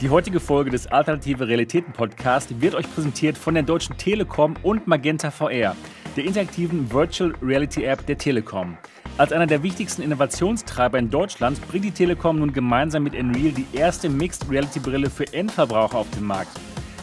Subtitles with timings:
[0.00, 4.86] Die heutige Folge des Alternative Realitäten Podcast wird euch präsentiert von der Deutschen Telekom und
[4.86, 5.76] Magenta VR,
[6.16, 8.78] der interaktiven Virtual Reality App der Telekom.
[9.18, 13.66] Als einer der wichtigsten Innovationstreiber in Deutschland bringt die Telekom nun gemeinsam mit Unreal die
[13.74, 16.58] erste Mixed Reality Brille für Endverbraucher auf den Markt.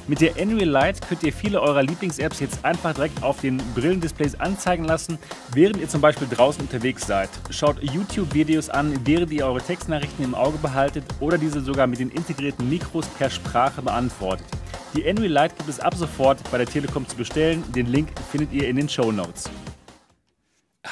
[0.10, 4.40] Mit der Unreal Light könnt ihr viele eurer Lieblings-Apps jetzt einfach direkt auf den Brillendisplays
[4.40, 5.20] anzeigen lassen,
[5.54, 7.30] während ihr zum Beispiel draußen unterwegs seid.
[7.50, 12.10] Schaut YouTube-Videos an, während ihr eure Textnachrichten im Auge behaltet oder diese sogar mit den
[12.10, 14.48] integrierten Mikros per Sprache beantwortet.
[14.96, 17.62] Die Unreal Light gibt es ab sofort bei der Telekom zu bestellen.
[17.76, 19.50] Den Link findet ihr in den Show Notes.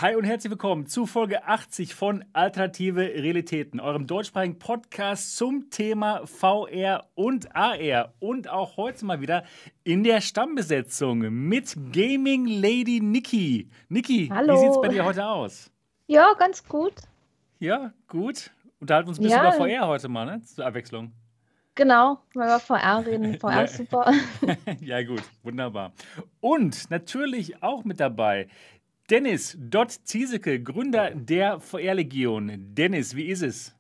[0.02, 6.27] Hi und herzlich willkommen zu Folge 80 von Alternative Realitäten, eurem deutschsprachigen Podcast zum Thema
[6.27, 8.13] VR und AR.
[8.20, 9.45] Und auch heute mal wieder
[9.85, 13.70] in der Stammbesetzung mit Gaming Lady Niki.
[13.88, 15.71] Niki, wie sieht es bei dir heute aus?
[16.07, 16.96] Ja, ganz gut.
[17.59, 18.52] Ja, gut.
[18.82, 19.55] Unterhalten uns ein bisschen ja.
[19.55, 20.41] über VR heute mal, ne?
[20.41, 21.13] Zur Abwechslung.
[21.76, 23.38] Genau, weil wir VR reden.
[23.38, 24.13] VR ist super.
[24.80, 25.91] ja, gut, wunderbar.
[26.40, 28.48] Und natürlich auch mit dabei
[29.11, 32.73] Dennis Dott Ziesecke, Gründer der VR-Legion.
[32.73, 33.75] Dennis, wie ist es?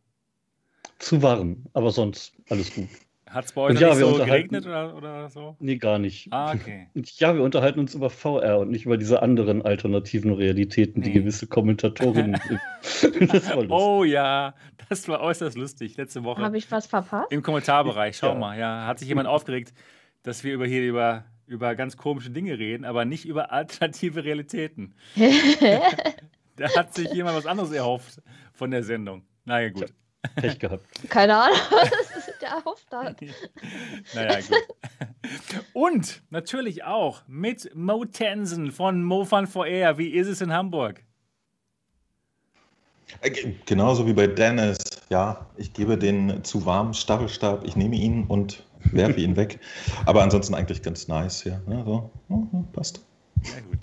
[0.99, 2.89] Zu warm, aber sonst alles gut.
[3.27, 5.55] Hat es bei euch ja, so geregnet oder, oder, so?
[5.59, 6.31] Nee, gar nicht.
[6.31, 6.89] Ah, okay.
[6.93, 11.07] Und ja, wir unterhalten uns über VR und nicht über diese anderen alternativen Realitäten, nee.
[11.07, 12.39] die gewisse Kommentatorinnen.
[13.31, 14.53] das war oh ja,
[14.89, 16.43] das war äußerst lustig letzte Woche.
[16.43, 17.31] Habe ich was verpasst?
[17.31, 18.35] Im Kommentarbereich, schau ja.
[18.35, 18.59] mal.
[18.59, 19.73] Ja, hat sich jemand aufgeregt,
[20.21, 24.93] dass wir über hier über über ganz komische Dinge reden, aber nicht über alternative Realitäten.
[26.55, 28.21] da hat sich jemand was anderes erhofft
[28.53, 29.23] von der Sendung.
[29.45, 29.93] Naja, gut.
[30.35, 30.83] Pech gehabt.
[31.09, 33.21] Keine Ahnung, was der erhofft hat.
[34.15, 35.63] naja, gut.
[35.73, 39.97] Und natürlich auch mit Mo Tensen von MoFun for Air.
[39.99, 41.03] Wie ist es in Hamburg?
[43.21, 44.77] Äh, genauso wie bei Dennis.
[45.09, 49.59] Ja, ich gebe den zu warmen Staffelstab, ich nehme ihn und werfe ihn weg.
[50.05, 51.61] Aber ansonsten eigentlich ganz nice, ja.
[51.69, 52.11] ja so.
[52.29, 53.05] oh, passt.
[53.43, 53.79] Ja, gut.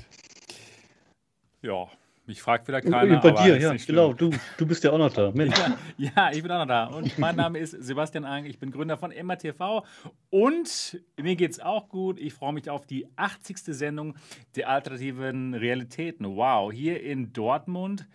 [1.62, 1.86] Ja,
[2.26, 3.20] mich fragt wieder keiner.
[3.20, 4.12] Bei dir, ja, genau.
[4.12, 5.30] Du, du bist ja auch noch da.
[5.34, 5.58] Mensch.
[5.96, 6.84] Ja, ja, ich bin auch noch da.
[6.86, 8.46] Und mein Name ist Sebastian Ang.
[8.46, 9.84] Ich bin Gründer von MRTV.
[10.30, 12.20] Und mir geht es auch gut.
[12.20, 13.58] Ich freue mich auf die 80.
[13.64, 14.14] Sendung
[14.54, 16.36] der alternativen Realitäten.
[16.36, 18.06] Wow, hier in Dortmund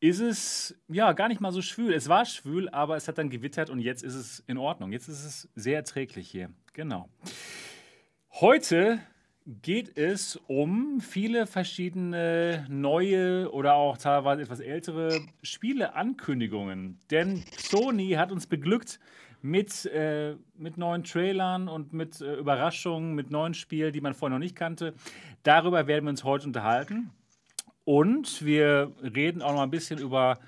[0.00, 1.94] ist es ja gar nicht mal so schwül.
[1.94, 4.92] Es war schwül, aber es hat dann gewittert und jetzt ist es in Ordnung.
[4.92, 6.50] Jetzt ist es sehr erträglich hier.
[6.72, 7.08] Genau.
[8.32, 9.00] Heute
[9.46, 16.98] geht es um viele verschiedene neue oder auch teilweise etwas ältere Spieleankündigungen.
[17.10, 18.98] Denn Sony hat uns beglückt
[19.40, 24.36] mit, äh, mit neuen Trailern und mit äh, Überraschungen, mit neuen Spielen, die man vorher
[24.36, 24.94] noch nicht kannte.
[25.44, 27.10] Darüber werden wir uns heute unterhalten.
[27.86, 30.40] Und wir reden auch noch ein bisschen über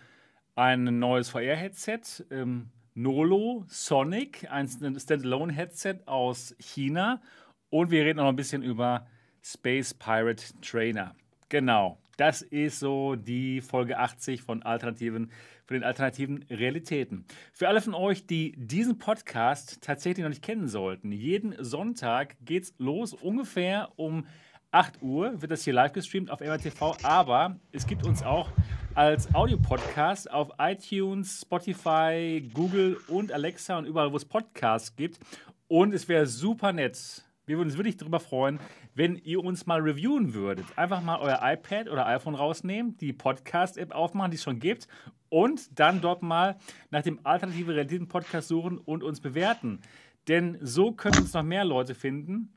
[0.56, 2.00] ein neues VR-Headset.
[2.32, 7.22] Ähm, Nolo Sonic, ein Standalone-Headset aus China.
[7.70, 9.06] Und wir reden auch noch ein bisschen über
[9.40, 11.14] Space Pirate Trainer.
[11.48, 15.30] Genau, das ist so die Folge 80 von Alternativen,
[15.64, 17.24] von den alternativen Realitäten.
[17.52, 22.74] Für alle von euch, die diesen Podcast tatsächlich noch nicht kennen sollten, jeden Sonntag geht's
[22.78, 24.26] los, ungefähr um
[24.70, 28.50] 8 Uhr wird das hier live gestreamt auf MRTV, aber es gibt uns auch
[28.94, 35.20] als Audiopodcast auf iTunes, Spotify, Google und Alexa und überall, wo es Podcasts gibt.
[35.68, 37.24] Und es wäre super nett.
[37.46, 38.60] Wir würden uns wirklich darüber freuen,
[38.94, 40.66] wenn ihr uns mal reviewen würdet.
[40.76, 44.86] Einfach mal euer iPad oder iPhone rausnehmen, die Podcast-App aufmachen, die es schon gibt,
[45.30, 46.58] und dann dort mal
[46.90, 49.80] nach dem Alternative Realitäten Podcast suchen und uns bewerten.
[50.28, 52.52] Denn so können uns noch mehr Leute finden.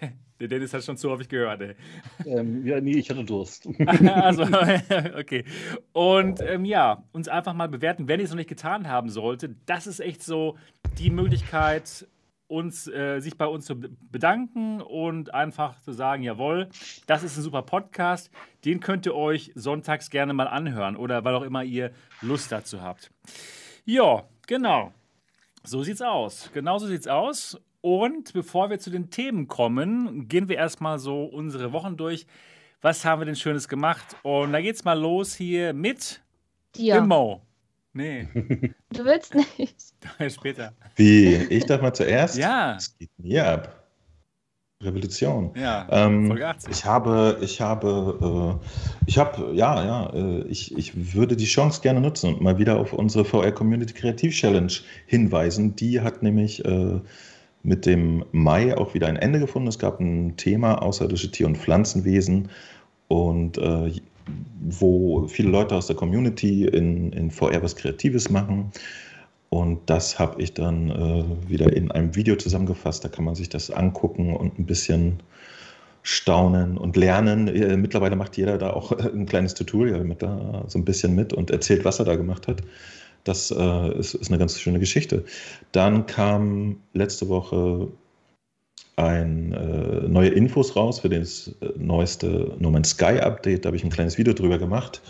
[0.40, 1.74] Der Dennis hat schon zu häufig gehört, ey.
[2.26, 3.66] Ähm, ja, nee, ich hatte Durst.
[4.06, 4.42] also,
[5.18, 5.44] okay.
[5.92, 9.56] Und ähm, ja, uns einfach mal bewerten, wenn ihr es noch nicht getan haben sollte.
[9.64, 10.58] Das ist echt so
[10.98, 12.06] die Möglichkeit,
[12.48, 16.68] uns, äh, sich bei uns zu bedanken und einfach zu sagen, jawohl,
[17.06, 18.30] das ist ein super Podcast,
[18.64, 22.82] den könnt ihr euch sonntags gerne mal anhören oder weil auch immer ihr Lust dazu
[22.82, 23.10] habt.
[23.84, 24.92] Ja, genau.
[25.64, 26.50] So sieht's aus.
[26.54, 27.60] Genau so sieht's aus.
[27.86, 32.26] Und bevor wir zu den Themen kommen, gehen wir erstmal so unsere Wochen durch.
[32.82, 34.16] Was haben wir denn Schönes gemacht?
[34.24, 36.20] Und da geht's mal los hier mit
[36.74, 37.00] dir.
[37.00, 37.42] Mo.
[37.92, 38.26] Nee.
[38.90, 39.76] Du willst nicht.
[40.34, 40.72] Später.
[40.96, 41.34] Wie?
[41.48, 42.36] Ich darf mal zuerst?
[42.36, 42.74] Ja.
[42.74, 43.84] Es geht mir ab.
[44.82, 45.52] Revolution.
[45.54, 46.70] Ja, ähm, Folge 80.
[46.72, 48.66] Ich habe, ich habe, äh,
[49.06, 52.78] ich habe, ja, ja, äh, ich, ich würde die Chance gerne nutzen und mal wieder
[52.78, 54.72] auf unsere VR Community Kreativ Challenge
[55.06, 55.76] hinweisen.
[55.76, 57.00] Die hat nämlich äh,
[57.66, 59.66] mit dem Mai auch wieder ein Ende gefunden.
[59.66, 62.48] Es gab ein Thema außerirdische Tier- und Pflanzenwesen
[63.08, 63.92] und äh,
[64.60, 68.70] wo viele Leute aus der Community in, in VR was Kreatives machen.
[69.50, 73.04] Und das habe ich dann äh, wieder in einem Video zusammengefasst.
[73.04, 75.20] Da kann man sich das angucken und ein bisschen
[76.02, 77.48] staunen und lernen.
[77.48, 81.32] Äh, mittlerweile macht jeder da auch ein kleines Tutorial mit da so ein bisschen mit
[81.32, 82.62] und erzählt, was er da gemacht hat.
[83.26, 85.24] Das äh, ist, ist, eine ganz schöne Geschichte.
[85.72, 87.88] Dann kam letzte Woche
[88.94, 93.64] ein äh, neue Infos raus für das äh, neueste No Man's Sky Update.
[93.64, 95.02] Da habe ich ein kleines Video drüber gemacht.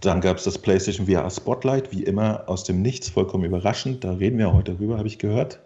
[0.00, 4.02] Dann gab es das PlayStation VR Spotlight, wie immer aus dem Nichts, vollkommen überraschend.
[4.02, 5.60] Da reden wir heute drüber, habe ich gehört.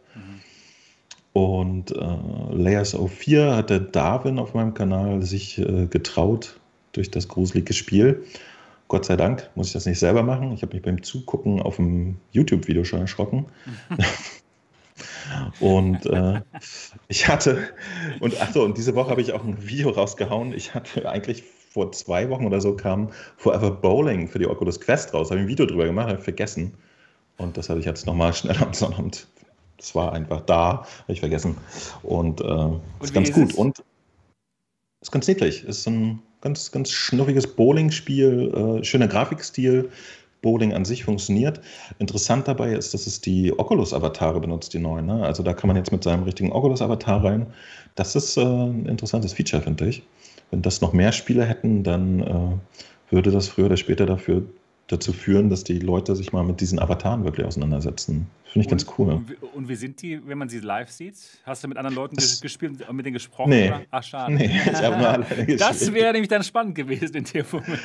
[1.34, 2.16] Und äh,
[2.52, 6.58] Layers of 4 hat der Darwin auf meinem Kanal sich äh, getraut
[6.92, 8.24] durch das gruselige Spiel.
[8.94, 10.52] Gott sei Dank muss ich das nicht selber machen.
[10.52, 13.46] Ich habe mich beim Zugucken auf dem YouTube-Video schon erschrocken.
[15.58, 16.40] und äh,
[17.08, 17.70] ich hatte,
[18.20, 20.52] und achso, und diese Woche habe ich auch ein Video rausgehauen.
[20.52, 21.42] Ich hatte eigentlich
[21.72, 25.32] vor zwei Wochen oder so kam Forever Bowling für die Oculus Quest raus.
[25.32, 26.74] Habe ich ein Video drüber gemacht, habe ich vergessen.
[27.36, 29.26] Und das hatte ich jetzt nochmal schnell am Sonnabend.
[29.76, 31.56] Das war einfach da, habe ich vergessen.
[32.04, 33.50] Und, äh, und ist ganz ist gut.
[33.50, 33.56] Es?
[33.56, 33.82] Und
[35.00, 35.64] ist ganz niedlich.
[35.64, 39.90] Ist ein ganz, ganz schnuffiges Bowling-Spiel, äh, schöner Grafikstil.
[40.42, 41.62] Bowling an sich funktioniert.
[41.98, 45.06] Interessant dabei ist, dass es die Oculus-Avatare benutzt, die neuen.
[45.06, 45.24] Ne?
[45.24, 47.46] Also da kann man jetzt mit seinem richtigen Oculus-Avatar rein.
[47.94, 50.02] Das ist äh, ein interessantes Feature, finde ich
[50.54, 54.42] wenn das noch mehr Spiele hätten, dann äh, würde das früher oder später dafür,
[54.88, 58.26] dazu führen, dass die Leute sich mal mit diesen Avataren wirklich auseinandersetzen.
[58.44, 59.12] Finde ich und, ganz cool.
[59.14, 61.16] Und, und, wie sind die, wenn man sie live sieht?
[61.44, 63.50] Hast du mit anderen Leuten das, gespielt und mit denen gesprochen?
[63.50, 63.68] Nee.
[63.68, 63.82] Oder?
[63.90, 64.32] Ach, schade.
[64.34, 65.60] Nee, ich habe nur alleine gespielt.
[65.60, 67.80] Das wäre nämlich dann spannend gewesen in dem Moment.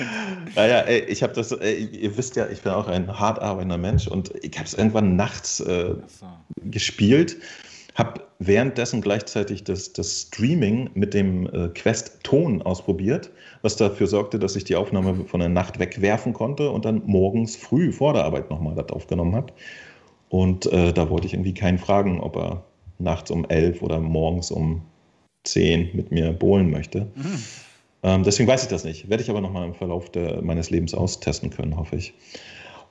[0.56, 3.78] Naja, ey, ich habe das, ey, ihr wisst ja, ich bin auch ein hart arbeitender
[3.78, 6.28] Mensch und ich habe es irgendwann nachts äh, so.
[6.66, 7.38] gespielt
[8.00, 13.30] habe währenddessen gleichzeitig das, das Streaming mit dem äh, Quest-Ton ausprobiert,
[13.62, 17.56] was dafür sorgte, dass ich die Aufnahme von der Nacht wegwerfen konnte und dann morgens
[17.56, 19.54] früh vor der Arbeit nochmal das aufgenommen habe.
[20.30, 22.64] Und äh, da wollte ich irgendwie keinen fragen, ob er
[22.98, 24.82] nachts um elf oder morgens um
[25.44, 27.08] zehn mit mir bohlen möchte.
[27.16, 27.44] Mhm.
[28.04, 29.10] Ähm, deswegen weiß ich das nicht.
[29.10, 32.14] Werde ich aber nochmal im Verlauf der, meines Lebens austesten können, hoffe ich.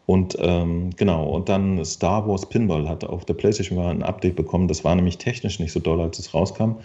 [0.08, 4.66] Und ähm, genau, und dann Star Wars Pinball hat auf der PlayStation ein Update bekommen.
[4.66, 6.76] Das war nämlich technisch nicht so doll, als es rauskam.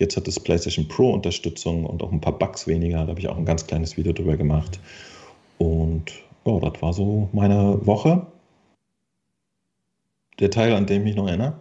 [0.00, 3.04] Jetzt hat es PlayStation Pro Unterstützung und auch ein paar Bugs weniger.
[3.04, 4.80] Da habe ich auch ein ganz kleines Video drüber gemacht.
[5.58, 6.10] Und
[6.44, 8.26] ja, das war so meine Woche.
[10.40, 11.60] Der Teil, an den ich mich noch erinnere.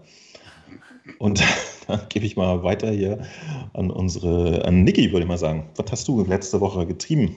[1.19, 1.43] Und
[1.87, 3.19] dann gebe ich mal weiter hier
[3.73, 5.69] an unsere, an Niki, würde ich mal sagen.
[5.75, 7.35] Was hast du letzte Woche getrieben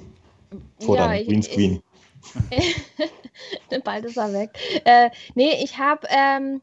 [0.81, 1.83] vor ja, deinem Greenscreen?
[3.85, 4.51] Bald ist er weg.
[4.85, 6.61] Äh, nee, ich habe, ähm,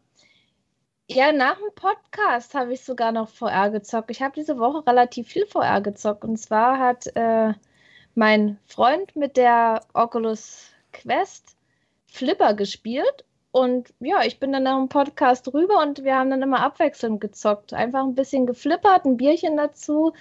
[1.08, 4.12] ja, nach dem Podcast habe ich sogar noch VR gezockt.
[4.12, 6.24] Ich habe diese Woche relativ viel VR gezockt.
[6.24, 7.54] Und zwar hat äh,
[8.16, 11.56] mein Freund mit der Oculus Quest
[12.08, 13.26] Flipper gespielt.
[13.52, 17.20] Und ja, ich bin dann nach dem Podcast rüber und wir haben dann immer abwechselnd
[17.20, 17.74] gezockt.
[17.74, 20.14] Einfach ein bisschen geflippert, ein Bierchen dazu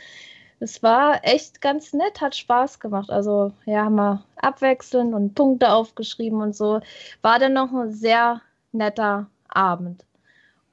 [0.61, 3.11] es war echt ganz nett, hat Spaß gemacht.
[3.11, 6.81] Also ja, haben wir abwechselnd und Punkte aufgeschrieben und so.
[7.23, 10.05] War dann noch ein sehr netter Abend.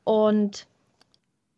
[0.04, 0.68] Und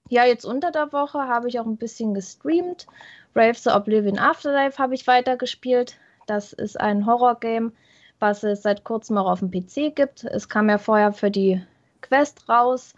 [0.10, 2.86] ja, jetzt unter der Woche habe ich auch ein bisschen gestreamt.
[3.34, 5.98] Brave the Oblivion Afterlife habe ich weitergespielt.
[6.28, 7.74] Das ist ein Horror-Game,
[8.20, 10.24] was es seit kurzem auch auf dem PC gibt.
[10.24, 11.64] Es kam ja vorher für die
[12.02, 12.94] Quest raus.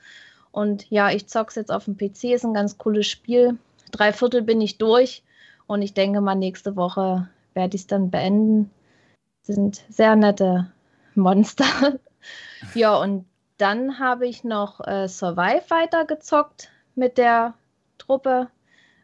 [0.51, 3.57] Und ja, ich zock's jetzt auf dem PC, ist ein ganz cooles Spiel
[3.91, 5.23] drei Viertel bin ich durch
[5.67, 8.71] und ich denke mal, nächste Woche werde ich es dann beenden.
[9.43, 10.71] Sind sehr nette
[11.15, 11.65] Monster.
[12.73, 13.25] ja, und
[13.57, 17.53] dann habe ich noch äh, Survive weitergezockt mit der
[17.97, 18.47] Truppe.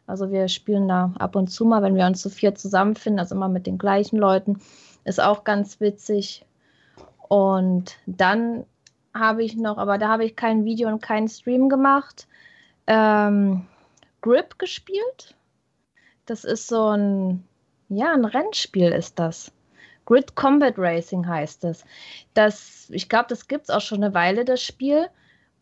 [0.06, 3.34] Also wir spielen da ab und zu mal, wenn wir uns zu vier zusammenfinden, also
[3.34, 4.60] immer mit den gleichen Leuten.
[5.04, 6.44] Ist auch ganz witzig.
[7.28, 8.64] Und dann
[9.14, 12.26] habe ich noch, aber da habe ich kein Video und keinen Stream gemacht.
[12.86, 13.66] Ähm,
[14.20, 15.34] Grip gespielt.
[16.26, 17.44] Das ist so ein,
[17.88, 19.52] ja, ein Rennspiel ist das.
[20.08, 21.84] Grid Combat Racing heißt es.
[22.32, 25.08] Das, ich glaube, das gibt es auch schon eine Weile, das Spiel.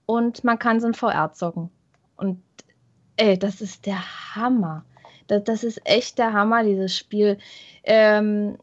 [0.07, 1.69] Und man kann es in VR zocken.
[2.17, 2.41] Und
[3.17, 4.01] ey, das ist der
[4.37, 4.85] Hammer.
[5.27, 7.39] Das, das ist echt der Hammer, dieses Spiel.
[7.83, 8.59] Ähm,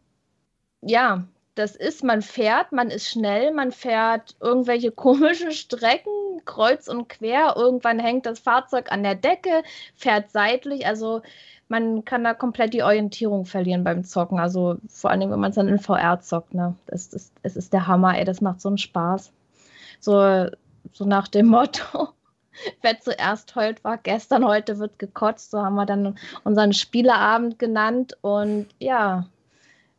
[0.81, 6.11] ja, das ist, man fährt, man ist schnell, man fährt irgendwelche komischen Strecken,
[6.45, 7.53] kreuz und quer.
[7.55, 9.63] Irgendwann hängt das Fahrzeug an der Decke,
[9.95, 10.85] fährt seitlich.
[10.85, 11.21] Also
[11.67, 14.39] man kann da komplett die Orientierung verlieren beim Zocken.
[14.39, 16.53] Also vor allem, wenn man es dann in VR zockt.
[16.53, 16.75] Ne?
[16.87, 18.25] Das, das, das ist der Hammer, ey.
[18.25, 19.31] Das macht so einen Spaß.
[19.99, 20.47] So,
[20.91, 22.09] so nach dem Motto.
[22.81, 25.51] Wer zuerst heult, war gestern, heute wird gekotzt.
[25.51, 28.17] So haben wir dann unseren Spieleabend genannt.
[28.21, 29.25] Und ja,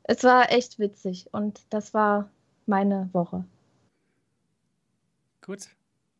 [0.05, 2.31] es war echt witzig und das war
[2.67, 3.45] meine Woche.
[5.43, 5.69] Gut.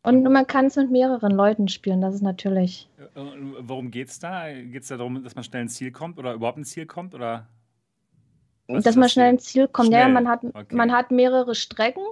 [0.03, 2.87] Und man kann es mit mehreren Leuten spielen, das ist natürlich.
[2.99, 4.51] Äh, äh, Worum geht's da?
[4.53, 7.15] Geht es da darum, dass man schnell ins Ziel kommt oder überhaupt ins Ziel kommt?
[7.15, 7.47] Oder
[8.67, 9.89] dass ist man das schnell ins Ziel kommt.
[9.89, 10.75] Ja, ja, Schnell, man hat, okay.
[10.75, 12.03] man hat mehrere Strecken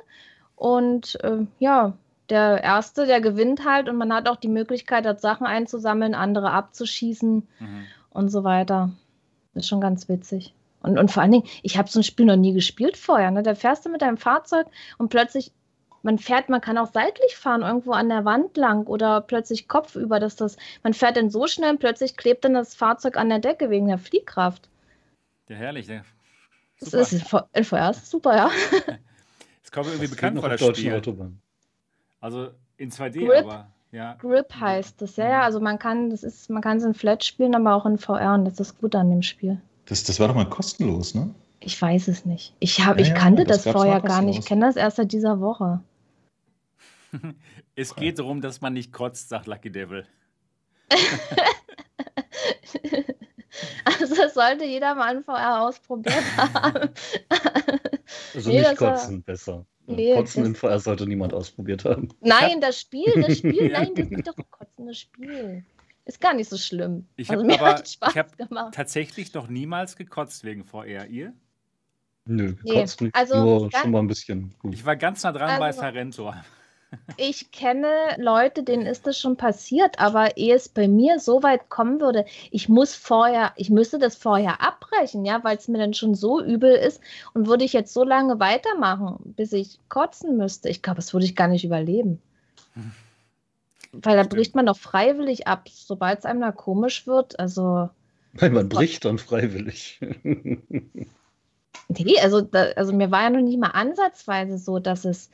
[0.56, 1.94] und äh, ja,
[2.30, 6.52] der Erste, der gewinnt halt und man hat auch die Möglichkeit, dort Sachen einzusammeln, andere
[6.52, 7.84] abzuschießen Mhm.
[8.10, 8.92] und so weiter.
[9.54, 10.56] Das ist schon ganz witzig.
[10.84, 13.32] Und, und vor allen Dingen, ich habe so ein Spiel noch nie gespielt vorher.
[13.32, 13.42] Ne?
[13.42, 15.52] Da fährst du mit deinem Fahrzeug und plötzlich,
[16.04, 20.20] man fährt, man kann auch seitlich fahren, irgendwo an der Wand lang oder plötzlich kopfüber,
[20.20, 23.40] dass das, man fährt dann so schnell und plötzlich klebt dann das Fahrzeug an der
[23.40, 24.70] Decke wegen der Fliehkraft.
[25.48, 25.88] Ja, herrlich.
[25.88, 26.02] Ja.
[26.80, 28.52] Das ist in VR ist super, ja.
[29.64, 30.94] Es kommt mir irgendwie Das bekannt vor noch das Spiel.
[30.94, 31.42] Autobahnen.
[32.20, 33.46] Also in 2D, Grip.
[33.46, 34.16] aber ja.
[34.16, 35.42] Grip heißt das, ja, ja.
[35.44, 38.34] Also man kann, das ist, man kann es in Flat spielen, aber auch in VR
[38.34, 39.62] und das ist gut an dem Spiel.
[39.86, 41.34] Das, das war doch mal kostenlos, ne?
[41.60, 42.54] Ich weiß es nicht.
[42.60, 44.40] Ich, hab, Ja, ich ja, kannte das das, gab's vorher gar nicht.
[44.40, 45.82] Ich kenne das erst seit dieser Woche.
[47.76, 50.06] Es geht darum, dass man nicht kotzt, sagt Lucky Devil.
[53.86, 56.90] Also das sollte jeder mal in VR ausprobiert haben.
[58.34, 59.66] Also Nee, nicht das war- kotzen, besser.
[59.86, 62.10] Nee, kotzen das- in VR sollte niemand ausprobiert haben.
[62.22, 65.64] nein, das Spiel, das Spiel, nein, das ist doch ein kotzendes Spiel.
[66.06, 67.08] Ist gar nicht so schlimm.
[67.16, 68.74] Ich also hab mir aber- ich hab gemacht.
[68.74, 71.08] Tatsächlich noch niemals gekotzt wegen VR.
[71.08, 71.34] Ihr?
[72.26, 73.16] Nö, Nee, kotzt nicht.
[73.16, 74.54] also nur ganz- schon mal ein bisschen.
[74.60, 74.74] Gut.
[74.74, 76.34] Ich war ganz nah dran bei Also- Sarento.
[77.18, 77.88] Ich kenne
[78.20, 82.24] Leute, denen ist das schon passiert, aber ehe es bei mir so weit kommen würde,
[82.52, 86.40] ich muss vorher, ich müsste das vorher abbrechen, ja, weil es mir dann schon so
[86.40, 87.02] übel ist
[87.34, 90.70] und würde ich jetzt so lange weitermachen, bis ich kotzen müsste.
[90.70, 92.22] Ich glaube, das würde ich gar nicht überleben.
[93.94, 97.40] Weil da bricht man doch freiwillig ab, sobald es einem da komisch wird.
[97.40, 97.90] Also,
[98.34, 100.00] Nein, man bricht dann freiwillig.
[100.24, 105.30] nee, also, da, also mir war ja noch nicht mal ansatzweise so, dass es.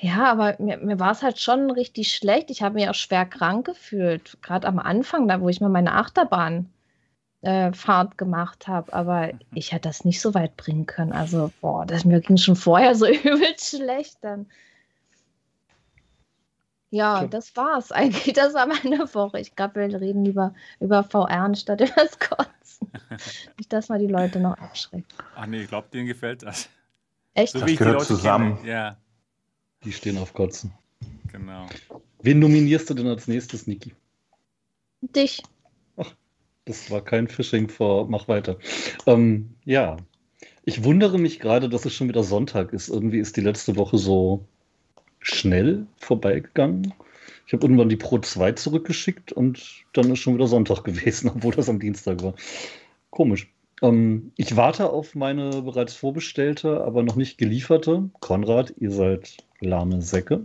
[0.00, 2.50] Ja, aber mir, mir war es halt schon richtig schlecht.
[2.50, 4.38] Ich habe mich auch schwer krank gefühlt.
[4.40, 6.70] Gerade am Anfang, da wo ich mal meine Achterbahnfahrt
[7.42, 8.94] äh, gemacht habe.
[8.94, 11.12] Aber ich hätte das nicht so weit bringen können.
[11.12, 14.46] Also, boah, das, mir ging schon vorher so übel schlecht dann.
[16.90, 17.28] Ja, Tja.
[17.28, 18.32] das war's eigentlich.
[18.34, 19.40] Das war meine Woche.
[19.40, 22.88] Ich glaube, wir reden lieber über VR anstatt über das Kotzen.
[23.58, 25.14] Nicht, dass man die Leute noch abschreckt.
[25.34, 26.68] Ach nee, ich glaube, denen gefällt das.
[27.34, 27.52] Echt?
[27.52, 28.56] So Das wie ich die gehört Leute zusammen.
[28.58, 28.68] Kenne.
[28.68, 28.96] Ja,
[29.84, 30.72] Die stehen auf Kotzen.
[31.30, 31.66] genau.
[32.22, 33.94] Wen nominierst du denn als nächstes, Niki?
[35.02, 35.42] Dich.
[36.64, 38.58] Das war kein Phishing vor, mach weiter.
[39.06, 39.96] Ähm, ja,
[40.64, 42.88] ich wundere mich gerade, dass es schon wieder Sonntag ist.
[42.88, 44.48] Irgendwie ist die letzte Woche so
[45.26, 46.94] schnell vorbeigegangen.
[47.46, 51.52] Ich habe irgendwann die Pro 2 zurückgeschickt und dann ist schon wieder Sonntag gewesen, obwohl
[51.52, 52.34] das am Dienstag war.
[53.10, 53.52] Komisch.
[53.82, 58.08] Ähm, ich warte auf meine bereits vorbestellte, aber noch nicht gelieferte.
[58.20, 60.42] Konrad, ihr seid lahme Säcke.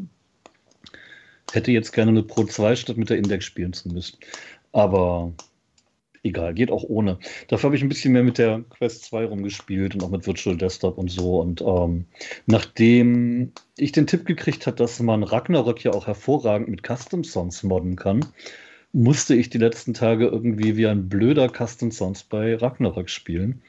[1.52, 4.18] Hätte jetzt gerne eine Pro 2, statt mit der Index spielen zu müssen.
[4.72, 5.34] Aber
[6.24, 7.20] egal, geht auch ohne.
[7.48, 10.58] Dafür habe ich ein bisschen mehr mit der Quest 2 rumgespielt und auch mit Virtual
[10.58, 11.40] Desktop und so.
[11.40, 12.06] Und ähm,
[12.46, 17.63] nachdem ich den Tipp gekriegt habe, dass man Ragnarök ja auch hervorragend mit Custom Songs
[17.63, 18.25] modden kann,
[18.94, 23.62] musste ich die letzten Tage irgendwie wie ein blöder Custom Songs bei Ragnarök spielen.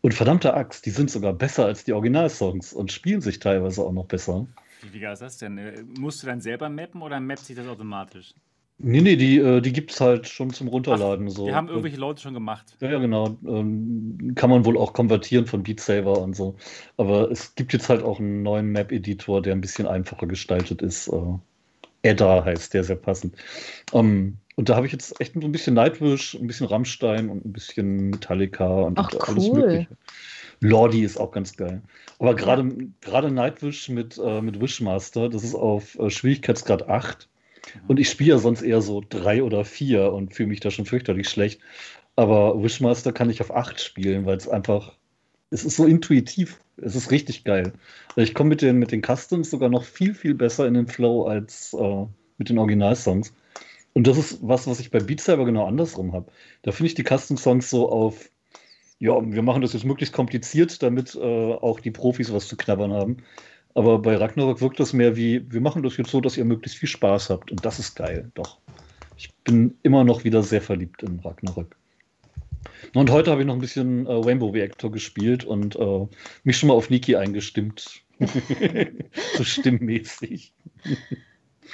[0.00, 3.92] Und verdammte Axt, die sind sogar besser als die Originalsongs und spielen sich teilweise auch
[3.92, 4.46] noch besser.
[4.92, 5.58] Wie, geil ist das denn?
[5.58, 8.32] Äh, Musst du dann selber mappen oder mappt sich das automatisch?
[8.80, 11.28] Nee, nee, die, äh, die gibt es halt schon zum Runterladen.
[11.30, 11.46] so.
[11.46, 12.76] Die haben irgendwelche Leute schon gemacht.
[12.80, 13.36] Ja, ja, genau.
[13.44, 16.54] Ähm, kann man wohl auch konvertieren von Beat Saber und so.
[16.96, 21.08] Aber es gibt jetzt halt auch einen neuen Map-Editor, der ein bisschen einfacher gestaltet ist.
[21.08, 21.20] Äh,
[22.02, 23.34] Edda heißt der, sehr passend.
[23.92, 27.44] Ähm, und da habe ich jetzt echt so ein bisschen Nightwish, ein bisschen Rammstein und
[27.44, 29.60] ein bisschen Metallica und Ach, alles cool.
[29.60, 29.88] Mögliche.
[30.60, 31.82] Lordi ist auch ganz geil.
[32.18, 32.68] Aber gerade
[33.00, 37.28] gerade Nightwish mit, äh, mit Wishmaster, das ist auf äh, Schwierigkeitsgrad 8.
[37.86, 40.86] Und ich spiele ja sonst eher so 3 oder 4 und fühle mich da schon
[40.86, 41.60] fürchterlich schlecht.
[42.16, 44.96] Aber Wishmaster kann ich auf 8 spielen, weil es einfach,
[45.50, 46.60] es ist so intuitiv.
[46.76, 47.72] Es ist richtig geil.
[48.16, 51.26] Ich komme mit den, mit den Customs sogar noch viel, viel besser in den Flow
[51.26, 52.06] als äh,
[52.38, 53.34] mit den Originalsongs.
[53.94, 56.30] Und das ist was, was ich bei Beat Saber genau andersrum habe.
[56.62, 58.30] Da finde ich die Custom-Songs so auf,
[59.00, 62.92] ja, wir machen das jetzt möglichst kompliziert, damit äh, auch die Profis was zu knabbern
[62.92, 63.16] haben.
[63.78, 66.78] Aber bei Ragnarok wirkt das mehr wie, wir machen das jetzt so, dass ihr möglichst
[66.78, 67.52] viel Spaß habt.
[67.52, 68.58] Und das ist geil, doch.
[69.16, 71.76] Ich bin immer noch wieder sehr verliebt in Ragnarok.
[72.96, 76.08] Und heute habe ich noch ein bisschen äh, Rainbow Reactor gespielt und äh,
[76.42, 78.02] mich schon mal auf Niki eingestimmt.
[79.36, 80.52] so stimmmäßig.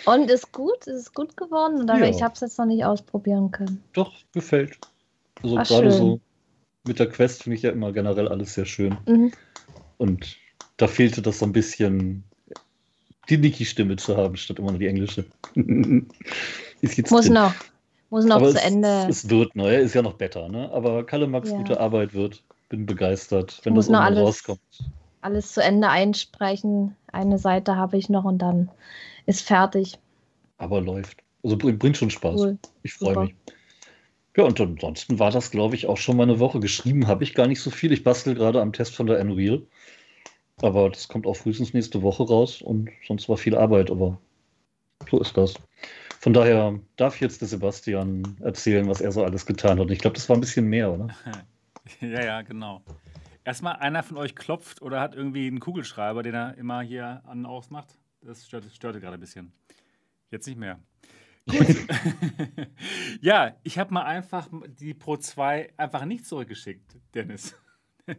[0.05, 0.87] Und ist gut?
[0.87, 1.85] Ist es gut geworden?
[1.85, 2.05] Oder Ja.
[2.11, 3.83] ich habe es jetzt noch nicht ausprobieren können.
[3.95, 4.77] Doch, gefällt.
[5.43, 5.99] Also Ach, gerade schön.
[5.99, 6.21] so
[6.87, 8.99] mit der Quest finde ich ja immer generell alles sehr schön.
[9.07, 9.33] Mhm.
[9.97, 10.44] Und
[10.77, 12.25] da fehlte das so ein bisschen
[13.29, 15.25] die Niki-Stimme zu haben, statt immer nur die englische.
[15.55, 16.05] muss
[16.83, 17.33] drin.
[17.33, 17.55] noch,
[18.11, 19.07] muss noch Aber zu es, Ende.
[19.09, 19.77] Es wird, ne?
[19.77, 20.71] Ist ja noch besser, ne?
[20.73, 21.57] Aber Kalle Max ja.
[21.57, 22.43] gute Arbeit wird.
[22.69, 24.61] Bin begeistert, wenn das noch alles, rauskommt.
[25.21, 26.97] Alles zu Ende einsprechen.
[27.13, 28.71] Eine Seite habe ich noch und dann
[29.27, 29.99] ist fertig.
[30.59, 31.19] Aber läuft.
[31.43, 32.41] Also bringt schon Spaß.
[32.41, 32.59] Cool.
[32.83, 33.35] Ich freue mich.
[34.37, 36.59] Ja, und ansonsten war das, glaube ich, auch schon mal eine Woche.
[36.59, 37.93] Geschrieben habe ich gar nicht so viel.
[37.93, 39.63] Ich bastel gerade am Test von der Unreal.
[40.63, 44.19] Aber das kommt auch frühestens nächste Woche raus und sonst war viel Arbeit, aber
[45.11, 45.55] so ist das.
[46.21, 49.91] Von daher darf jetzt der Sebastian erzählen, was er so alles getan hat.
[49.91, 51.09] Ich glaube, das war ein bisschen mehr, oder?
[52.01, 52.83] ja, ja, genau.
[53.45, 57.41] Erstmal einer von euch klopft oder hat irgendwie einen Kugelschreiber, den er immer hier an
[57.41, 57.99] und ausmacht.
[58.23, 59.53] Das störte, störte gerade ein bisschen.
[60.31, 60.81] Jetzt nicht mehr.
[61.47, 61.67] Gut.
[63.21, 64.49] ja, ich habe mal einfach
[64.81, 67.55] die Pro 2 einfach nicht zurückgeschickt, Dennis.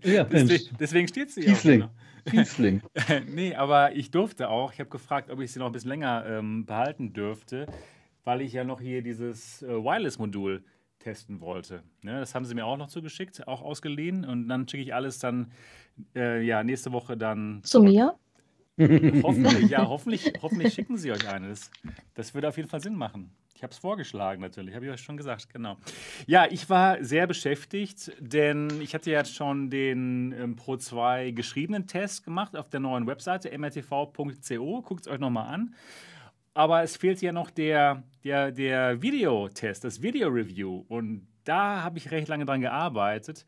[0.03, 1.83] Ja, deswegen, deswegen steht sie Kiesling.
[1.83, 1.89] auch.
[2.29, 2.81] Kiesling.
[3.27, 4.73] nee, aber ich durfte auch.
[4.73, 7.67] Ich habe gefragt, ob ich sie noch ein bisschen länger ähm, behalten dürfte,
[8.23, 10.63] weil ich ja noch hier dieses äh, Wireless-Modul
[10.99, 11.83] testen wollte.
[12.01, 14.25] Ne, das haben sie mir auch noch zugeschickt, auch ausgeliehen.
[14.25, 15.51] Und dann schicke ich alles dann
[16.15, 17.61] äh, ja, nächste Woche dann.
[17.63, 18.15] Zu mir?
[18.77, 21.49] hoffentlich, ja, hoffentlich, hoffentlich schicken sie euch eine.
[21.49, 21.71] Das,
[22.13, 23.31] das würde auf jeden Fall Sinn machen.
[23.55, 25.77] Ich habe es vorgeschlagen natürlich, habe ich euch schon gesagt, genau.
[26.27, 31.87] Ja, ich war sehr beschäftigt, denn ich hatte jetzt schon den ähm, Pro 2 geschriebenen
[31.87, 34.81] Test gemacht auf der neuen Webseite mrtv.co.
[34.81, 35.73] Guckt es euch nochmal an.
[36.53, 40.83] Aber es fehlt ja noch der, der, der Videotest, das Video-Review.
[40.89, 43.45] Und da habe ich recht lange dran gearbeitet.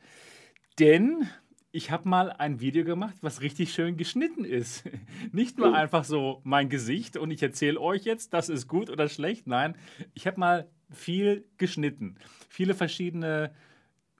[0.79, 1.27] Denn
[1.71, 4.83] ich habe mal ein Video gemacht, was richtig schön geschnitten ist.
[5.31, 9.09] Nicht nur einfach so mein Gesicht und ich erzähle euch jetzt, das ist gut oder
[9.09, 9.47] schlecht.
[9.47, 9.75] Nein,
[10.13, 12.15] ich habe mal viel geschnitten.
[12.49, 13.53] Viele verschiedene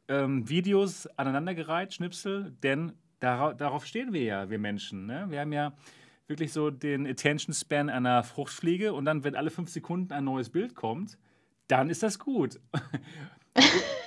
[0.07, 5.05] ähm, Videos aneinandergereiht, Schnipsel, denn darauf, darauf stehen wir ja, wir Menschen.
[5.05, 5.25] Ne?
[5.29, 5.73] Wir haben ja
[6.27, 10.49] wirklich so den Attention Span einer Fruchtfliege und dann, wenn alle fünf Sekunden ein neues
[10.49, 11.17] Bild kommt,
[11.67, 12.59] dann ist das gut.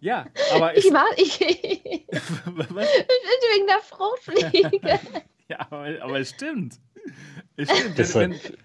[0.00, 1.40] Ja, aber ich war ich,
[2.10, 2.88] Was?
[3.54, 5.00] wegen der Fruchtfliege.
[5.48, 6.78] ja, aber, aber es stimmt.
[7.56, 7.98] Es stimmt.
[7.98, 8.58] Deshalb,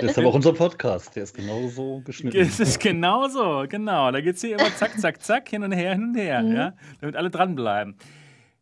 [0.00, 2.36] deshalb auch unser Podcast, der ist genauso geschnitten.
[2.36, 4.10] Es ist genauso, genau.
[4.10, 6.56] Da geht es hier immer zack, zack, zack, hin und her, hin und her, mhm.
[6.56, 7.96] ja, damit alle dranbleiben.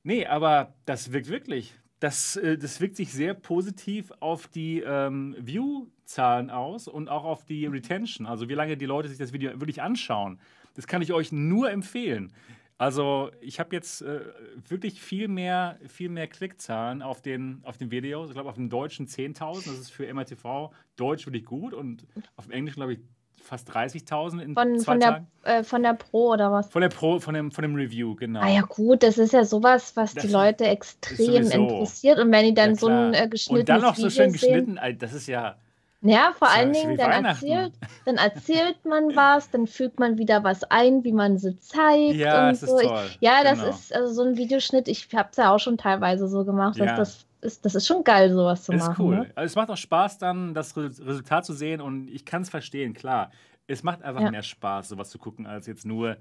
[0.03, 1.75] Nee, aber das wirkt wirklich.
[2.01, 7.45] Das, äh, das wirkt sich sehr positiv auf die ähm, View-Zahlen aus und auch auf
[7.45, 10.39] die Retention, also wie lange die Leute sich das Video wirklich anschauen.
[10.75, 12.33] Das kann ich euch nur empfehlen.
[12.77, 14.21] Also ich habe jetzt äh,
[14.69, 18.29] wirklich viel mehr, viel mehr Klickzahlen auf den, auf den Videos.
[18.29, 19.67] Ich glaube, auf dem Deutschen 10.000.
[19.67, 21.73] Das ist für MRTV Deutsch wirklich gut.
[21.73, 22.05] Und
[22.37, 22.99] auf dem Englischen, glaube ich,
[23.45, 25.27] fast 30.000 in von, zwei von Tagen.
[25.45, 26.69] Der, äh, von der Pro oder was?
[26.71, 28.41] Von der Pro, von dem, von dem Review, genau.
[28.41, 32.19] Ah ja gut, das ist ja sowas, was das die Leute extrem interessiert.
[32.19, 34.81] Und wenn die dann ja, so ein äh, geschnittenes Und dann noch so schön geschnitten,
[34.99, 35.57] das ist ja
[36.05, 37.73] ja, vor allen Dingen, dann erzählt,
[38.05, 42.17] dann erzählt man was, dann fügt man wieder was ein, wie man sie zeigt.
[42.17, 42.79] Ja, und das so.
[42.79, 43.65] Ich, ja, genau.
[43.65, 44.87] das ist also so ein Videoschnitt.
[44.89, 46.77] Ich habe es ja auch schon teilweise so gemacht.
[46.77, 46.95] Ja.
[46.95, 48.93] das, ist, das ist schon geil, sowas zu ist machen.
[48.93, 49.17] Ist cool.
[49.17, 49.31] Ne?
[49.37, 53.31] Es macht auch Spaß, dann das Resultat zu sehen und ich kann es verstehen, klar.
[53.67, 54.31] Es macht einfach ja.
[54.31, 56.19] mehr Spaß, sowas zu gucken, als jetzt nur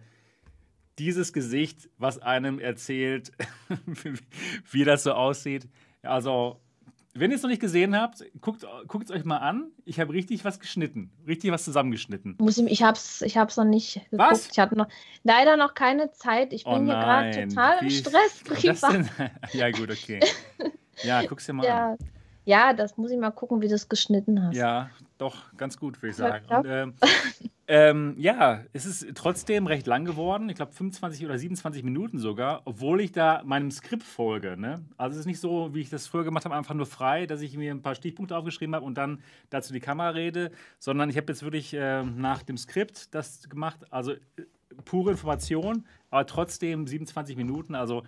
[0.98, 3.32] dieses Gesicht, was einem erzählt,
[4.72, 5.68] wie das so aussieht.
[6.04, 6.62] Also
[7.16, 9.72] wenn ihr es noch nicht gesehen habt, guckt, es euch mal an.
[9.86, 11.12] Ich habe richtig was geschnitten.
[11.28, 12.38] Richtig was zusammengeschnitten.
[12.40, 14.32] Muss ich, ich habe es ich hab's noch nicht geguckt.
[14.32, 14.50] Was?
[14.50, 14.88] Ich hatte noch,
[15.24, 16.54] leider noch keine Zeit.
[16.54, 19.06] Ich bin oh hier gerade total Wie, im Stress privat.
[19.54, 20.20] ja, gut, okay.
[21.04, 21.92] Ja, guck's dir mal ja.
[21.94, 21.98] an.
[22.46, 24.56] Ja, das muss ich mal gucken, wie du es geschnitten hast.
[24.56, 26.46] Ja, doch, ganz gut, würde ich sagen.
[26.48, 26.94] Und, ähm,
[27.66, 30.50] ähm, ja, es ist trotzdem recht lang geworden.
[30.50, 34.58] Ich glaube 25 oder 27 Minuten sogar, obwohl ich da meinem Skript folge.
[34.58, 34.84] Ne?
[34.98, 37.42] Also es ist nicht so, wie ich das früher gemacht habe, einfach nur frei, dass
[37.42, 41.16] ich mir ein paar Stichpunkte aufgeschrieben habe und dann dazu die Kamera rede, sondern ich
[41.16, 43.80] habe jetzt wirklich äh, nach dem Skript das gemacht.
[43.92, 44.18] Also äh,
[44.84, 47.76] pure Information, aber trotzdem 27 Minuten.
[47.76, 48.04] Also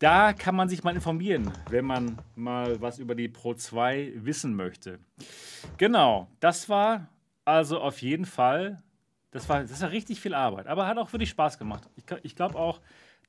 [0.00, 4.56] da kann man sich mal informieren, wenn man mal was über die Pro 2 wissen
[4.56, 4.98] möchte.
[5.76, 7.08] Genau, das war
[7.50, 8.82] also auf jeden Fall,
[9.30, 11.82] das war, das war richtig viel Arbeit, aber hat auch wirklich Spaß gemacht.
[11.96, 12.80] Ich, ich glaube auch,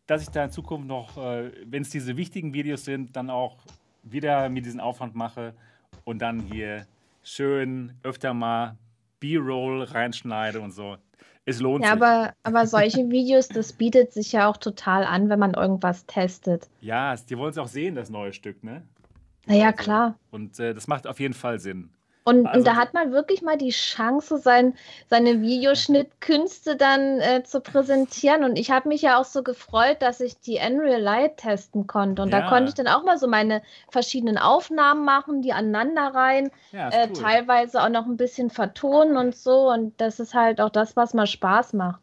[0.08, 3.58] dass ich da in Zukunft noch, äh, wenn es diese wichtigen Videos sind, dann auch
[4.04, 5.54] wieder mir diesen Aufwand mache
[6.04, 6.86] und dann hier
[7.24, 8.78] schön öfter mal
[9.20, 10.98] B-Roll reinschneide und so.
[11.46, 12.02] Es lohnt ja, sich.
[12.02, 16.70] Aber, aber solche Videos, das bietet sich ja auch total an, wenn man irgendwas testet.
[16.82, 18.84] Ja, die wollen es auch sehen, das neue Stück, ne?
[19.48, 20.16] Naja, also, klar.
[20.30, 21.90] Und äh, das macht auf jeden Fall Sinn.
[22.32, 24.74] Und, Also- und da hat man wirklich mal die Chance, sein,
[25.10, 28.44] seine Videoschnittkünste dann äh, zu präsentieren.
[28.44, 32.22] Und ich habe mich ja auch so gefreut, dass ich die Unreal Light testen konnte.
[32.22, 32.42] Und Ja.
[32.42, 36.90] da konnte ich dann auch mal so meine verschiedenen Aufnahmen machen, die aneinander rein, Ja,
[36.90, 37.14] äh, cool.
[37.22, 39.70] teilweise auch noch ein bisschen vertonen und so.
[39.70, 42.02] Und das ist halt auch das, was mal Spaß macht.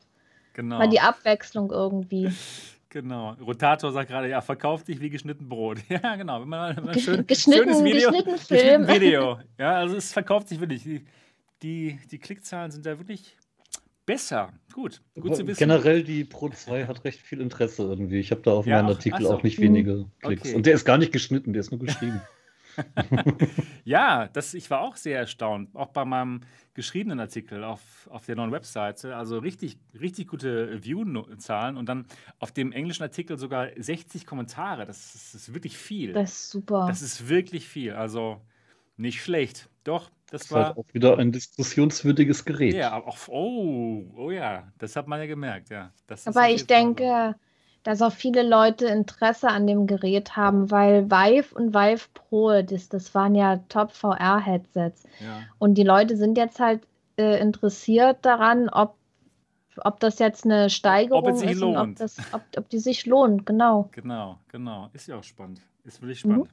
[0.55, 0.79] Genau.
[0.79, 2.33] Mal die Abwechslung irgendwie.
[2.91, 3.33] Genau.
[3.35, 5.79] Rotator sagt gerade, ja, verkauft sich wie geschnitten Brot.
[5.89, 6.41] Ja, genau.
[6.41, 8.87] Wenn man, wenn man schön, geschnitten- schönes Video, geschnitten Film.
[8.87, 9.39] geschnitten Video.
[9.59, 10.83] Ja, also es verkauft sich wirklich.
[10.85, 11.05] Die,
[11.63, 13.37] die, die Klickzahlen sind da wirklich
[14.07, 14.53] besser.
[14.73, 15.59] Gut, gut zu wissen.
[15.59, 18.19] Generell, die Pro 2 hat recht viel Interesse irgendwie.
[18.21, 19.35] Ich habe da auf Ja, meinen Artikel ach so.
[19.35, 20.43] auch nicht wenige Klicks.
[20.47, 20.55] Okay.
[20.55, 22.21] Und der ist gar nicht geschnitten, der ist nur geschrieben.
[23.89, 26.43] Ja, das, ich war auch sehr erstaunt, auch bei meinem
[26.75, 29.17] geschriebenen Artikel auf, auf der neuen Webseite.
[29.17, 32.05] Also richtig, richtig gute View-Zahlen und dann
[32.39, 34.85] auf dem englischen Artikel sogar 60 Kommentare.
[34.85, 36.13] Das ist, das ist wirklich viel.
[36.13, 36.85] Das ist super.
[36.87, 37.95] Das ist wirklich viel.
[37.95, 38.43] Also
[38.99, 39.71] nicht schlecht.
[39.85, 40.79] Doch, das ist halt war.
[40.79, 42.75] auch wieder ein diskussionswürdiges Gerät.
[42.75, 45.95] Ja, aber auch, oh, oh ja, das hat man ja gemerkt, ja.
[46.07, 47.37] Das ist Aber ich denke,
[47.89, 52.91] dass auch viele Leute Interesse an dem Gerät haben, weil Vive und Vive Pro, das,
[52.91, 55.05] das waren ja Top-VR-Headsets.
[55.21, 55.41] Ja.
[55.57, 56.83] Und die Leute sind jetzt halt
[57.17, 58.95] äh, interessiert daran, ob,
[59.79, 62.01] ob das jetzt eine Steigerung sich ist und ob, lohnt.
[62.01, 63.89] das, ob, ob die sich lohnt, genau.
[63.93, 64.91] Genau, genau.
[64.93, 65.63] Ist ja auch spannend.
[65.85, 66.45] Ist wirklich Mhm.
[66.45, 66.51] spannend.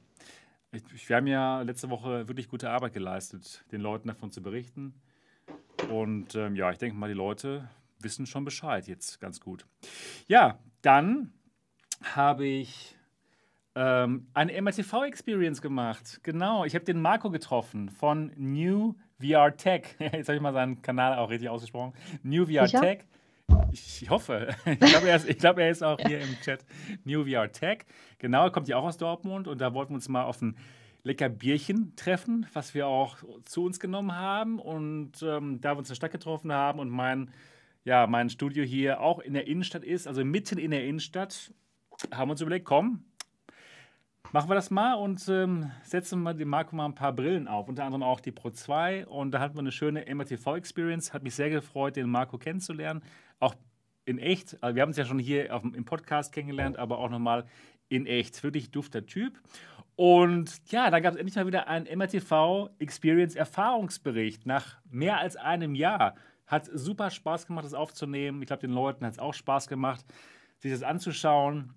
[0.94, 4.94] Ich, wir haben ja letzte Woche wirklich gute Arbeit geleistet, den Leuten davon zu berichten.
[5.90, 7.68] Und ähm, ja, ich denke mal, die Leute
[8.00, 9.66] wissen schon Bescheid jetzt ganz gut.
[10.28, 11.32] Ja, dann
[12.14, 12.96] habe ich
[13.74, 16.20] ähm, eine MRTV-Experience gemacht.
[16.22, 19.82] Genau, ich habe den Marco getroffen von New VR Tech.
[19.98, 21.92] Jetzt habe ich mal seinen Kanal auch richtig ausgesprochen.
[22.22, 22.80] New VR Sicher?
[22.80, 22.98] Tech.
[23.72, 24.54] Ich, hoffe.
[24.64, 26.64] Ich glaube, er, glaub, er ist auch hier im Chat.
[27.04, 27.78] New VR Tech.
[28.18, 30.56] Genau, er kommt ja auch aus Dortmund und da wollten wir uns mal auf ein
[31.02, 34.60] lecker Bierchen treffen, was wir auch zu uns genommen haben.
[34.60, 37.32] Und ähm, da wir uns in der Stadt getroffen haben und mein,
[37.86, 41.54] ja, mein Studio hier auch in der Innenstadt ist, also mitten in der Innenstadt,
[42.12, 43.04] haben wir uns überlegt, komm,
[44.32, 47.68] machen wir das mal und ähm, setzen wir dem Marco mal ein paar Brillen auf,
[47.68, 49.06] unter anderem auch die Pro 2.
[49.06, 51.14] Und da hatten wir eine schöne MRTV-Experience.
[51.14, 53.04] Hat mich sehr gefreut, den Marco kennenzulernen.
[53.38, 53.54] Auch
[54.04, 54.60] in echt.
[54.64, 57.46] Also wir haben uns ja schon hier auf, im Podcast kennengelernt, aber auch nochmal
[57.88, 58.42] in echt.
[58.42, 59.40] Wirklich dufter Typ.
[59.94, 65.36] Und ja, da gab es endlich mal wieder einen MRTV Experience Erfahrungsbericht nach mehr als
[65.36, 66.16] einem Jahr.
[66.46, 68.40] Hat super Spaß gemacht, das aufzunehmen.
[68.42, 70.04] Ich glaube, den Leuten hat es auch Spaß gemacht,
[70.58, 71.74] sich das anzuschauen.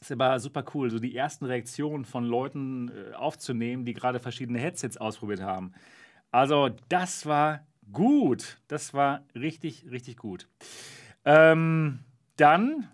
[0.00, 4.58] Ist aber super cool, so die ersten Reaktionen von Leuten äh, aufzunehmen, die gerade verschiedene
[4.58, 5.72] Headsets ausprobiert haben.
[6.30, 8.58] Also, das war gut.
[8.68, 10.48] Das war richtig, richtig gut.
[11.24, 12.00] Ähm,
[12.36, 12.88] dann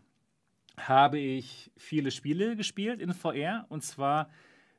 [0.79, 4.31] habe ich viele Spiele gespielt in VR und zwar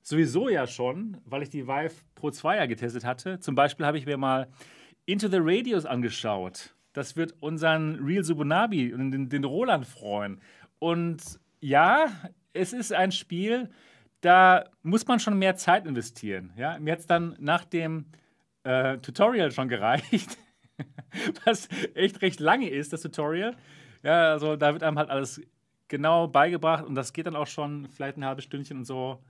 [0.01, 3.39] sowieso ja schon, weil ich die Vive Pro 2 ja getestet hatte.
[3.39, 4.47] Zum Beispiel habe ich mir mal
[5.11, 6.73] Into the Radios angeschaut.
[6.93, 10.39] Das wird unseren Real Subunabi und den, den Roland freuen.
[10.79, 11.21] Und
[11.59, 12.05] ja,
[12.53, 13.69] es ist ein Spiel,
[14.21, 16.53] da muss man schon mehr Zeit investieren.
[16.55, 16.79] Ja?
[16.79, 18.05] Mir hat es dann nach dem
[18.63, 20.37] äh, Tutorial schon gereicht,
[21.45, 23.57] was echt recht lange ist, das Tutorial.
[24.03, 25.41] Ja, also da wird einem halt alles
[25.89, 29.21] genau beigebracht und das geht dann auch schon vielleicht ein halbes Stündchen und so.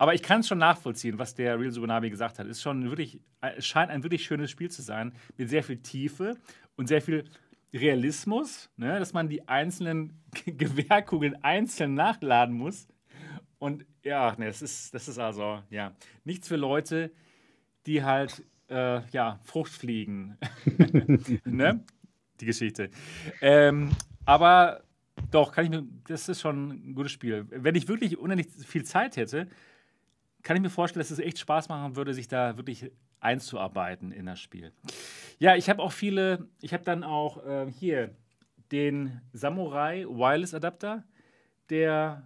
[0.00, 2.46] Aber ich kann es schon nachvollziehen, was der Real Subunabi gesagt hat.
[2.46, 6.38] Ist schon wirklich, es scheint ein wirklich schönes Spiel zu sein, mit sehr viel Tiefe
[6.76, 7.24] und sehr viel
[7.74, 8.98] Realismus, ne?
[8.98, 12.88] dass man die einzelnen Gewehrkugeln einzeln nachladen muss.
[13.58, 17.12] Und ja, ne, das ist, das ist also, ja, nichts für Leute,
[17.84, 20.38] die halt, äh, ja, Frucht fliegen.
[21.44, 21.84] ne?
[22.40, 22.88] Die Geschichte.
[23.42, 23.90] Ähm,
[24.24, 24.82] aber
[25.30, 27.44] doch, kann ich mir, das ist schon ein gutes Spiel.
[27.50, 29.46] Wenn ich wirklich unendlich viel Zeit hätte,
[30.42, 34.26] kann ich mir vorstellen, dass es echt Spaß machen würde, sich da wirklich einzuarbeiten in
[34.26, 34.72] das Spiel.
[35.38, 38.14] Ja, ich habe auch viele, ich habe dann auch äh, hier
[38.72, 41.04] den Samurai Wireless Adapter
[41.68, 42.22] der,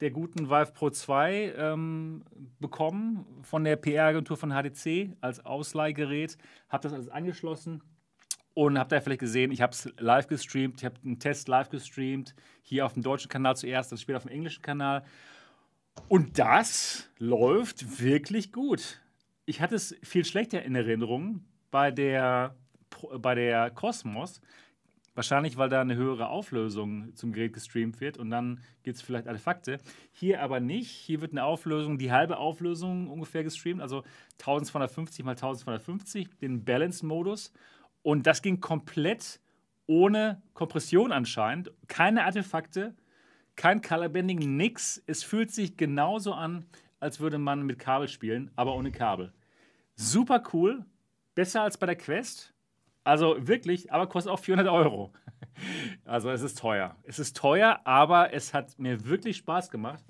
[0.00, 2.24] der guten Vive Pro 2 ähm,
[2.60, 6.36] bekommen von der PR-Agentur von HDC als Ausleihgerät.
[6.68, 7.82] Habe das alles angeschlossen
[8.54, 11.68] und habt ihr vielleicht gesehen, ich habe es live gestreamt, ich habe einen Test live
[11.70, 15.04] gestreamt, hier auf dem deutschen Kanal zuerst, dann später auf dem englischen Kanal.
[16.08, 19.00] Und das läuft wirklich gut.
[19.46, 22.56] Ich hatte es viel schlechter in Erinnerung bei der,
[23.18, 24.40] bei der Cosmos.
[25.14, 29.28] Wahrscheinlich, weil da eine höhere Auflösung zum Gerät gestreamt wird und dann gibt es vielleicht
[29.28, 29.78] Artefakte.
[30.12, 30.90] Hier aber nicht.
[30.90, 34.02] Hier wird eine Auflösung, die halbe Auflösung ungefähr gestreamt, also
[34.40, 37.52] 1250 mal 1250, den Balance-Modus.
[38.02, 39.40] Und das ging komplett
[39.86, 41.70] ohne Kompression anscheinend.
[41.86, 42.94] Keine Artefakte,
[43.56, 45.02] kein Colorbanding, nix.
[45.06, 46.66] Es fühlt sich genauso an,
[47.00, 49.32] als würde man mit Kabel spielen, aber ohne Kabel.
[49.96, 50.84] super cool,
[51.34, 52.52] besser als bei der Quest.
[53.04, 55.12] Also wirklich, aber kostet auch 400 Euro.
[56.04, 56.96] Also es ist teuer.
[57.04, 60.02] Es ist teuer, aber es hat mir wirklich Spaß gemacht.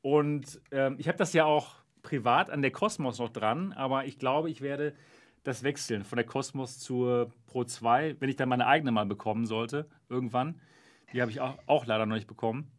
[0.00, 4.18] Und ähm, ich habe das ja auch privat an der Cosmos noch dran, aber ich
[4.18, 4.94] glaube, ich werde
[5.42, 9.44] das wechseln von der Cosmos zur Pro 2, wenn ich dann meine eigene mal bekommen
[9.44, 10.58] sollte, irgendwann.
[11.12, 12.70] Die habe ich auch, auch leider noch nicht bekommen.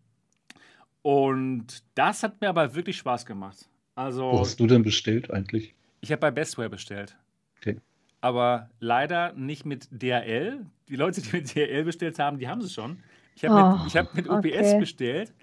[1.02, 3.70] Und das hat mir aber wirklich Spaß gemacht.
[3.96, 5.74] Also, Wo hast du denn bestellt eigentlich?
[6.02, 7.18] Ich habe bei Bestware bestellt.
[7.58, 7.78] Okay.
[8.22, 10.66] Aber leider nicht mit DHL.
[10.88, 13.00] Die Leute, die mit DHL bestellt haben, die haben sie schon.
[13.36, 14.80] Ich habe Oh, mit, hab mit UPS okay.
[14.80, 15.34] bestellt,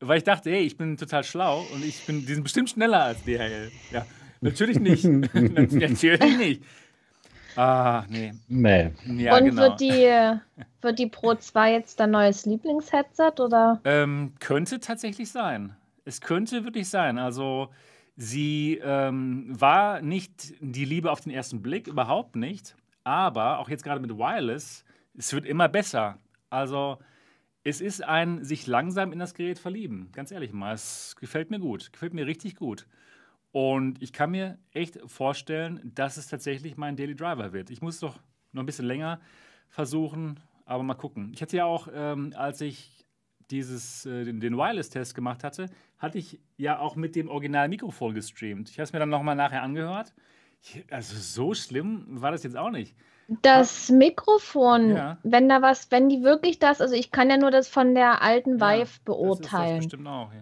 [0.00, 3.02] weil ich dachte, hey, ich bin total schlau und ich bin, die sind bestimmt schneller
[3.04, 3.70] als DHL.
[3.92, 4.06] Ja,
[4.40, 5.04] natürlich nicht.
[5.34, 6.62] natürlich nicht.
[7.56, 8.34] Ah, nee.
[8.48, 8.90] Mäh.
[9.06, 9.62] Ja, Und genau.
[9.62, 10.08] wird, die,
[10.82, 13.80] wird die Pro 2 jetzt dein neues Lieblingsheadset oder?
[13.84, 15.74] Ähm, könnte tatsächlich sein.
[16.04, 17.18] Es könnte wirklich sein.
[17.18, 17.68] Also
[18.16, 22.76] sie ähm, war nicht die Liebe auf den ersten Blick, überhaupt nicht.
[23.04, 24.84] Aber auch jetzt gerade mit Wireless,
[25.16, 26.18] es wird immer besser.
[26.50, 26.98] Also
[27.64, 30.10] es ist ein sich langsam in das Gerät verlieben.
[30.12, 31.92] Ganz ehrlich mal, es gefällt mir gut.
[31.92, 32.86] Gefällt mir richtig gut.
[33.52, 37.70] Und ich kann mir echt vorstellen, dass es tatsächlich mein Daily Driver wird.
[37.70, 38.18] Ich muss es doch
[38.52, 39.20] noch ein bisschen länger
[39.68, 41.30] versuchen, aber mal gucken.
[41.34, 43.06] Ich hatte ja auch, ähm, als ich
[43.50, 45.66] dieses, äh, den, den Wireless-Test gemacht hatte,
[45.98, 48.68] hatte ich ja auch mit dem Original-Mikrofon gestreamt.
[48.70, 50.12] Ich habe es mir dann nochmal nachher angehört.
[50.62, 52.94] Ich- Also so schlimm war das jetzt auch nicht.
[53.42, 55.18] Das Mikrofon, Ja.
[55.22, 58.22] wenn da was, wenn die wirklich das, also ich kann ja nur das von der
[58.22, 59.76] alten Ja, Vive Das ist das beurteilen.
[59.78, 60.40] bestimmt auch, ja.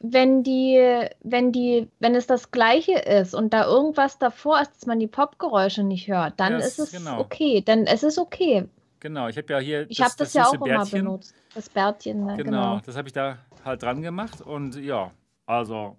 [0.00, 0.78] Wenn die,
[1.22, 5.06] wenn die, wenn es das Gleiche ist und da irgendwas davor ist, dass man die
[5.06, 7.20] Popgeräusche nicht hört, dann Ja, ist es- genau.
[7.20, 7.62] okay.
[7.64, 8.68] Dann es ist okay.
[9.00, 11.04] Genau, ich habe ja hier Ich habe das, ja süße auch immer Bärtchen.
[11.04, 11.34] benutzt.
[11.54, 12.36] Das Bärtchen, ne?
[12.36, 12.80] Genau, genau.
[12.84, 15.10] das habe ich da halt dran gemacht und ja,
[15.46, 15.96] also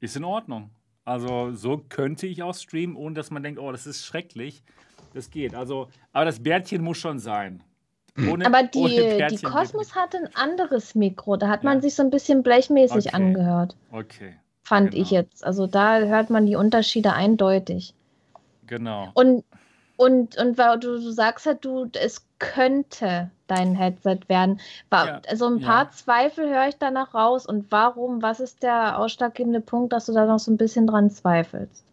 [0.00, 0.70] ist in Ordnung.
[1.04, 4.62] Also so könnte ich auch streamen, ohne dass man denkt, oh, das ist schrecklich.
[5.12, 5.54] Das geht.
[5.54, 7.62] Also, aber das Bärtchen muss schon sein.
[8.16, 11.36] Ohne, Aber die, die Cosmos hatte ein anderes Mikro.
[11.36, 11.70] Da hat Ja.
[11.70, 13.16] man sich so ein bisschen blechmäßig Okay.
[13.16, 13.76] angehört.
[13.90, 15.02] Okay, fand Genau.
[15.02, 15.44] ich jetzt.
[15.44, 17.94] Also da hört man die Unterschiede eindeutig.
[18.66, 19.10] genau.
[19.14, 19.44] Und,
[19.96, 24.60] und, und weil du, du sagst halt, du, es könnte dein Headset werden.
[24.90, 25.66] War, Ja, also ein ja.
[25.66, 27.46] paar Zweifel höre ich danach raus.
[27.46, 28.22] Und warum?
[28.22, 31.84] Was ist der ausschlaggebende Punkt, dass du da noch so ein bisschen dran zweifelst?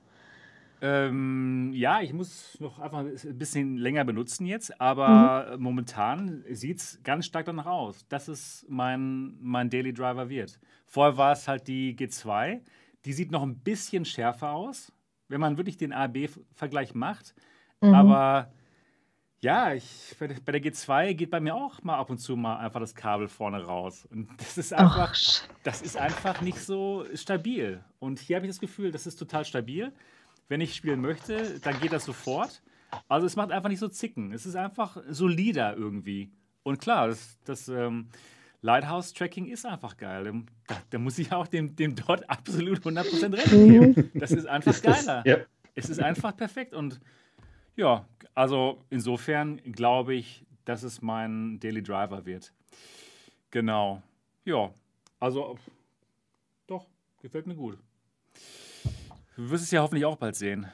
[0.84, 5.64] Ähm, ja, ich muss noch einfach ein bisschen länger benutzen jetzt, aber Mhm.
[5.64, 10.60] momentan sieht es ganz stark danach aus, dass es mein, mein Daily Driver wird.
[10.88, 12.62] Vorher war es halt die G2,
[13.06, 14.92] die sieht noch ein bisschen schärfer aus,
[15.28, 17.36] wenn man wirklich den A-B-Vergleich macht.
[17.82, 17.94] Mhm.
[17.94, 18.52] Aber
[19.40, 22.36] ja, ich, bei der bei der G2 geht bei mir auch mal ab und zu
[22.36, 24.08] mal einfach das Kabel vorne raus.
[24.12, 27.84] Und das ist einfach, Ach, sch- das ist einfach nicht so stabil.
[28.00, 29.94] Und hier habe ich das Gefühl, das ist total stabil.
[30.52, 32.62] Wenn ich spielen möchte, dann geht das sofort.
[33.08, 34.34] Also es macht einfach nicht so zicken.
[34.34, 36.30] Es ist einfach solider irgendwie.
[36.64, 38.10] Und klar, das, das ähm,
[38.62, 40.44] Lighthouse-Tracking ist einfach geil.
[40.68, 44.12] Da, da muss ich auch dem, dem dort absolut 100% recht geben.
[44.14, 45.24] Das ist einfach Ist das, geiler.
[45.26, 45.38] ja,
[45.74, 46.74] Es ist einfach perfekt.
[46.74, 47.00] Und
[47.78, 52.52] ja, also insofern glaube ich, dass es mein Daily Driver wird.
[53.52, 54.04] Genau.
[54.44, 54.70] Ja,
[55.18, 55.58] also
[56.68, 56.88] doch,
[57.22, 57.78] gefällt mir gut.
[59.42, 60.68] Du wirst es ja hoffentlich auch bald sehen.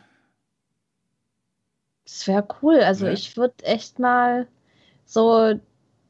[2.04, 2.82] Das wäre cool.
[2.82, 3.14] Also Ne?
[3.14, 4.46] ich würde echt mal
[5.06, 5.58] so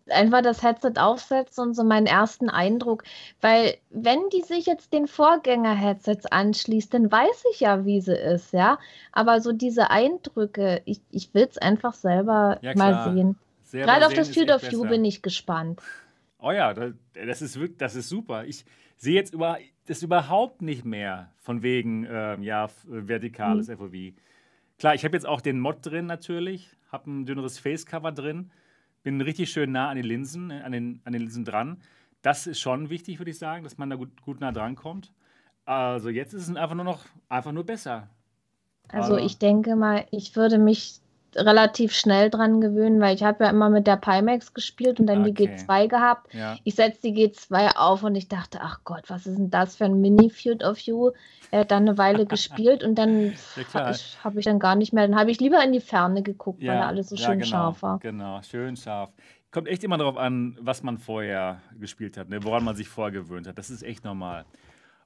[0.10, 3.04] einfach das Headset aufsetzen und so meinen ersten Eindruck.
[3.42, 8.54] Weil wenn die sich jetzt den Vorgänger-Headsets anschließt, dann weiß ich ja, wie sie ist,
[8.54, 8.80] ja.
[9.12, 13.38] Aber so diese Eindrücke, ich, ich will es einfach selber Ja, mal sehen.
[13.66, 15.80] Selber Gerade auf das Field of View bin ich gespannt.
[16.40, 18.46] Oh ja, das, das ist wirklich, das ist super.
[18.46, 18.66] Ich
[18.98, 23.78] sehe jetzt über, das überhaupt nicht mehr von wegen ähm, ja f- vertikales Mhm.
[23.78, 23.94] FOV.
[24.78, 28.52] Klar, ich habe jetzt auch den Mod drin natürlich, habe ein dünneres Facecover drin,
[29.04, 31.82] bin richtig schön nah an den Linsen, äh, an den, an den Linsen dran.
[32.22, 35.14] Das ist schon wichtig, würde ich sagen, dass man da gut, gut nah dran kommt.
[35.66, 38.10] Also jetzt ist es einfach nur noch einfach nur besser.
[38.90, 41.00] Also Aber- ich denke mal, ich würde mich
[41.38, 45.24] relativ schnell dran gewöhnen, weil ich habe ja immer mit der Pimax gespielt und dann
[45.24, 45.36] die Okay.
[45.36, 46.28] G2 gehabt.
[46.34, 49.76] Ja, Ich setze die G2 auf und ich dachte, ach Gott, was ist denn das
[49.78, 51.12] für ein Mini-Field of View?
[51.52, 53.34] Er hat dann eine Weile gespielt und dann
[53.74, 56.68] Ja, habe ich dann gar nicht mehr, dann habe ich lieber in die Ferne geguckt,
[56.68, 58.00] weil ja, da alles so schön genau, scharf war.
[58.00, 59.12] Genau, schön scharf.
[59.52, 62.44] Kommt echt immer darauf an, was man vorher gespielt hat, ne?
[62.44, 63.58] woran man sich vorher gewöhnt hat.
[63.58, 64.46] Das ist echt normal.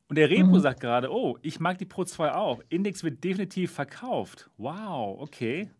[0.10, 0.60] Und der Repo Mhm.
[0.60, 2.62] sagt gerade, oh, ich mag die Pro 2 auch.
[2.70, 4.50] Index wird definitiv verkauft.
[4.58, 5.72] Wow, okay.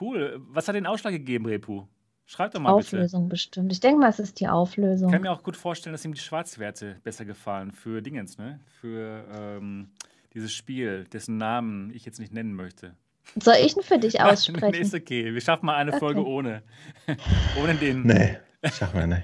[0.00, 0.40] Cool.
[0.48, 1.88] Was hat den Ausschlag gegeben, Repo?
[2.26, 2.88] Schreib doch mal bitte.
[2.96, 3.70] Auflösung bestimmt.
[3.72, 5.10] Ich denke mal, es ist die Ich Auflösung.
[5.12, 8.58] kann mir auch gut vorstellen, dass ihm die Schwarzwerte besser gefallen für Dingens, ne?
[8.80, 9.90] Für ähm,
[10.34, 12.94] Dieses Spiel, dessen Namen ich jetzt nicht nennen möchte.
[13.36, 14.74] Soll ich ihn für dich nee, aussprechen?
[14.82, 15.32] ist okay.
[15.32, 16.00] Wir schaffen mal eine Okay.
[16.00, 16.62] Folge ohne.
[17.62, 18.02] ohne den.
[18.02, 18.38] Nee,
[18.72, 19.22] sag mal, nee.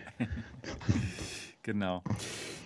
[1.63, 2.03] Genau.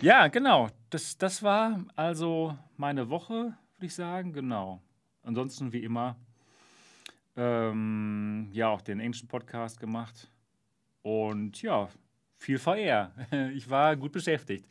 [0.00, 0.68] Ja, genau.
[0.90, 4.32] Das, das war also meine Woche, würde ich sagen.
[4.32, 4.80] Genau.
[5.22, 6.16] Ansonsten wie immer,
[7.36, 10.30] ähm, ja, auch den Ancient Podcast gemacht.
[11.02, 11.88] Und ja,
[12.38, 13.12] viel VR.
[13.54, 14.66] Ich war gut beschäftigt.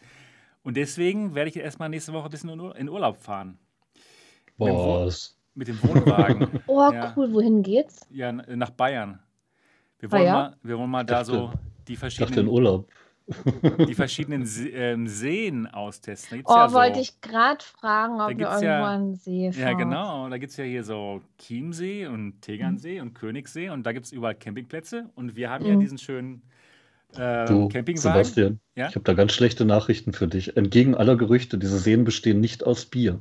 [0.64, 3.58] Und deswegen werde ich erstmal nächste Woche ein bisschen in Ur- in Urlaub fahren.
[4.58, 5.12] Boah,
[5.54, 6.60] Mit dem Wohnwagen.
[6.68, 7.14] Oh, Ja.
[7.16, 7.32] cool.
[7.34, 8.08] Wohin geht's?
[8.10, 9.20] ja, nach Bayern.
[10.00, 10.34] Wir wollen, ja?
[10.34, 11.52] mal, wir wollen mal da Dachte- so
[11.88, 12.90] die ich dachte in verschiedenen, Urlaub.
[13.88, 16.30] Die verschiedenen Se ähm, Seen austesten.
[16.32, 19.52] Da gibt's Oh, ja so, wollte ich gerade fragen, ob wir irgendwo ja- den See
[19.52, 19.62] fahren.
[19.64, 20.30] Ja, genau.
[20.30, 24.12] Da gibt es ja hier so Chiemsee und Tegernsee und Königssee und da gibt es
[24.12, 25.80] überall Campingplätze und wir haben ja Mhm.
[25.80, 26.42] diesen schönen
[27.18, 27.96] äh, Du, Campingwagen.
[28.26, 28.90] Sebastian, Ja?
[28.90, 30.58] ich habe da ganz schlechte Nachrichten für dich.
[30.58, 33.20] Entgegen aller Gerüchte, diese Seen bestehen nicht aus Bier.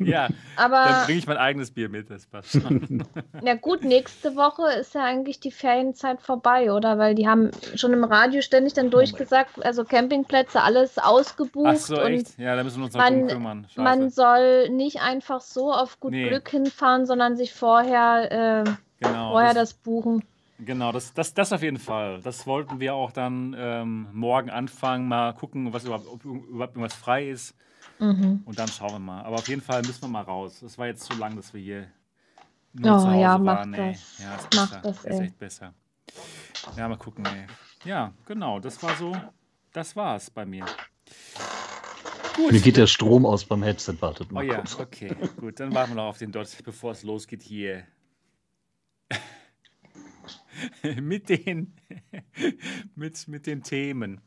[0.00, 3.04] Ja, dann Aber bringe ich mein eigenes Bier mit, das passt schon.
[3.42, 6.98] na gut, nächste Woche ist ja eigentlich die Ferienzeit vorbei, oder?
[6.98, 12.00] Weil die haben schon im Radio ständig dann durchgesagt, also Campingplätze, alles ausgebucht Ach so,
[12.02, 12.38] und echt?
[12.38, 13.66] Ja, da müssen wir uns noch man- kümmern.
[13.68, 13.80] Scheiße.
[13.80, 16.28] man soll nicht einfach so auf gut Nee.
[16.28, 20.22] Glück hinfahren, sondern sich vorher, äh, genau, vorher das, das buchen.
[20.58, 22.20] genau das, das, das auf jeden Fall.
[22.22, 26.94] Das wollten wir auch dann ähm, morgen anfangen, mal gucken, was überhaupt, ob überhaupt irgendwas
[26.94, 27.54] frei ist.
[28.00, 28.42] Mhm.
[28.44, 29.22] Und dann schauen wir mal.
[29.24, 30.62] Aber auf jeden Fall müssen wir mal raus.
[30.62, 31.86] Es war jetzt zu lang, dass wir hier
[32.72, 33.70] nur Oh, zu Hause ja, mach waren.
[33.70, 33.92] Nee.
[33.92, 34.18] das.
[34.18, 34.80] Ja, ist Mach besser.
[34.82, 35.20] das, ist ey.
[35.26, 35.74] echt besser.
[36.76, 37.46] Ja, mal gucken, ey.
[37.84, 38.58] Ja, genau.
[38.60, 39.14] Das war so.
[39.72, 40.64] Das war's bei mir.
[42.36, 42.52] Gut.
[42.52, 44.78] Mir geht der Strom aus beim Headset, wartet Oh mal ja, kurz.
[44.78, 45.14] okay.
[45.38, 47.84] Gut, dann warten wir noch auf den Dot, bevor es losgeht hier.
[51.00, 51.74] mit den
[52.94, 54.20] mit, mit den Themen.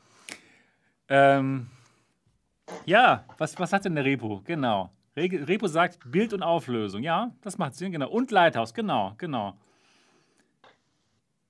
[1.10, 1.70] Ähm,
[2.86, 4.42] ja, was, was hat denn der Repo?
[4.46, 4.92] Genau.
[5.16, 7.04] Re Repo sagt Bild und Auflösung.
[7.04, 8.10] Ja, das macht Sinn, genau.
[8.10, 9.56] Und Lighthouse, genau, genau.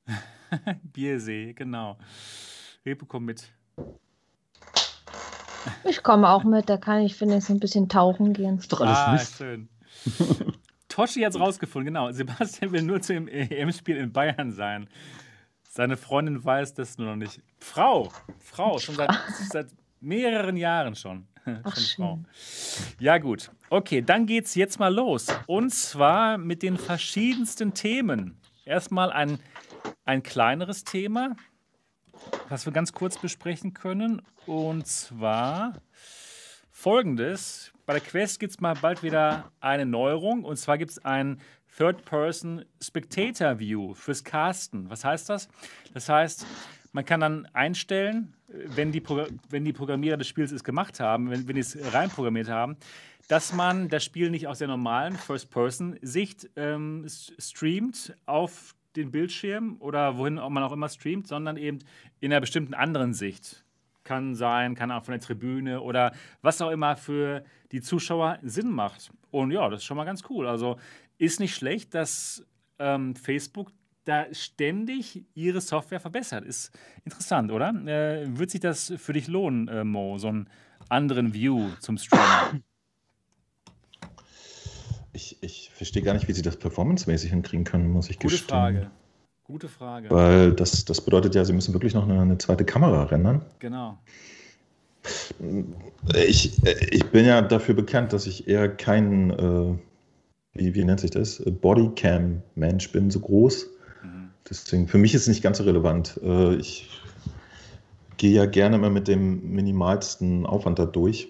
[0.84, 1.98] Biersee, genau.
[2.86, 3.54] Repo kommt mit.
[5.86, 8.58] Ich komme auch mit, da kann ich wenigstens ein bisschen tauchen gehen.
[8.58, 9.38] Ist doch alles ah, Mist.
[9.38, 9.70] schön.
[10.90, 12.12] Toschi hat es rausgefunden, genau.
[12.12, 14.88] Sebastian will nur zu dem EM-Spiel in Bayern sein.
[15.70, 17.42] Seine Freundin weiß das nur noch nicht.
[17.60, 19.10] Frau, Frau, schon seit,
[19.50, 19.68] seit
[20.04, 21.28] mehreren Jahren schon.
[21.64, 22.20] Ach, schon Frau.
[23.00, 23.52] Ja, gut.
[23.70, 25.28] Okay, dann geht's jetzt mal los.
[25.48, 28.38] Und zwar mit den verschiedensten Themen.
[28.66, 29.40] Erstmal ein,
[30.06, 31.36] ein kleineres Thema,
[32.50, 34.22] was wir ganz kurz besprechen können.
[34.46, 35.74] Und zwar
[36.72, 37.72] folgendes.
[37.86, 40.44] Bei der Quest gibt es mal bald wieder eine Neuerung.
[40.44, 41.42] Und zwar gibt es ein
[41.78, 44.90] Third-Person Spectator View fürs Casten.
[44.90, 45.50] Was heißt das?
[45.94, 46.46] Das heißt,
[46.94, 51.30] man kann dann einstellen, wenn die, Progr wenn die Programmierer des Spiels es gemacht haben,
[51.30, 52.78] wenn, wenn die es reinprogrammiert haben,
[53.28, 60.18] dass man das Spiel nicht aus der normalen First-Person-Sicht ähm, streamt auf den Bildschirm oder
[60.18, 61.80] wohin man auch immer streamt, sondern eben
[62.20, 63.66] in einer bestimmten anderen Sicht.
[64.04, 68.70] Kann sein, kann auch von der Tribüne oder was auch immer für die Zuschauer Sinn
[68.70, 69.12] macht.
[69.32, 70.46] Und ja, das ist schon mal ganz cool.
[70.46, 70.78] Also
[71.18, 72.46] ist nicht schlecht, dass
[72.78, 73.72] ähm, Facebook
[74.06, 76.46] da ständig ihre Software verbessert.
[76.46, 76.72] Ist
[77.06, 77.70] interessant, oder?
[77.86, 80.50] Äh, wird sich das für dich lohnen, äh, Mo, so einen
[80.90, 82.64] anderen View zum Streamen?
[85.14, 88.50] Ich, ich verstehe gar nicht, wie sie das performancemäßig hinkriegen können, muss ich Gute gestehen.
[88.50, 88.92] Frage.
[89.44, 90.10] Gute Frage.
[90.10, 93.46] Weil das, das bedeutet ja, sie müssen wirklich noch eine, eine zweite Kamera rendern.
[93.60, 94.00] Genau.
[96.16, 99.78] Ich, ich bin ja dafür bekannt, dass ich eher kein, äh,
[100.54, 103.68] wie, wie nennt sich das, Bodycam-Mensch bin, so groß.
[104.50, 106.20] Deswegen, für mich ist es nicht ganz so relevant.
[106.24, 106.90] Äh, ich
[108.18, 111.30] gehe ja gerne mal mit dem minimalsten Aufwand da durch.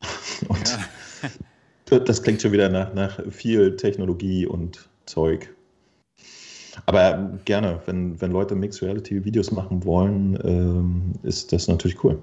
[0.48, 0.78] Und
[1.90, 1.98] Ja.
[1.98, 5.54] das klingt schon wieder nach, nach viel Technologie und Zeug.
[6.84, 12.18] Aber gerne, wenn, wenn Leute Mixed Reality Videos machen wollen, ähm, ist das natürlich cool.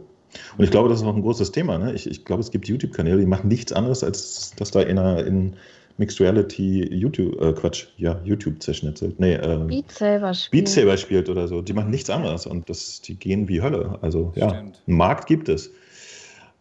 [0.58, 1.78] Und ich glaube, das ist auch ein großes Thema.
[1.78, 1.93] Ne?
[1.93, 5.26] Ich, ich glaube, es gibt YouTube-Kanäle, die machen nichts anderes, als dass da in, einer,
[5.26, 5.56] in
[5.97, 9.19] Mixed Reality YouTube, äh, Quatsch, ja, YouTube zerschnitzelt.
[9.19, 10.63] Nee, ähm, Beat Saber spielen.
[10.63, 11.62] Beat Saber spielt oder so.
[11.62, 13.99] Die machen nichts anderes und das, die gehen wie Hölle.
[14.01, 14.82] Also ja, Stimmt.
[14.88, 15.71] einen Markt gibt es.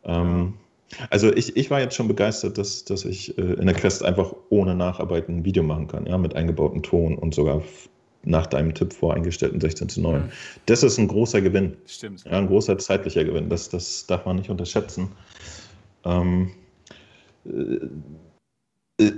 [0.04, 0.54] Ähm,
[1.10, 4.34] Also ich, ich war jetzt schon begeistert, dass, dass ich äh, in der Quest einfach
[4.50, 7.62] ohne Nacharbeiten ein Video machen kann, ja, mit eingebautem Ton und sogar
[8.24, 10.20] nach deinem Tipp voreingestellten 16 zu 9.
[10.22, 10.28] Mhm.
[10.66, 11.76] Das ist ein großer Gewinn.
[11.86, 12.24] Stimmt.
[12.24, 13.48] Ja, ein großer zeitlicher Gewinn.
[13.48, 15.08] Das, das darf man nicht unterschätzen.
[16.04, 16.50] Ähm,
[17.46, 17.88] äh, äh,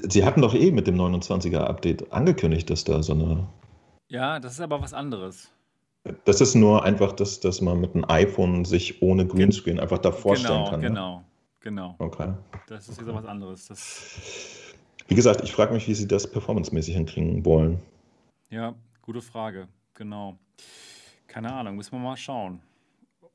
[0.08, 3.46] Sie hatten doch eh mit dem 29er Update angekündigt, dass da so eine
[4.08, 5.50] Ja, das ist aber was anderes.
[6.24, 10.12] Das ist nur einfach, dass, dass man mit einem iPhone sich ohne Greenscreen einfach da
[10.12, 10.80] vorstellen genau, kann.
[10.80, 10.88] Ne?
[10.88, 11.24] genau,
[11.64, 11.94] Genau.
[11.98, 12.34] Okay.
[12.66, 13.68] Das ist wieder was anderes.
[13.68, 14.74] Das,
[15.08, 17.80] Wie gesagt, ich frage mich, wie sie das performancemäßig hinkriegen wollen.
[18.50, 19.66] ja, gute Frage.
[19.94, 20.36] Genau.
[21.26, 22.60] Keine Ahnung, müssen wir mal schauen.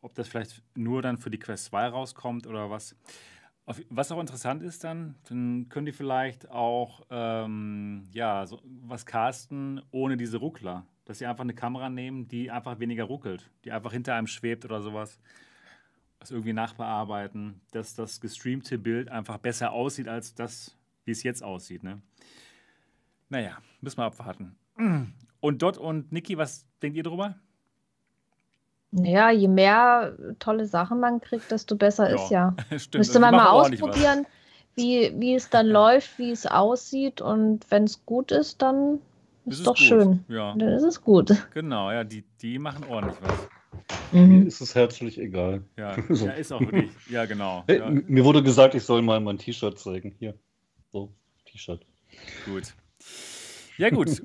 [0.01, 2.95] Ob das vielleicht nur dann für die Quest 2 rauskommt oder was.
[3.89, 9.81] Was auch interessant ist dann, dann können die vielleicht auch ähm, ja, so was casten
[9.91, 10.85] ohne diese Ruckler.
[11.05, 14.65] Dass sie einfach eine Kamera nehmen, die einfach weniger ruckelt, die einfach hinter einem schwebt
[14.65, 15.19] oder sowas.
[16.19, 21.43] Das irgendwie nachbearbeiten, dass das gestreamte Bild einfach besser aussieht als das, wie es jetzt
[21.43, 21.83] aussieht.
[21.83, 22.01] Ne?
[23.29, 24.55] Naja, müssen wir abwarten.
[25.39, 27.35] Und Dot und Niki, was denkt ihr drüber?
[28.91, 32.55] Naja, je mehr tolle Sachen man kriegt, desto besser ist ja.
[32.77, 32.95] Stimmt.
[32.95, 34.25] Müsste die man mal ausprobieren,
[34.75, 37.21] wie, wie es dann läuft, wie es aussieht.
[37.21, 38.99] Und wenn es gut ist, dann
[39.45, 39.77] ist ist doch gut.
[39.77, 40.25] schön.
[40.27, 41.31] Ja, Dann ist es gut.
[41.53, 43.47] genau, ja, die, die machen ordentlich was.
[44.11, 44.47] Mir Mhm.
[44.47, 45.63] ist es herzlich egal.
[45.77, 46.25] Ja, So.
[46.27, 46.89] ja ist auch wirklich.
[47.11, 47.63] Ja, genau.
[47.67, 50.15] Hey, Ja, Mir wurde gesagt, ich soll mal mein T-Shirt zeigen.
[50.17, 50.33] Hier.
[50.91, 51.11] So,
[51.45, 51.85] T-Shirt.
[52.45, 52.73] gut.
[53.77, 54.21] Ja, gut.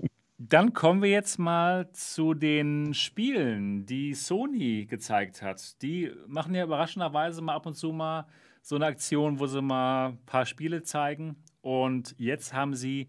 [0.46, 5.80] Dann kommen wir jetzt mal zu den Spielen, die Sony gezeigt hat.
[5.80, 8.26] Die machen ja überraschenderweise mal ab und zu mal
[8.60, 11.42] so eine Aktion, wo sie mal ein paar Spiele zeigen.
[11.62, 13.08] Und jetzt haben sie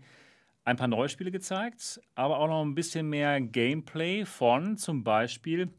[0.64, 5.74] ein paar neue Spiele gezeigt, aber auch noch ein bisschen mehr Gameplay von zum Beispiel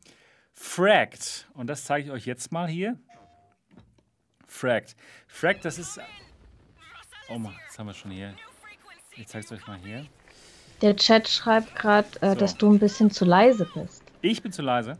[0.53, 1.49] Fragged.
[1.55, 2.99] Und das zeige ich euch jetzt mal hier.
[4.47, 4.95] Fragged.
[5.27, 5.99] Fragged, das ist.
[7.31, 8.37] Oh Mann, das haben wir schon hier.
[9.17, 10.07] Ich zeige es euch mal hier.
[10.83, 12.35] Der Chat schreibt gerade, äh, So.
[12.37, 14.03] dass du ein bisschen zu leise bist.
[14.20, 14.97] Ich bin zu leise.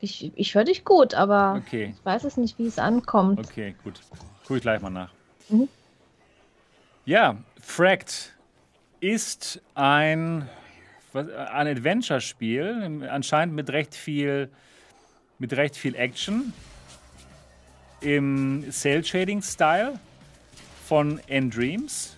[0.00, 1.94] Ich, ich höre dich gut, aber Okay.
[1.98, 3.38] ich weiß es nicht, wie es ankommt.
[3.38, 4.00] Okay, gut.
[4.42, 5.10] Gucke ich gleich mal nach.
[5.50, 5.68] Mhm.
[7.04, 8.32] Ja, Fragged
[9.00, 10.48] ist ein,
[11.12, 14.50] ein Adventure-Spiel, anscheinend mit recht viel,
[15.38, 16.52] mit recht viel Action
[18.00, 19.98] im Cell-Shading-Style
[20.86, 22.16] von N-Dreams.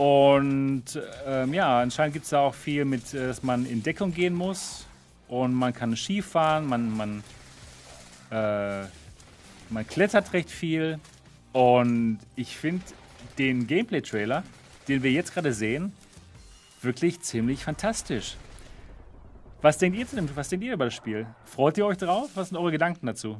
[0.00, 4.14] Und ähm, ja, anscheinend gibt es da auch viel mit, äh, dass man in Deckung
[4.14, 4.86] gehen muss
[5.28, 7.22] und man kann Ski fahren, man, man
[8.30, 8.86] äh,
[9.68, 10.98] man klettert recht viel
[11.52, 12.82] und ich finde
[13.36, 14.42] den Gameplay-Trailer,
[14.88, 15.92] den wir jetzt gerade sehen,
[16.80, 18.38] wirklich ziemlich fantastisch.
[19.60, 21.26] Was denkt ihr zu dem, was denkt ihr über das Spiel?
[21.44, 22.30] Freut ihr euch drauf?
[22.36, 23.38] Was sind eure Gedanken dazu?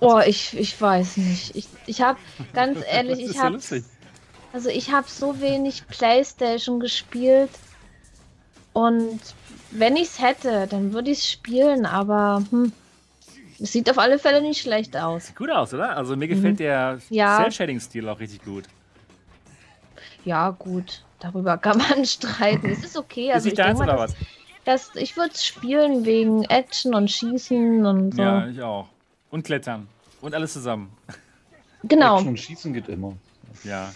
[0.00, 1.56] Oh, ich, ich weiß nicht.
[1.56, 2.18] Ich, ich habe,
[2.52, 3.84] ganz ehrlich, Das ist ich habe lustig.
[4.54, 7.50] Also ich habe so wenig Playstation gespielt
[8.72, 9.18] und
[9.72, 12.72] wenn ich es hätte, dann würde ich es spielen, aber hm,
[13.58, 15.26] es sieht auf alle Fälle nicht schlecht aus.
[15.26, 15.96] Sieht gut aus, oder?
[15.96, 17.00] Also mir gefällt der Mhm.
[17.16, 17.36] Ja.
[17.38, 18.64] Cell-Shading-Stil auch richtig gut.
[20.24, 22.68] Ja, gut, darüber kann man streiten.
[22.70, 23.28] Es ist okay.
[23.30, 24.14] ist Also nicht ich, deins mal, oder was?
[24.64, 28.22] dass ich würde es spielen wegen Action und Schießen und so.
[28.22, 28.88] Ja, ich auch.
[29.30, 29.88] Und klettern.
[30.20, 30.90] Und alles zusammen.
[31.82, 32.14] genau.
[32.14, 33.14] Action und Schießen geht immer.
[33.64, 33.92] Ja.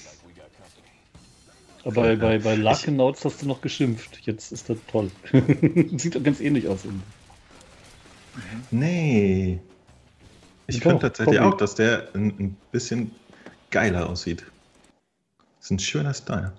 [1.89, 4.21] Aber bei, bei, bei Larkenauts hast du noch geschimpft.
[4.25, 5.11] Jetzt ist das toll.
[5.97, 6.85] Sieht doch ganz ähnlich aus.
[6.85, 7.05] irgendwie.
[8.71, 9.59] Nee.
[10.67, 13.11] Ich finde tatsächlich auch, dass der ein, ein bisschen
[13.71, 14.45] geiler aussieht.
[15.63, 16.53] ist ein schöner Style.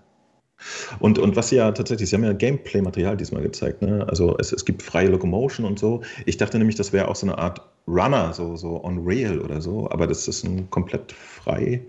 [0.98, 4.06] Und, und was sie ja tatsächlich, sie haben ja Gameplay-Material diesmal gezeigt, ne?
[4.10, 6.02] Also es, es gibt freie Locomotion und so.
[6.26, 9.62] Ich dachte nämlich, das wäre auch so eine Art Runner, so, so on Rail oder
[9.62, 11.82] so, aber das ist ein komplett frei,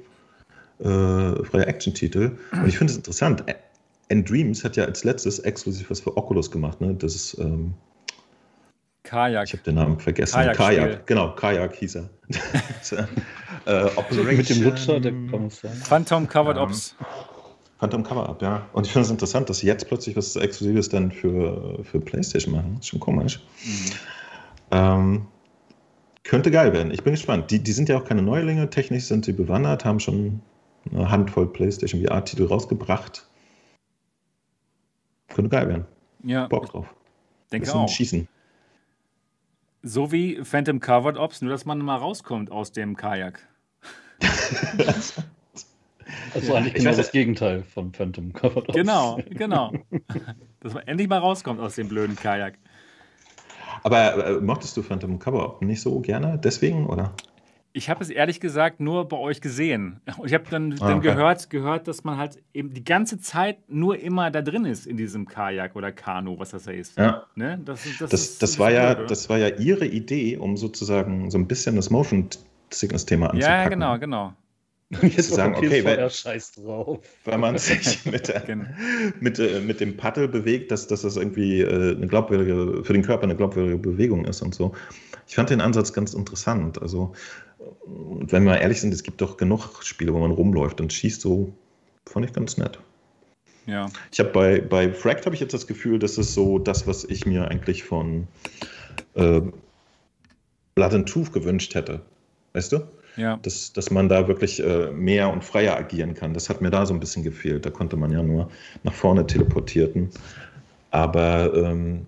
[0.81, 2.33] äh, freier Action-Titel.
[2.53, 3.45] Und ich finde es interessant.
[4.09, 6.95] End Dreams hat ja als letztes exklusiv was für Oculus gemacht, ne?
[6.95, 7.75] Das ist, ähm,
[9.05, 9.47] Kajak.
[9.47, 10.35] ich habe den Namen vergessen.
[10.35, 10.67] Kajakspiel.
[10.67, 12.11] Kajak, genau, Kajak hieß er.
[13.67, 15.13] äh, Operation Mit dem Lutscher, der
[15.51, 15.73] sein.
[15.73, 16.97] Phantom Covered Ähm, Ops.
[17.81, 18.69] Phantom Cover Up, ja.
[18.75, 22.55] Und ich finde es interessant, dass sie jetzt plötzlich was Exklusives dann für, für PlayStation
[22.55, 22.77] machen.
[22.79, 23.41] Ist schon komisch.
[23.65, 23.93] Mhm.
[24.71, 25.27] Ähm,
[26.23, 26.93] könnte geil werden.
[26.93, 27.51] Ich bin gespannt.
[27.51, 28.69] Die, die sind ja auch keine Neulinge.
[28.69, 30.43] Technisch sind sie bewandert, haben schon
[30.91, 33.27] eine Handvoll PlayStation VR-Titel rausgebracht.
[35.29, 35.85] Könnte geil werden.
[36.25, 36.87] Ja, Bock drauf.
[37.53, 37.89] denke Bisschen auch.
[37.89, 38.29] schießen.
[39.83, 43.47] So wie Phantom Covered Ops, nur dass man mal rauskommt aus dem Kajak.
[46.35, 48.75] Also eigentlich ich genau weiß- das Gegenteil von Phantom Covered Ops.
[48.77, 49.73] Genau, genau.
[50.61, 52.59] dass man endlich mal rauskommt aus dem blöden Kajak.
[53.85, 56.39] Aber äh, mochtest du Phantom Cover Up nicht so gerne?
[56.43, 57.15] Deswegen, oder?
[57.73, 60.01] Ich habe es ehrlich gesagt nur bei euch gesehen.
[60.19, 61.09] Und ich habe dann, Ah, dann okay.
[61.09, 64.97] gehört, gehört, dass man halt eben die ganze Zeit nur immer da drin ist in
[64.97, 66.99] diesem Kajak oder Kanu, was das da ist.
[66.99, 67.27] Ja.
[67.37, 67.61] Ne?
[67.65, 71.31] Das, das, Das, ist das, war ja, blöd, das war ja ihre Idee, um sozusagen
[71.31, 72.29] so ein bisschen das Motion
[72.73, 73.63] Sickness-Thema anzupacken.
[73.63, 74.33] Ja, genau, genau.
[75.03, 76.99] Und jetzt Zu sagen, okay, wenn- scheiß drauf.
[77.25, 78.65] Wenn man sich mit, der, Genau.
[79.21, 83.03] mit, äh, mit dem Paddel bewegt, dass, dass das irgendwie äh, eine glaubwürdige, für den
[83.03, 84.73] Körper eine glaubwürdige Bewegung ist und so.
[85.29, 86.83] Ich fand den Ansatz ganz interessant.
[86.83, 87.13] Also,
[87.91, 91.21] und wenn wir ehrlich sind, es gibt doch genug Spiele, wo man rumläuft und schießt
[91.21, 91.53] so,
[92.07, 92.79] fand ich ganz nett.
[93.67, 93.89] Ja.
[94.11, 97.05] Ich habe bei, bei Fract habe ich jetzt das Gefühl, das ist so das, was
[97.05, 98.27] ich mir eigentlich von
[99.15, 99.41] äh,
[100.75, 102.01] Blood and Truth gewünscht hätte.
[102.53, 102.81] Weißt du?
[103.17, 103.39] Ja.
[103.43, 106.33] Dass, dass man da wirklich äh, mehr und freier agieren kann.
[106.33, 107.67] Das hat mir da so ein bisschen gefehlt.
[107.67, 108.51] Da konnte man ja nur
[108.83, 110.11] nach vorne teleportierten.
[110.91, 112.07] Aber ähm,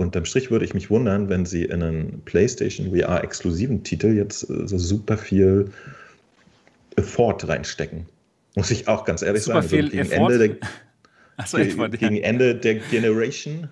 [0.00, 4.66] unterm Strich würde ich mich wundern, wenn sie in einen PlayStation VR-exklusiven Titel jetzt äh,
[4.66, 5.70] so super viel
[6.96, 8.06] Effort reinstecken.
[8.56, 9.68] Muss ich auch ganz ehrlich Super sagen.
[9.68, 10.32] viel also gegen, Effort?
[10.32, 10.56] Ende der,
[11.36, 11.98] Achso, ich wollte.
[11.98, 13.68] gegen Ende der Generation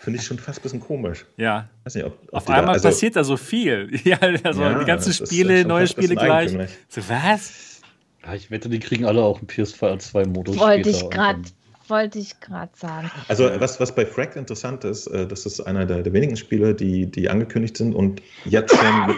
[0.00, 1.24] finde ich schon fast ein bisschen komisch.
[1.38, 1.68] Ja.
[1.84, 3.88] Weiß nicht, ob, ob Auf die da- einmal also- passiert da so viel.
[4.04, 6.50] Ja, also Ja, die ganzen Spiele, neue Spiele gleich.
[6.88, 7.80] So, was?
[8.24, 10.58] Ja, ich wette, die kriegen alle auch einen PS4 2-Modus.
[10.58, 11.40] Wollte ich gerade
[11.88, 13.10] wollte ich gerade sagen.
[13.28, 16.74] Also was, was bei Fract interessant ist, äh, das ist einer der, der wenigen Spiele,
[16.74, 19.16] die, die angekündigt sind und jetzt schon mit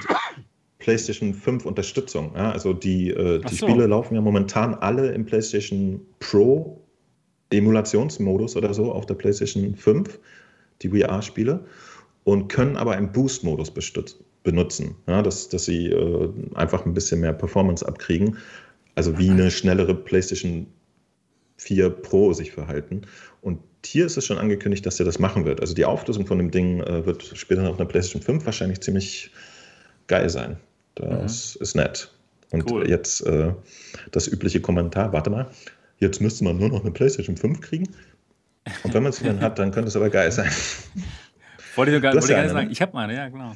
[0.79, 2.33] PlayStation 5 Unterstützung.
[2.37, 2.53] Ja?
[2.53, 3.67] Also die, äh, die so.
[3.67, 6.81] Spiele laufen ja momentan alle im PlayStation Pro
[7.51, 10.19] Emulationsmodus oder so auf der PlayStation 5,
[10.83, 11.65] die VR-Spiele,
[12.25, 13.73] und können aber einen Boost-Modus
[14.43, 15.23] benutzen, ja?
[15.23, 18.37] dass, dass sie äh, einfach ein bisschen mehr Performance abkriegen.
[18.95, 20.67] Also wie eine schnellere PlayStation
[21.59, 23.03] 4 Pro sich verhalten.
[23.43, 25.61] Und hier ist es schon angekündigt, dass er das machen wird.
[25.61, 29.31] Also die Auflösung von dem Ding äh, wird später auf einer PlayStation 5 wahrscheinlich ziemlich
[30.09, 30.57] geil sein.
[30.97, 32.11] Das ist nett.
[32.51, 32.89] Und Cool.
[32.89, 33.53] jetzt äh,
[34.13, 35.51] das übliche Kommentar, warte mal,
[35.99, 37.89] jetzt müsste man nur noch eine PlayStation 5 kriegen.
[38.83, 40.51] Und wenn man sie dann hat, dann könnte es aber geil sein.
[41.77, 42.67] Wollte ich, gar, Du hast wollte ja sagen.
[42.67, 42.73] ne?
[42.73, 43.55] Ich habe meine, ja, genau.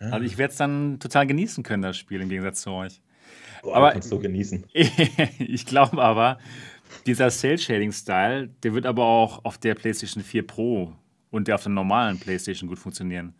[0.00, 3.00] Also ich werde es dann total genießen können, das Spiel, im Gegensatz zu euch.
[3.62, 4.64] Boah, Aber- du kannst so genießen.
[5.38, 6.38] ich glaube aber,
[7.06, 10.92] dieser Cell-Shading-Style, der wird aber auch auf der PlayStation 4 Pro
[11.30, 13.34] und der auf der normalen PlayStation gut funktionieren.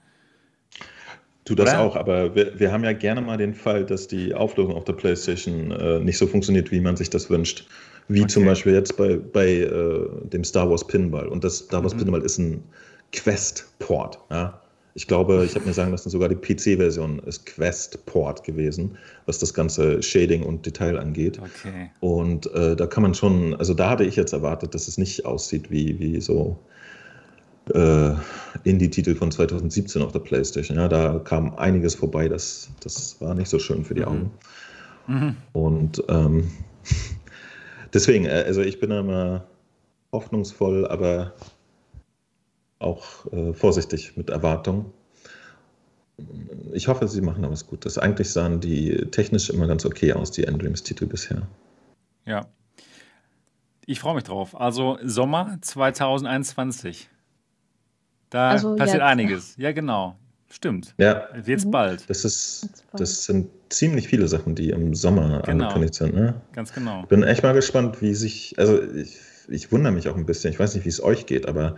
[1.45, 1.81] Tu das Oder?
[1.81, 4.93] auch, aber wir, wir haben ja gerne mal den Fall, dass die Auflösung auf der
[4.93, 7.67] PlayStation äh, nicht so funktioniert, wie man sich das wünscht.
[8.09, 8.51] Wie zum Okay.
[8.51, 11.27] Beispiel jetzt bei, bei äh, dem Star Wars Pinball.
[11.29, 11.99] Und das Star Wars Mhm.
[11.99, 12.63] Pinball ist ein
[13.13, 14.19] Quest-Port.
[14.31, 14.61] Ja?
[14.99, 19.55] Ich glaube, ich habe mir sagen lassen, sogar die PC-Version ist Quest-Port gewesen, was das
[19.55, 21.39] ganze Shading und Detail angeht.
[21.39, 21.89] Okay.
[22.01, 25.25] Und äh, da kann man schon, also da hatte ich jetzt erwartet, dass es nicht
[25.25, 26.59] aussieht wie, wie so
[27.73, 28.11] äh,
[28.65, 30.77] Indie-Titel von 2017 auf der Playstation.
[30.77, 34.33] Ja, da kam einiges vorbei, das, das war nicht so schön für die Augen.
[35.07, 35.37] Mhm.
[35.53, 36.51] Und ähm,
[37.95, 39.45] deswegen, äh, also ich bin da immer
[40.11, 41.35] hoffnungsvoll, aber
[42.79, 44.87] auch äh, vorsichtig mit Erwartungen.
[46.73, 47.97] Ich hoffe, sie machen da was Gutes.
[47.99, 51.43] Eigentlich sahen die technisch immer ganz okay aus, die Endreams-Titel bisher.
[52.25, 52.47] Ja.
[53.87, 54.61] Ich freue mich drauf.
[54.61, 57.09] Also Sommer 2021.
[58.31, 59.03] Da Also passiert jetzt.
[59.07, 59.57] einiges.
[59.57, 60.17] Ja, genau.
[60.51, 60.95] Stimmt.
[60.99, 61.71] Ja, Jetzt Mhm.
[61.71, 62.09] bald.
[62.11, 63.01] das ist, Jetzt bald.
[63.01, 65.65] das sind ziemlich viele Sachen, die im Sommer Genau.
[65.65, 66.15] angekündigt sind.
[66.15, 66.41] Ne?
[66.53, 67.03] Ganz genau.
[67.07, 69.19] Bin echt mal gespannt, wie sich, also ich,
[69.49, 71.77] ich wundere mich auch ein bisschen, ich weiß nicht, wie es euch geht, aber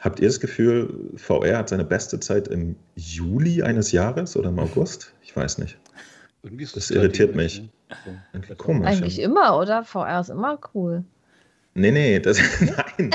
[0.00, 4.58] habt ihr das Gefühl, VR hat seine beste Zeit im Juli eines Jahres oder im
[4.58, 5.12] August?
[5.22, 5.78] Ich weiß nicht.
[6.42, 7.62] Irgendwie ist Das es irritiert mich.
[7.62, 7.68] ne?
[8.04, 8.10] So.
[8.32, 8.86] Irgendwie komisch.
[8.88, 9.82] Eigentlich immer, oder?
[9.84, 11.04] VR ist immer cool.
[11.78, 13.10] Nee, nee, das, nein.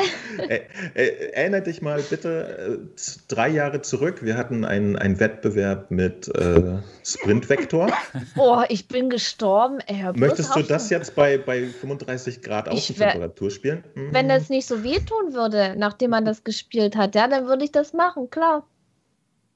[0.96, 4.24] Erinnert dich mal bitte äh, drei Jahre zurück.
[4.24, 7.92] Wir hatten einen, einen Wettbewerb mit äh, Sprint Vector.
[8.38, 9.80] Oh, ich bin gestorben.
[9.88, 13.84] Bloß Möchtest du das jetzt bei, bei 35 Grad Außentemperatur spielen?
[13.96, 14.14] Mhm.
[14.14, 17.72] Wenn das nicht so wehtun würde, nachdem man das gespielt hat, ja, dann würde ich
[17.72, 18.66] das machen, klar.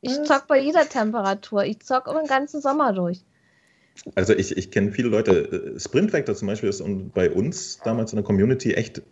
[0.01, 0.27] Ich Was?
[0.27, 1.63] zock bei jeder Temperatur.
[1.63, 3.23] Ich zock den ganzen Sommer durch.
[4.15, 6.83] Also ich, ich kenne viele Leute, äh, Sprint Vector zum Beispiel ist
[7.13, 9.03] bei uns damals in der Community echt äh,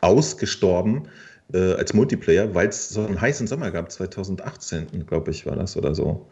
[0.00, 1.08] ausgestorben
[1.52, 5.76] äh, als Multiplayer, weil es so einen heißen Sommer gab, 2018, glaube ich, war das
[5.76, 6.26] oder so.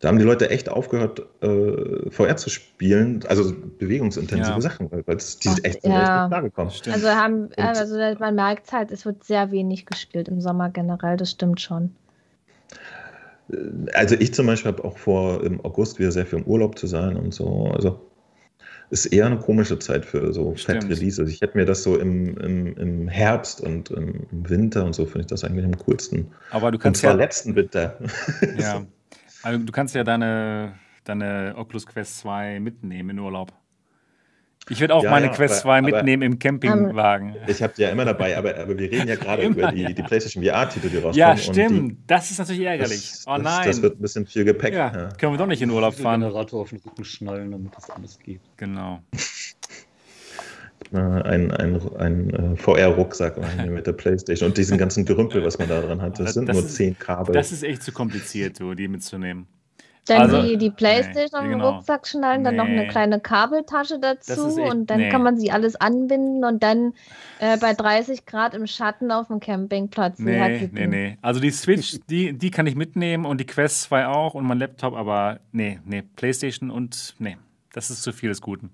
[0.00, 4.60] Da haben die Leute echt aufgehört, äh, VR zu spielen, also bewegungsintensive Ja.
[4.60, 5.90] Sachen, weil es- die Ach, sind echt, ja.
[6.24, 6.72] nicht klargekommen.
[6.90, 11.30] Also haben, also man merkt halt, es wird sehr wenig gespielt im Sommer generell, das
[11.30, 11.94] stimmt schon.
[13.94, 16.86] Also ich zum Beispiel habe auch vor, im August wieder sehr viel im Urlaub zu
[16.86, 17.70] sein und so.
[17.74, 18.00] Also
[18.90, 20.84] ist eher eine komische Zeit für so Stimmt.
[20.84, 21.30] Fett-Releases.
[21.30, 25.20] Ich hätte mir das so im, im, im Herbst und im, Winter und so finde
[25.20, 26.30] ich das eigentlich am coolsten.
[26.50, 27.98] Aber du Und kannst zwar ja, letzten Winter.
[28.58, 28.84] ja,
[29.42, 30.74] also du kannst ja deine,
[31.04, 33.52] deine Oculus Quest 2 mitnehmen in Urlaub.
[34.68, 37.34] Ich würde auch Ja, meine ja, Quest aber- 2 aber- mitnehmen im Campingwagen.
[37.48, 40.02] Ich habe die ja immer dabei, aber, aber wir reden ja gerade über die, die
[40.02, 41.14] PlayStation VR-Titel, die rauskommen.
[41.16, 41.98] ja, und stimmt.
[42.06, 43.10] das ist natürlich Die, ärgerlich.
[43.10, 43.66] das, oh das, nein.
[43.66, 44.72] Das wird ein bisschen viel Gepäck.
[44.74, 45.08] ja, Ja.
[45.18, 46.20] können wir doch nicht in Urlaub fahren.
[46.20, 48.40] Generator auf den Rücken schnallen, damit das alles geht.
[48.56, 49.00] Genau.
[50.92, 53.36] Äh, Ein, ein, ein äh, VR-Rucksack
[53.68, 56.18] mit der PlayStation und diesen ganzen Gerümpel, was man da dran hat.
[56.18, 57.34] Das, Das- sind das nur ist- zehn Kabel.
[57.34, 59.46] Das ist echt zu kompliziert, so, die mitzunehmen.
[60.06, 61.70] Dann Also- die, die Playstation Nee, auf den genau.
[61.76, 62.80] Rucksack schnallen, dann noch Nee.
[62.80, 65.08] eine kleine Kabeltasche dazu echt- und dann nee.
[65.10, 66.94] kann man sie alles anbinden und dann
[67.38, 70.18] äh, bei 30 Grad im Schatten auf dem Campingplatz.
[70.18, 71.18] Nee, nee, nee.
[71.22, 74.58] Also die Switch, die, die kann ich mitnehmen und die Quest 2 auch und mein
[74.58, 76.02] Laptop, aber nee, nee.
[76.16, 77.36] Playstation und nee.
[77.72, 78.70] Das ist zu viel des Guten.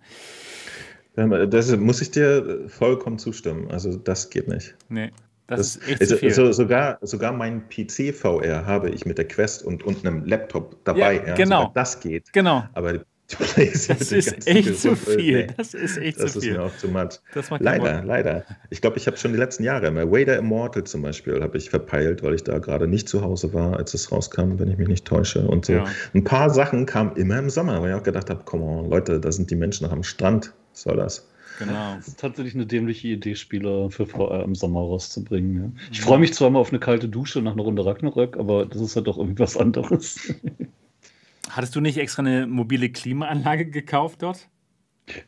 [1.16, 3.70] Ähm, Das muss ich dir vollkommen zustimmen.
[3.70, 4.74] Also das geht nicht.
[4.88, 5.10] Nee,
[5.48, 9.26] das, Das, ist echt also, so, sogar, sogar mein PC VR habe ich mit der
[9.26, 11.16] Quest und, und einem Laptop dabei.
[11.16, 11.60] Ja, Ja, genau.
[11.62, 12.32] Sogar das geht.
[12.32, 12.64] genau.
[12.74, 13.00] Aber die
[13.36, 15.46] PlayStation Das mit dem ist echt zu viel.
[15.46, 16.54] nee, Das ist echt das zu ist viel.
[16.54, 16.88] mir auch zu.
[17.34, 18.04] Das keinen Leider, Bock.
[18.06, 18.44] leider.
[18.70, 21.68] Ich glaube, ich habe schon die letzten Jahre immer Wader Immortal zum Beispiel habe ich
[21.70, 24.88] verpeilt, weil ich da gerade nicht zu Hause war, als es rauskam, wenn ich mich
[24.88, 25.46] nicht täusche.
[25.46, 25.84] Und so Ja.
[26.14, 29.20] ein paar Sachen kamen immer im Sommer, weil ich auch gedacht habe, komm on, Leute,
[29.20, 30.54] da sind die Menschen noch am Strand.
[30.72, 31.28] Was soll das?
[31.58, 31.96] Genau.
[31.98, 35.56] Es ist tatsächlich eine dämliche Idee, Spieler für VR im Sommer rauszubringen.
[35.76, 35.82] Ja.
[35.92, 36.04] Ich Mhm.
[36.04, 38.96] freue mich zwar mal auf eine kalte Dusche nach einer Runde Ragnarök, aber das ist
[38.96, 40.34] halt doch irgendwas anderes.
[41.50, 44.48] Hattest du nicht extra eine mobile Klimaanlage gekauft dort?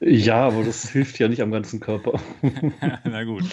[0.00, 2.20] ja, aber das hilft ja nicht am ganzen Körper.
[3.04, 3.44] Na gut.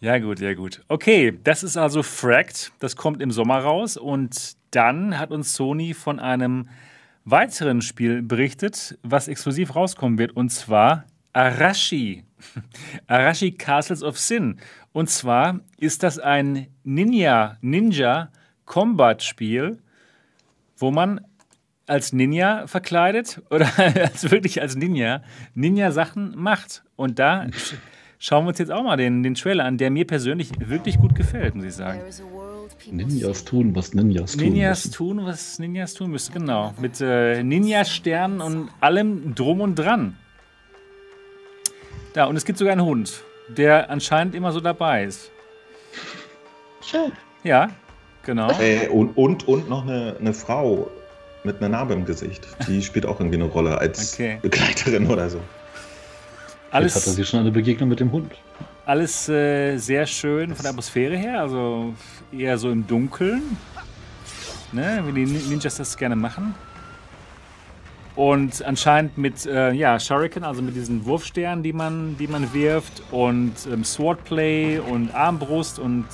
[0.00, 0.82] Ja, gut, ja, gut.
[0.88, 2.72] Okay, das ist also Fracked.
[2.78, 3.96] Das kommt im Sommer raus.
[3.96, 6.68] Und dann hat uns Sony von einem
[7.24, 10.36] weiteren Spiel berichtet, was exklusiv rauskommen wird.
[10.36, 11.04] Und zwar
[11.38, 12.24] Arashi.
[13.06, 14.56] Arashi Castles of Sin.
[14.92, 18.30] Und zwar ist das ein Ninja, Ninja
[18.64, 19.78] Combat Spiel,
[20.76, 21.20] wo man
[21.86, 25.22] als Ninja verkleidet oder als wirklich als Ninja
[25.54, 26.82] Ninja-Sachen macht.
[26.96, 27.74] Und da sch
[28.18, 31.14] schauen wir uns jetzt auch mal den, den Trailer an, der mir persönlich wirklich gut
[31.14, 32.00] gefällt, muss ich sagen.
[32.90, 34.42] Ninjas tun, was Ninjas tun.
[34.42, 34.92] Ninjas müssen.
[34.92, 36.74] tun, was Ninjas tun müssen, genau.
[36.80, 40.16] Mit äh, Ninja-Sternen und allem drum und dran.
[42.14, 45.30] Da, und es gibt sogar einen Hund, der anscheinend immer so dabei ist.
[46.84, 47.12] Schön.
[47.44, 47.70] Ja,
[48.24, 48.50] genau.
[48.60, 50.90] Äh, und, und, und noch eine, eine Frau
[51.44, 52.46] mit einer Narbe im Gesicht.
[52.66, 54.38] Die spielt auch irgendwie eine Rolle als Okay.
[54.42, 55.38] Begleiterin oder so.
[55.38, 55.44] Jetzt
[56.64, 58.32] hat er Alles, sich schon eine Begegnung mit dem Hund.
[58.84, 61.94] alles äh, sehr schön von der Atmosphäre her, also
[62.32, 63.42] eher so im Dunkeln,
[64.72, 66.54] ne, wie die Nin- Ninjas das gerne machen.
[68.18, 73.00] Und anscheinend mit äh, ja, Shuriken, also mit diesen Wurfsternen, die man, die man wirft,
[73.12, 76.04] und ähm, Swordplay und Armbrust und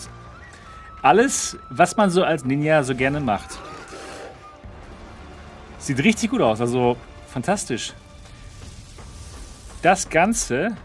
[1.00, 3.59] alles, was man so als Ninja so gerne macht.
[5.78, 7.94] Sieht richtig gut aus, also fantastisch.
[9.80, 10.76] Das Ganze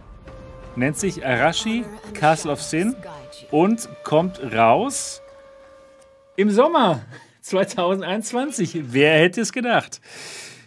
[0.77, 2.95] nennt sich Arashi Castle of Sin
[3.51, 5.21] und kommt raus
[6.37, 7.01] im Sommer
[7.41, 8.93] 2021.
[8.93, 9.99] Wer hätte es gedacht?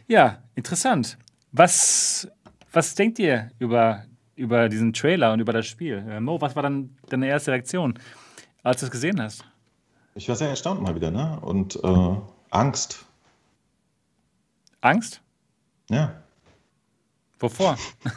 [0.06, 1.18] Ja, interessant.
[1.52, 2.28] Was,
[2.72, 4.04] was denkt ihr über,
[4.36, 6.04] über diesen Trailer und über das Spiel?
[6.08, 7.98] Äh, Mo, was war dann deine erste Reaktion,
[8.62, 9.44] als du es gesehen hast?
[10.14, 11.38] Ich war sehr erstaunt mal wieder, ne?
[11.40, 12.16] Und äh,
[12.50, 13.06] Angst.
[14.80, 15.20] Angst?
[15.90, 16.22] Ja.
[17.38, 17.76] Wovor?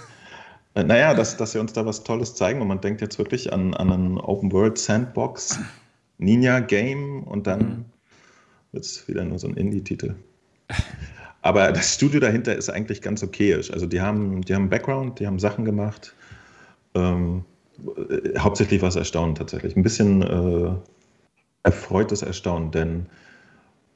[0.77, 3.53] Äh, Naja, dass, dass sie uns da was Tolles zeigen und man denkt jetzt wirklich
[3.53, 5.57] an, an einen Open World Sandbox
[6.17, 7.85] Ninja Game und dann
[8.73, 10.15] wird es wieder nur so ein Indie-Titel.
[11.45, 13.69] Aber das Studio dahinter ist eigentlich ganz okayisch.
[13.69, 16.15] Also die haben, die haben Background, die haben Sachen gemacht.
[16.95, 17.45] Ähm,
[17.85, 19.75] äh, hauptsächlich war es erstaunend tatsächlich.
[19.75, 20.71] Ein bisschen äh,
[21.61, 23.05] erfreutes Erstaunen, denn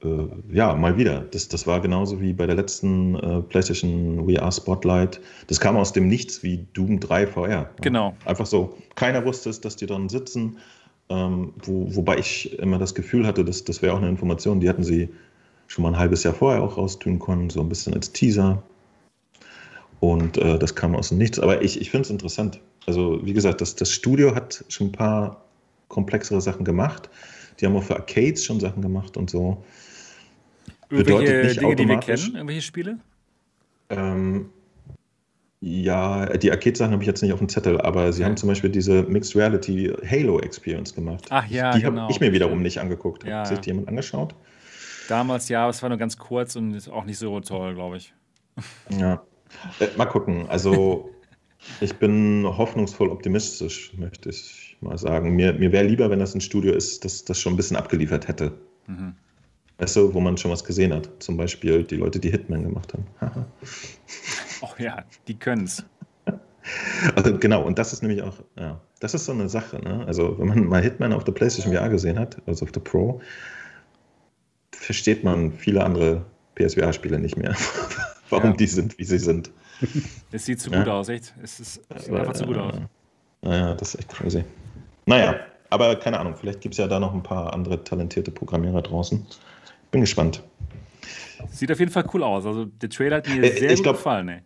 [0.03, 1.21] äh, ja, mal wieder.
[1.21, 5.19] Das, das war genauso wie bei der letzten äh, PlayStation VR Spotlight.
[5.47, 7.49] Das kam aus dem Nichts wie Doom 3 VR.
[7.49, 7.69] Ja.
[7.81, 8.15] Genau.
[8.25, 8.77] Einfach so.
[8.93, 10.59] Keiner wusste es, dass die dran sitzen.
[11.09, 14.69] Ähm, wo, wobei ich immer das Gefühl hatte, dass, das wäre auch eine Information, die
[14.69, 15.09] hatten sie
[15.69, 18.61] schon mal ein halbes Jahr vorher auch raustun können, so ein bisschen als Teaser.
[19.99, 21.39] Und äh, das kam aus dem Nichts.
[21.39, 22.59] Aber ich, ich finde es interessant.
[22.87, 25.45] Also, wie gesagt, das, das Studio hat schon ein paar
[25.87, 27.09] komplexere Sachen gemacht.
[27.59, 29.63] Die haben auch für Arcades schon Sachen gemacht und so.
[30.89, 32.35] Bedeutet Irgendwelche nicht Dinge, die wir kennen?
[32.35, 32.97] Irgendwelche Spiele?
[33.89, 34.49] Ähm,
[35.61, 38.29] ja, die Arcade-Sachen habe ich jetzt nicht auf dem Zettel, aber sie Okay.
[38.29, 41.25] haben zum Beispiel diese Mixed Reality Halo Experience gemacht.
[41.29, 42.03] Ach ja, die genau.
[42.03, 43.23] habe ich mir wiederum nicht angeguckt.
[43.25, 43.63] Ja, Hat sich ja.
[43.65, 44.33] jemand angeschaut?
[45.09, 47.97] Damals ja, aber es war nur ganz kurz und ist auch nicht so toll, glaube
[47.97, 48.13] ich.
[48.89, 49.23] Ja.
[49.79, 50.47] Äh, mal gucken.
[50.49, 51.09] Also,
[51.81, 55.35] ich bin hoffnungsvoll optimistisch, möchte ich mal sagen.
[55.35, 58.27] Mir, mir wäre lieber, wenn das ein Studio ist, das das schon ein bisschen abgeliefert
[58.27, 58.53] hätte.
[58.85, 59.15] Mhm.
[59.79, 61.09] Weißt du, wo man schon was gesehen hat.
[61.19, 63.05] Zum Beispiel die Leute, die Hitman gemacht haben.
[64.61, 65.85] Oh ja, die können's.
[67.15, 69.79] Also, genau, und das ist nämlich auch, ja, das ist so eine Sache.
[69.79, 70.03] Ne?
[70.05, 73.21] Also, wenn man mal Hitman auf der PlayStation VR gesehen hat, also auf der Pro,
[74.89, 76.25] versteht man viele andere
[76.55, 77.55] PSVR-Spiele nicht mehr,
[78.31, 78.55] warum ja.
[78.55, 79.51] die sind, wie sie sind.
[80.31, 80.93] Es sieht zu gut ja.
[80.93, 81.31] aus, echt.
[81.43, 82.73] Es, ist, es sieht einfach zu gut aus.
[83.43, 84.43] Naja, das ist echt crazy.
[85.05, 85.35] Naja,
[85.69, 89.23] aber keine Ahnung, vielleicht gibt es ja da noch ein paar andere talentierte Programmierer draußen.
[89.91, 90.41] Bin gespannt.
[91.51, 92.47] Sieht auf jeden Fall cool aus.
[92.47, 94.29] Also der Trailer hat mir äh, sehr gut glaub, gefallen.
[94.29, 94.41] Ey.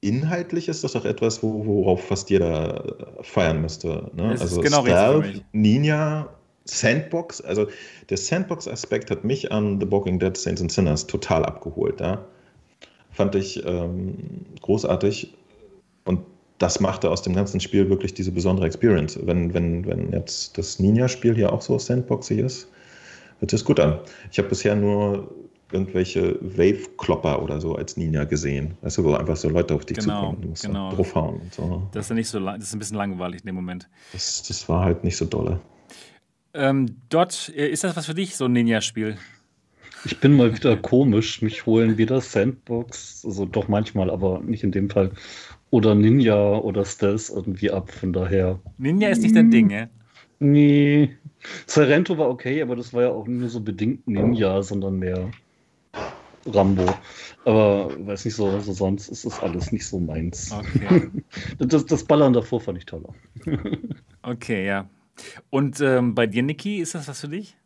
[0.00, 4.12] Inhaltlich ist das doch etwas, worauf fast jeder feiern müsste.
[4.14, 4.36] Ne?
[4.38, 6.28] also genau Stealth, Ninja,
[6.66, 7.40] Sandbox.
[7.40, 7.66] Also
[8.10, 12.00] der Sandbox-Aspekt hat mich an The Walking Dead Saints and Sinners total abgeholt.
[12.00, 12.24] Ja?
[13.12, 14.16] Fand ich ähm,
[14.60, 15.34] großartig.
[16.04, 16.20] Und
[16.58, 19.18] das machte aus dem ganzen Spiel wirklich diese besondere Experience.
[19.22, 22.68] Wenn, wenn, wenn jetzt das Ninja-Spiel hier auch so sandboxig ist,
[23.40, 23.98] hört sich gut an.
[24.30, 25.30] Ich habe bisher nur
[25.72, 28.76] irgendwelche Wave-Klopper oder so als Ninja gesehen.
[28.82, 30.42] Weißt du, wo einfach so Leute auf dich genau, zukommen.
[30.42, 30.92] Du musst genau.
[30.92, 31.82] draufhauen und so.
[31.92, 33.88] Das ist nicht so das ist ein bisschen langweilig in dem Moment.
[34.12, 35.60] Das, das war halt nicht so dolle.
[36.56, 39.16] Ähm, dort, äh, ist das was für dich, so ein Ninja-Spiel?
[40.04, 41.42] Ich bin mal wieder komisch.
[41.42, 45.10] Mich holen wieder Sandbox, also doch manchmal, aber nicht in dem Fall.
[45.70, 48.60] Oder Ninja oder Stealth irgendwie ab, von daher.
[48.78, 49.88] Ninja ist nicht dein Ding, ja?
[50.38, 51.16] Nee.
[51.66, 55.30] Sorrento war okay, aber das war ja auch nur so bedingt Ninja, sondern mehr
[56.46, 56.86] Rambo.
[57.44, 60.52] Aber weiß nicht so, also sonst ist das alles nicht so meins.
[60.52, 61.10] Okay.
[61.58, 63.14] Das, das Ballern davor fand ich toller.
[64.22, 64.88] Okay, ja.
[65.50, 67.56] Und ähm, bei dir, Niki, ist das was für dich?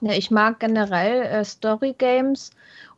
[0.00, 2.50] Ja, ich mag generell äh, Story Games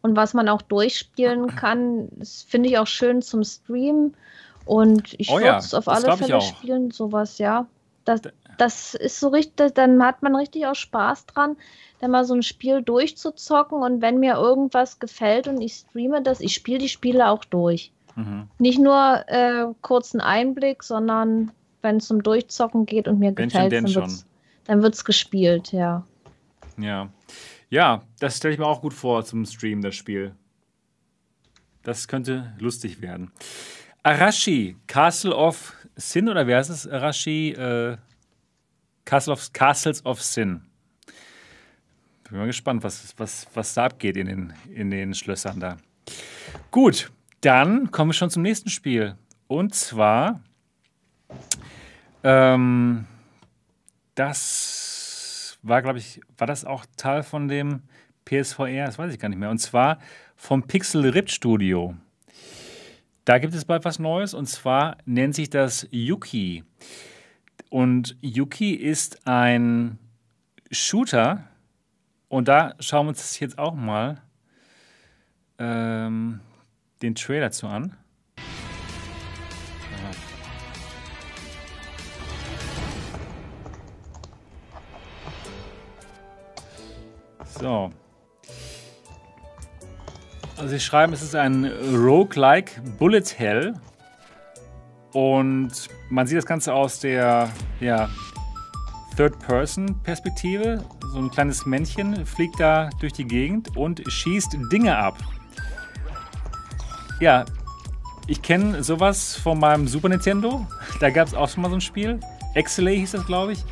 [0.02, 2.08] und was man auch durchspielen kann,
[2.48, 4.16] finde ich auch schön zum Streamen.
[4.64, 7.66] Und ich oh, würde es auf alle Fälle spielen, sowas, ja.
[8.04, 8.22] Das,
[8.58, 11.56] das ist so richtig, dann hat man richtig auch Spaß dran,
[12.00, 16.40] dann mal so ein Spiel durchzuzocken und wenn mir irgendwas gefällt und ich streame das,
[16.40, 17.92] ich spiele die Spiele auch durch.
[18.16, 18.48] Mhm.
[18.58, 21.52] Nicht nur äh, kurzen Einblick, sondern
[21.82, 26.04] wenn es zum Durchzocken geht und mir gefällt, dann wird es gespielt, ja.
[26.78, 27.08] Ja.
[27.68, 30.34] Ja, das stelle ich mir auch gut vor zum Stream, das Spiel.
[31.82, 33.30] Das könnte lustig werden.
[34.02, 36.86] Arashi, Castle of Sin, oder wer ist es?
[36.86, 37.96] Arashi, äh,
[39.04, 40.62] Castle of, Castles of Sin.
[42.28, 45.76] Bin mal gespannt, was, was, was da abgeht in den, in den Schlössern da.
[46.70, 47.10] Gut,
[47.40, 49.16] dann kommen wir schon zum nächsten Spiel.
[49.46, 50.42] Und zwar,
[52.26, 53.06] ähm,
[54.16, 57.82] das war, glaube ich, war das auch Teil von dem
[58.24, 58.86] PSVR?
[58.86, 59.50] Das weiß ich gar nicht mehr.
[59.50, 59.98] Und zwar
[60.34, 61.94] vom Pixel Rip Studio.
[63.24, 66.64] Da gibt es bald was Neues und zwar nennt sich das Yuki.
[67.70, 69.98] Und Yuki ist ein
[70.72, 71.44] Shooter.
[72.28, 74.20] Und da schauen wir uns jetzt auch mal
[75.60, 76.40] ähm,
[77.02, 77.96] den Trailer zu an.
[87.58, 87.90] So.
[90.56, 93.74] Also sie schreiben, es ist ein Roguelike Bullet Hell.
[95.12, 97.50] Und man sieht das Ganze aus der
[97.80, 98.08] ja,
[99.16, 100.84] Third-Person-Perspektive.
[101.12, 105.18] So ein kleines Männchen fliegt da durch die Gegend und schießt Dinge ab.
[107.20, 107.46] Ja,
[108.26, 110.66] ich kenne sowas von meinem Super Nintendo.
[111.00, 112.20] Da gab es auch schon mal so ein Spiel.
[112.54, 113.64] Exelay hieß das, glaube ich.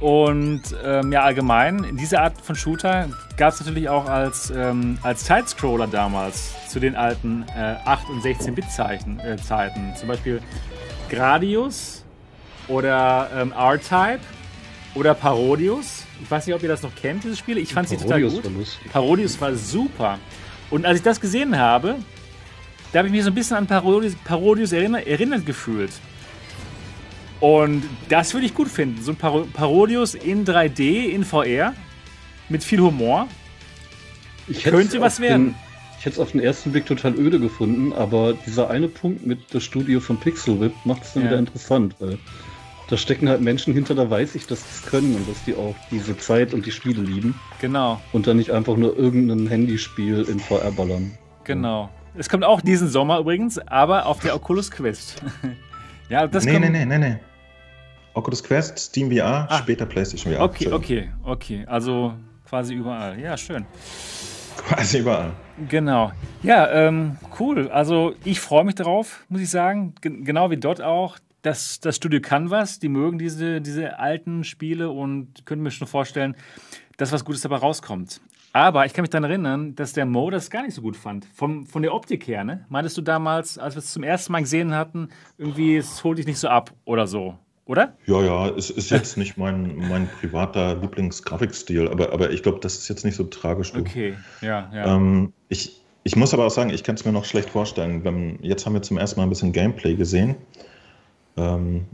[0.00, 5.26] Und ähm, ja, allgemein, diese Art von Shooter gab es natürlich auch als, ähm, als
[5.26, 9.20] Sidescroller damals zu den alten äh, 8- und 16-Bit-Zeiten.
[9.20, 9.94] Äh, Zeiten.
[9.96, 10.40] Zum Beispiel
[11.10, 12.04] Gradius
[12.68, 14.20] oder ähm, R-Type
[14.94, 16.04] oder Parodius.
[16.22, 17.60] Ich weiß nicht, ob ihr das noch kennt, diese Spiele.
[17.60, 18.44] Ich fand sie total gut.
[18.44, 20.18] War Parodius war super.
[20.70, 21.96] Und als ich das gesehen habe,
[22.92, 25.92] da habe ich mich so ein bisschen an Parodius, Parodius erinnert, erinnert gefühlt.
[27.40, 29.02] Und das würde ich gut finden.
[29.02, 31.74] So ein Par Parodius in 3D, in VR,
[32.48, 33.28] mit viel Humor.
[34.62, 35.48] Könnte was werden.
[35.48, 35.54] Den,
[35.98, 39.40] ich hätte es auf den ersten Blick total öde gefunden, aber dieser eine Punkt mit
[39.52, 41.30] das Studio von Pixel Whip macht es dann ja.
[41.30, 42.18] wieder interessant, weil
[42.88, 45.54] da stecken halt Menschen hinter, da weiß ich, dass sie es können und dass die
[45.54, 47.34] auch diese Zeit und die Spiele lieben.
[47.60, 48.00] Genau.
[48.12, 51.18] Und dann nicht einfach nur irgendein Handyspiel in VR ballern.
[51.44, 51.90] Genau.
[52.14, 55.22] Es kommt auch diesen Sommer übrigens, aber auf der Oculus Quest.
[56.08, 56.64] ja, das nee, kommt...
[56.64, 57.16] nee, nee, nee, nee.
[58.18, 59.58] Oculus Quest, Steam VR, ah.
[59.58, 60.42] später PlayStation VR.
[60.42, 61.64] Okay, okay, okay.
[61.66, 62.14] Also
[62.48, 63.18] quasi überall.
[63.18, 63.64] Ja, schön.
[64.56, 65.32] Quasi überall.
[65.68, 66.12] Genau.
[66.42, 67.68] Ja, ähm, cool.
[67.70, 69.94] Also ich freue mich darauf, muss ich sagen.
[70.00, 71.18] G genau wie dort auch.
[71.42, 76.34] Das, das Studio Canvas, die mögen diese, diese alten Spiele und können mir schon vorstellen,
[76.96, 78.20] dass was Gutes dabei rauskommt.
[78.52, 81.26] Aber ich kann mich daran erinnern, dass der Mo das gar nicht so gut fand.
[81.26, 82.66] Vom, von der Optik her, ne?
[82.68, 86.26] Meintest du damals, als wir es zum ersten Mal gesehen hatten, irgendwie, es holt dich
[86.26, 87.38] nicht so ab oder so,
[87.68, 87.94] oder?
[88.06, 92.76] Ja, ja, es ist jetzt nicht mein, mein privater Lieblingsgrafikstil, aber, aber ich glaube, das
[92.76, 93.72] ist jetzt nicht so tragisch.
[93.72, 93.80] Du.
[93.80, 94.96] Okay, ja, ja.
[94.96, 98.02] Ähm, ich, ich muss aber auch sagen, ich kann es mir noch schlecht vorstellen.
[98.04, 100.34] Wenn, jetzt haben wir zum ersten Mal ein bisschen Gameplay gesehen.
[101.36, 101.84] Ähm,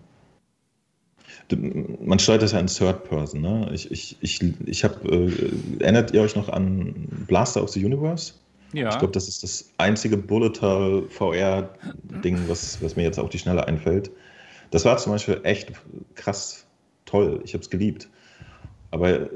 [2.01, 3.43] man steuert das ja in Third Person.
[3.43, 3.69] Ne?
[3.73, 6.95] Ich, ich, ich, ich habe, äh, erinnert ihr euch noch an
[7.27, 8.33] Blaster of the Universe?
[8.75, 8.91] ja.
[8.91, 13.39] Ich glaube, das ist das einzige Bullet Hell VR-Ding, was, was mir jetzt auf die
[13.39, 14.11] Schnelle einfällt.
[14.75, 15.71] Das war zum Beispiel echt
[16.17, 16.67] krass
[17.05, 17.41] toll.
[17.45, 18.09] Ich habe es geliebt.
[18.91, 19.29] Aber äh,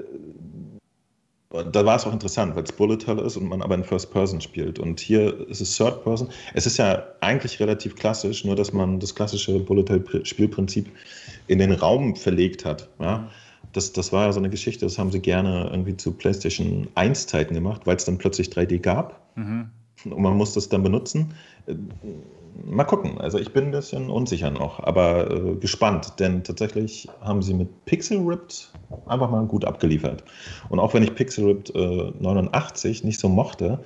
[1.51, 4.11] da war es auch interessant, weil es Bullet Hell ist und man aber in First
[4.11, 4.81] Person spielt.
[4.81, 6.31] Und hier ist es Third Person.
[6.55, 10.91] Es ist ja eigentlich relativ klassisch, nur dass man das klassische Bullet Hell Spielprinzip
[11.47, 12.89] in den Raum verlegt hat.
[12.99, 13.31] Ja?
[13.73, 17.29] Das, das war ja so eine Geschichte, das haben sie gerne irgendwie zu PlayStation 1
[17.29, 19.21] Zeiten gemacht, weil es dann plötzlich 3D gab.
[19.37, 19.71] Mhm.
[20.05, 21.33] Und man muss das dann benutzen.
[22.65, 23.19] Mal gucken.
[23.19, 27.85] Also ich bin ein bisschen unsicher noch, aber äh, gespannt, denn tatsächlich haben sie mit
[27.85, 28.71] Pixel Ripped
[29.07, 30.25] einfach mal gut abgeliefert.
[30.69, 33.83] Und auch wenn ich Pixel Ripped äh, 89 nicht so mochte,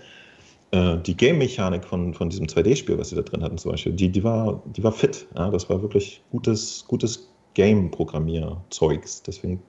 [0.72, 4.10] äh, die Game-Mechanik von, von diesem 2D-Spiel, was sie da drin hatten zum Beispiel, die,
[4.10, 5.26] die, war, die war fit.
[5.36, 5.50] Ja?
[5.50, 9.22] Das war wirklich gutes, gutes Game-Programmier-Zeugs.
[9.22, 9.62] Deswegen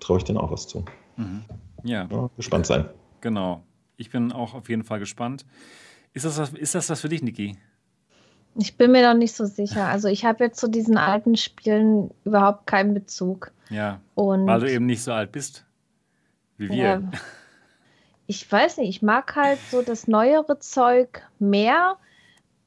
[0.00, 0.84] traue ich denen auch was zu.
[1.16, 1.44] Mhm.
[1.82, 2.08] Ja.
[2.10, 2.30] ja.
[2.36, 2.88] Gespannt sein.
[3.20, 3.62] Genau.
[3.96, 5.44] Ich bin auch auf jeden Fall gespannt.
[6.12, 7.56] Ist das ist das was für dich, Niki?
[8.56, 9.86] Ich bin mir noch nicht so sicher.
[9.86, 13.50] Also ich habe jetzt zu diesen alten Spielen überhaupt keinen Bezug.
[13.70, 14.00] Ja.
[14.14, 15.64] Und weil du eben nicht so alt bist
[16.56, 16.76] wie wir.
[16.76, 17.02] Ja,
[18.26, 21.96] ich weiß nicht, ich mag halt so das neuere Zeug mehr.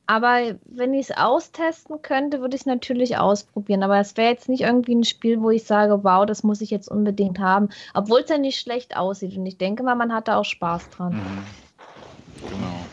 [0.09, 3.83] Aber wenn ich es austesten könnte, würde ich es natürlich ausprobieren.
[3.83, 6.69] Aber es wäre jetzt nicht irgendwie ein Spiel, wo ich sage, wow, das muss ich
[6.69, 7.69] jetzt unbedingt haben.
[7.93, 9.35] Obwohl es ja nicht schlecht aussieht.
[9.38, 11.15] Und ich denke mal, man hat da auch Spaß dran.
[11.15, 11.43] Mhm.
[12.49, 12.85] Genau.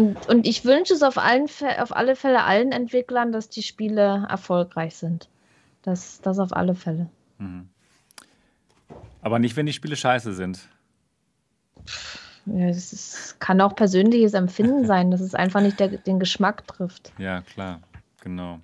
[0.00, 1.46] Und, und ich wünsche es auf, allen,
[1.78, 5.28] auf alle Fälle allen Entwicklern, dass die Spiele erfolgreich sind.
[5.82, 7.10] Das, das auf alle Fälle.
[7.36, 7.68] Mhm.
[9.20, 10.70] Aber nicht, wenn die Spiele scheiße sind.
[12.46, 16.66] Ja, es ist, kann auch persönliches Empfinden sein, dass es einfach nicht der, den Geschmack
[16.66, 17.12] trifft.
[17.18, 17.80] Ja, klar.
[18.22, 18.58] Genau.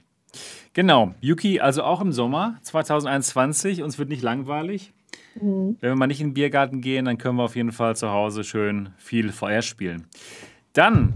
[0.72, 1.14] Genau.
[1.20, 3.82] Yuki, also auch im Sommer 2021.
[3.82, 4.94] Uns wird nicht langweilig.
[5.34, 5.76] Mhm.
[5.80, 8.08] Wenn wir mal nicht in den Biergarten gehen, dann können wir auf jeden Fall zu
[8.08, 10.06] Hause schön viel VR spielen.
[10.76, 11.14] Dann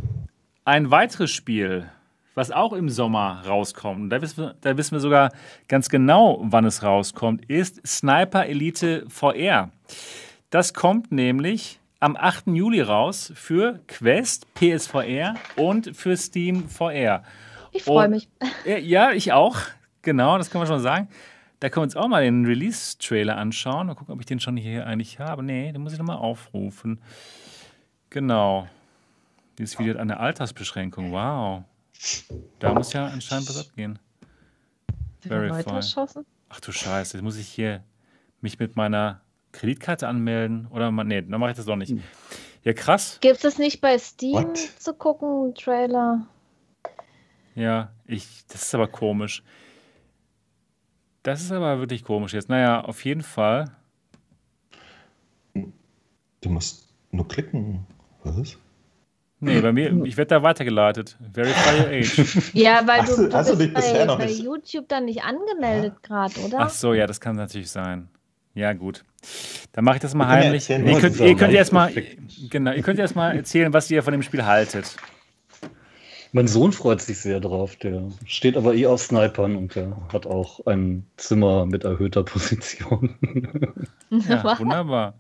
[0.65, 1.91] ein weiteres Spiel,
[2.35, 5.33] was auch im Sommer rauskommt, da wissen, wir, da wissen wir sogar
[5.69, 9.71] ganz genau, wann es rauskommt, ist Sniper Elite VR.
[10.49, 12.47] Das kommt nämlich am 8.
[12.47, 17.23] Juli raus für Quest, PSVR und für Steam VR.
[17.73, 18.31] Ich freue mich.
[18.65, 19.59] Ja, ich auch.
[20.01, 21.09] Genau, das können wir schon sagen.
[21.59, 23.89] Da können wir uns auch mal den Release-Trailer anschauen.
[23.89, 25.43] Mal gucken, ob ich den schon hier eigentlich habe.
[25.43, 27.03] Nee, den muss ich nochmal aufrufen.
[28.09, 28.67] Genau.
[29.61, 31.13] Dieses Video hat eine Altersbeschränkung.
[31.13, 31.65] Wow.
[32.61, 33.99] Da muss ja anscheinend was abgehen.
[35.21, 35.79] Verify.
[36.49, 37.85] Ach du Scheiße, jetzt muss ich hier
[38.41, 39.21] mich mit meiner
[39.53, 41.95] Kreditkarte anmelden oder mal, nee, dann mache ich das doch nicht.
[42.65, 43.19] Ja, krass.
[43.21, 44.57] Gibt es das nicht bei Steam What?
[44.57, 46.27] zu gucken, Trailer?
[47.55, 49.43] Ja, ich, das ist aber komisch.
[51.23, 52.49] Das ist aber wirklich komisch jetzt.
[52.49, 53.77] Naja, auf jeden Fall.
[55.53, 57.87] Du musst nur klicken.
[58.25, 58.57] Was?
[59.43, 61.17] Nee, bei mir, ich werde da weitergeleitet.
[61.33, 62.51] Verify your age.
[62.53, 64.43] Ja, weil Hast du, du- du hast du bist dich bisher bei, noch bei nicht-
[64.43, 66.59] YouTube dann nicht angemeldet gerade, oder?
[66.61, 68.09] Ach so, ja, das kann natürlich sein.
[68.55, 69.05] Ja, gut.
[69.73, 70.63] Dann mache ich das mal Wir können ja heimlich.
[70.71, 73.73] erzählen, ihr könnt, ihr könnt Live erst mal, Effekt- genau, ihr könnt erst mal erzählen,
[73.73, 74.97] was ihr von dem Spiel haltet.
[76.33, 77.77] Mein Sohn freut sich sehr drauf.
[77.77, 83.17] Der steht aber eh auf Snipern und der hat auch ein Zimmer mit erhöhter Position.
[84.11, 85.15] Ja, wunderbar.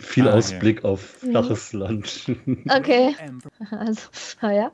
[0.00, 2.30] Viel Ah, Ausblick auf flaches Land.
[2.68, 3.14] Okay.
[3.70, 4.02] Also,
[4.40, 4.72] ah ja.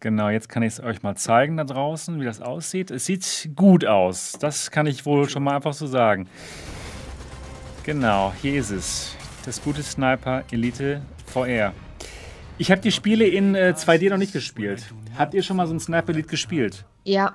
[0.00, 2.90] Genau, jetzt kann ich es euch mal zeigen da draußen, wie das aussieht.
[2.90, 4.32] Es sieht gut aus.
[4.40, 6.28] Das kann ich wohl schon mal einfach so sagen.
[7.84, 9.16] Genau, hier ist es.
[9.44, 11.72] Das gute Sniper Elite VR.
[12.58, 14.84] Ich habe die Spiele in äh, 2D noch nicht gespielt.
[15.18, 16.84] Habt ihr schon mal so ein Sniper Elite gespielt?
[17.04, 17.34] Ja,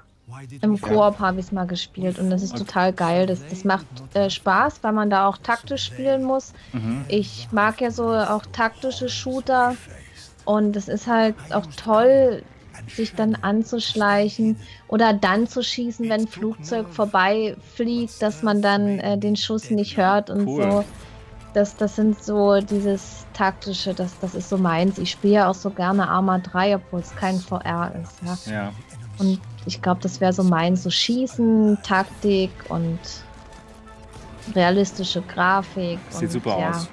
[0.61, 3.25] im Koop habe ich es mal gespielt und das ist total geil.
[3.27, 6.53] Das, das macht äh, Spaß, weil man da auch taktisch spielen muss.
[6.73, 7.05] Mhm.
[7.07, 9.75] Ich mag ja so auch taktische Shooter
[10.45, 12.43] und es ist halt auch toll,
[12.87, 14.57] sich dann anzuschleichen
[14.87, 19.97] oder dann zu schießen, wenn ein Flugzeug vorbeifliegt, dass man dann äh, den Schuss nicht
[19.97, 20.63] hört und Cool.
[20.71, 20.83] so.
[21.53, 24.99] Das, das sind so dieses taktische, das, das ist so meins.
[24.99, 28.45] Ich spiele ja auch so gerne Arma 3, obwohl es kein VR ist.
[28.47, 28.53] Ja.
[28.53, 28.73] Ja.
[29.17, 32.99] Und ich glaube, das wäre so meins, so Schießen, Taktik und
[34.55, 35.99] realistische Grafik.
[36.09, 36.69] Sieht und, super ja.
[36.71, 36.89] aus.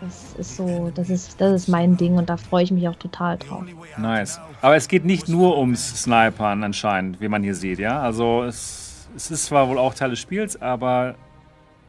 [0.00, 2.96] Das ist so, das ist, das ist mein Ding und da freue ich mich auch
[2.96, 3.64] total drauf.
[3.98, 4.40] Nice.
[4.60, 8.00] Aber es geht nicht nur ums Snipern anscheinend, wie man hier sieht, ja?
[8.00, 11.14] Also es, es ist zwar wohl auch Teil des Spiels, aber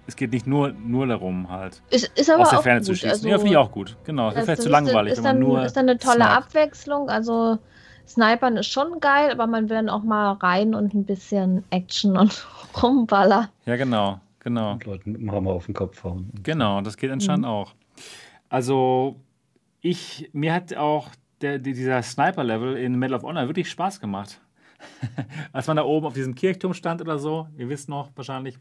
[0.05, 2.87] es geht nicht nur, nur darum, halt Ist, ist aus der Ferne gut.
[2.87, 3.09] zu schießen.
[3.09, 3.97] Also, ja, finde ich auch gut.
[4.03, 4.29] Genau.
[4.29, 5.63] Das ist vielleicht zu langweilig, ist dann, nur.
[5.63, 6.27] ist dann eine tolle.
[6.27, 7.09] Abwechslung.
[7.09, 7.57] Also
[8.07, 12.17] Snipern ist schon geil, aber man will dann auch mal rein und ein bisschen Action
[12.17, 12.45] und
[12.83, 13.47] rumballern.
[13.65, 14.19] Ja, genau.
[14.39, 14.73] Genau.
[14.73, 16.29] Und Leuten mit dem Hammer auf den Kopf hauen.
[16.43, 17.73] Genau, das geht anscheinend auch.
[18.49, 19.15] Also,
[19.81, 21.07] ich, mir hat auch
[21.41, 24.39] der, die- dieser Sniper-Level in Medal of Honor wirklich Spaß gemacht.
[25.53, 28.57] Als man da oben auf diesem Kirchturm stand oder so, ihr wisst noch wahrscheinlich.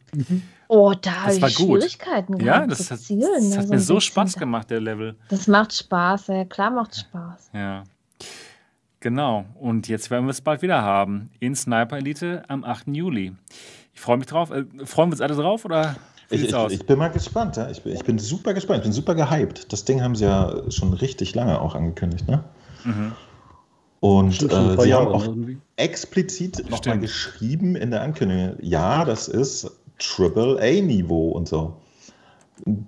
[0.69, 1.81] Oh, da habe war ich gut.
[1.81, 3.29] Schwierigkeiten Ja, gehabt das zu hat, zielen.
[3.33, 4.01] das da hat so mir so.
[4.01, 5.17] Spaß gemacht, der Level.
[5.31, 7.51] Das macht Spaß, ja klar macht Spaß.
[7.55, 7.83] Ja.
[9.03, 9.45] Genau.
[9.61, 11.31] Und jetzt werden wir es bald wieder haben.
[11.41, 12.87] In Sniper Elite am 8.
[12.89, 13.33] Juli.
[13.93, 14.51] Ich freue mich drauf.
[14.51, 15.97] Äh, freuen wir uns alle drauf oder
[16.29, 16.73] wie Ich, sieht's ich, aus?
[16.73, 17.69] ich bin mal gespannt, ja.
[17.69, 19.73] Ich bin, ich bin super gespannt, ich bin super gehypt.
[19.73, 22.45] Das Ding haben sie ja schon richtig lange auch angekündigt, ne?
[22.85, 23.13] Mhm.
[23.99, 25.59] Und Stimmt, äh, sie Jahre haben auch irgendwie.
[25.77, 31.77] explizit nochmal geschrieben in der Ankündigung, ja, das ist Triple-A-Niveau und so.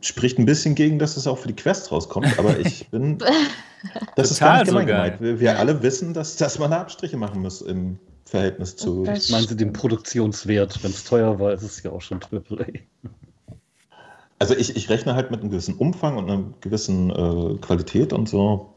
[0.00, 3.18] Spricht ein bisschen gegen, dass es auch für die Quest rauskommt, aber ich bin.
[4.16, 4.84] Das ist Total gar nicht sogar.
[4.86, 5.20] gemeint.
[5.20, 9.04] Wir, wir alle wissen, dass, dass man da Abstriche machen muss im Verhältnis zu.
[9.04, 10.82] Das Meinen Sie den Produktionswert?
[10.82, 12.64] Wenn es teuer war, ist es ja auch schon AAA.
[14.38, 18.28] Also ich, ich rechne halt mit einem gewissen Umfang und einer gewissen äh, Qualität und
[18.28, 18.73] so.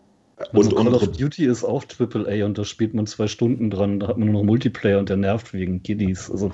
[0.52, 3.72] Und, Und, Call of und Duty ist auch AAA und da spielt man zwei Stunden
[3.72, 4.00] dran.
[4.00, 6.30] Da hat man nur noch Multiplayer und der nervt wegen Kiddies.
[6.30, 6.52] Also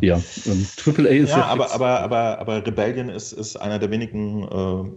[0.00, 3.90] ja, ähm, AAA ist ja, ja, aber, aber, aber, aber Rebellion ist, ist einer der
[3.90, 4.92] wenigen ähm,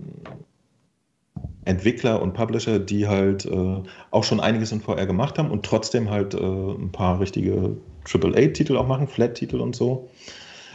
[1.65, 6.11] Entwickler und Publisher, die halt äh, auch schon einiges in VR gemacht haben und trotzdem
[6.11, 7.77] halt äh, ein paar richtige
[8.11, 10.07] AAA-Titel auch machen, Flat-Titel und so.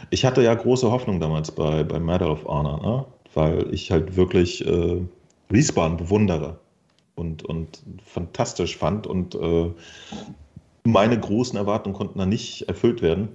[0.09, 3.05] Ich hatte ja große Hoffnung damals bei, bei Medal of Honor, ne?
[3.33, 5.01] weil ich halt wirklich äh,
[5.51, 6.59] Respawn bewundere
[7.15, 9.71] und, und fantastisch fand und äh,
[10.83, 13.29] meine großen Erwartungen konnten da nicht erfüllt werden.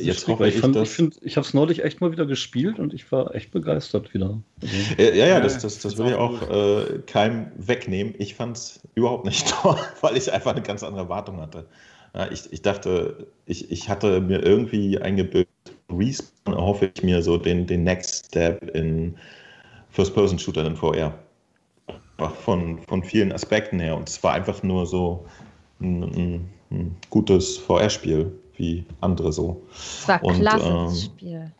[0.00, 2.78] Jetzt hoffe ich, ich, fand, ich, find, ich habe es neulich echt mal wieder gespielt
[2.78, 4.40] und ich war echt begeistert wieder.
[4.62, 8.14] Also, Ja, ja, das, das, das ist will ich auch auch äh, keinem wegnehmen.
[8.18, 11.66] Ich fand es überhaupt nicht toll, weil ich einfach eine ganz andere Erwartung hatte.
[12.14, 15.48] Ja, ich, ich dachte, ich, ich hatte mir irgendwie eingebildet,
[15.90, 19.16] Respawn erhoffe ich mir so den, den Next Step in
[19.90, 21.18] First-Person-Shooter in VR.
[22.44, 23.96] Von, von vielen Aspekten her.
[23.96, 25.24] Und es war einfach nur so
[25.80, 29.62] ein, ein, ein gutes VR-Spiel, wie andere so.
[29.72, 31.52] Es war Und, klasse, ähm, das Spiel.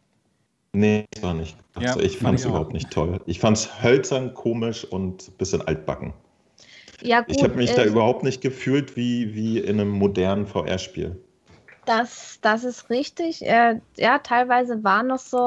[0.72, 1.56] Nee, das war nicht.
[1.78, 3.20] Ja, Also ich fand es überhaupt nicht toll.
[3.26, 6.12] Ich fand es hölzern, komisch und ein bisschen altbacken.
[7.00, 10.46] Ja, gut, Ich habe mich da äh, überhaupt nicht gefühlt wie, wie in einem modernen
[10.46, 11.16] VR-Spiel.
[11.86, 13.46] Das, das ist richtig.
[13.46, 15.38] Äh, ja, teilweise waren noch so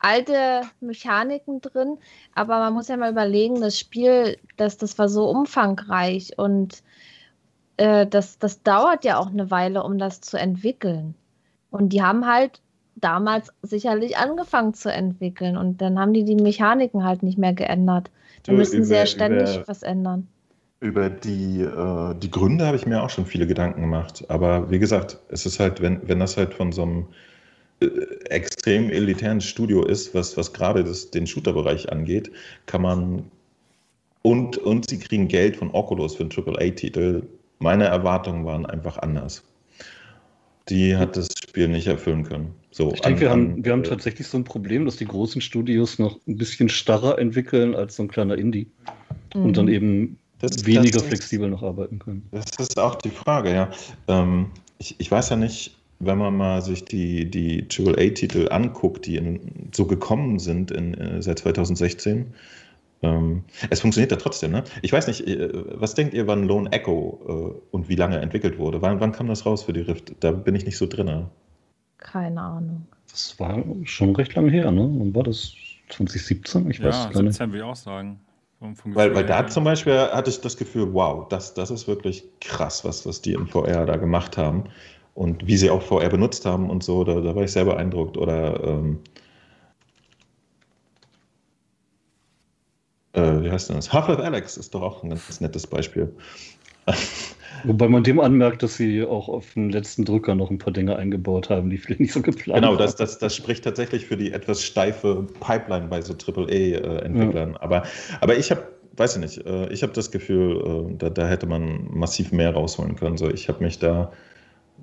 [0.00, 1.98] alte Mechaniken drin,
[2.34, 6.82] aber man muss ja mal überlegen, das Spiel, das, das war so umfangreich und
[7.76, 11.14] äh, das, das dauert ja auch eine Weile, um das zu entwickeln.
[11.70, 12.60] Und die haben halt
[12.96, 18.10] damals sicherlich angefangen zu entwickeln und dann haben die die Mechaniken halt nicht mehr geändert.
[18.44, 20.26] Du, müssen über- ständig über- was ändern.
[20.80, 24.24] Über die, äh, die Gründe habe ich mir auch schon viele Gedanken gemacht.
[24.28, 27.08] Aber wie gesagt, es ist halt, wenn, wenn das halt von so einem
[27.80, 32.30] extrem elitären Studio ist, was, was gerade das, den Shooter-Bereich angeht,
[32.66, 33.24] kann man
[34.22, 37.22] und, und sie kriegen Geld von Oculus für einen AAA-Titel.
[37.60, 39.44] Meine Erwartungen waren einfach anders.
[40.68, 42.52] Die hat das Spiel nicht erfüllen können.
[42.72, 45.98] So, ich denke, wir, haben, wir haben tatsächlich so ein Problem, dass die großen Studios
[45.98, 48.66] noch ein bisschen starrer entwickeln als so ein kleiner Indie
[49.34, 49.72] und dann Mhm.
[49.72, 52.28] eben Das- weniger das ist- flexibel noch arbeiten können.
[52.32, 53.70] Das ist auch die Frage, ja.
[54.08, 59.16] Ähm, ich, ich weiß ja nicht, wenn man mal sich die, die AAA-Titel anguckt, die
[59.16, 62.34] in, so gekommen sind in, äh, seit 2016.
[63.02, 64.64] Ähm, es funktioniert ja trotzdem, ne?
[64.82, 68.58] Ich weiß nicht, äh, was denkt ihr, wann Lone Echo äh, und wie lange entwickelt
[68.58, 68.82] wurde?
[68.82, 70.14] Wann, wann kam das raus für die Rift?
[70.20, 71.26] Da bin ich nicht so drin.
[71.98, 72.86] Keine Ahnung.
[73.10, 74.88] Das war schon recht lange her, ne?
[74.92, 75.54] Wann war das?
[75.90, 76.70] 2017?
[76.70, 77.32] Ich weiß Ja, es gar nicht.
[77.34, 78.20] 17 würde ich auch sagen.
[78.58, 81.86] Vom, vom Weil, weil da zum Beispiel hatte ich das Gefühl, wow, das, das ist
[81.86, 84.64] wirklich krass, was, was die in VR da gemacht haben.
[85.18, 88.16] Und wie sie auch VR benutzt haben und so, da, da war ich sehr beeindruckt.
[88.16, 89.00] Oder ähm,
[93.14, 93.92] äh, wie heißt denn das?
[93.92, 96.14] Half-Life Alex ist doch auch ein ganz nettes Beispiel.
[97.64, 100.94] Wobei man dem anmerkt, dass sie auch auf dem letzten Drücker noch ein paar Dinge
[100.94, 102.78] eingebaut haben, die vielleicht nicht so geplant Genau, waren.
[102.78, 107.56] das, das, das spricht tatsächlich für die etwas steife Pipeline bei so AAA-Entwicklern.
[107.56, 107.82] Aber,
[108.20, 108.62] aber ich habe,
[108.96, 112.54] weiß ich nicht, äh, ich habe das Gefühl, äh, da, da hätte man massiv mehr
[112.54, 113.16] rausholen können.
[113.16, 114.12] So, ich habe mich da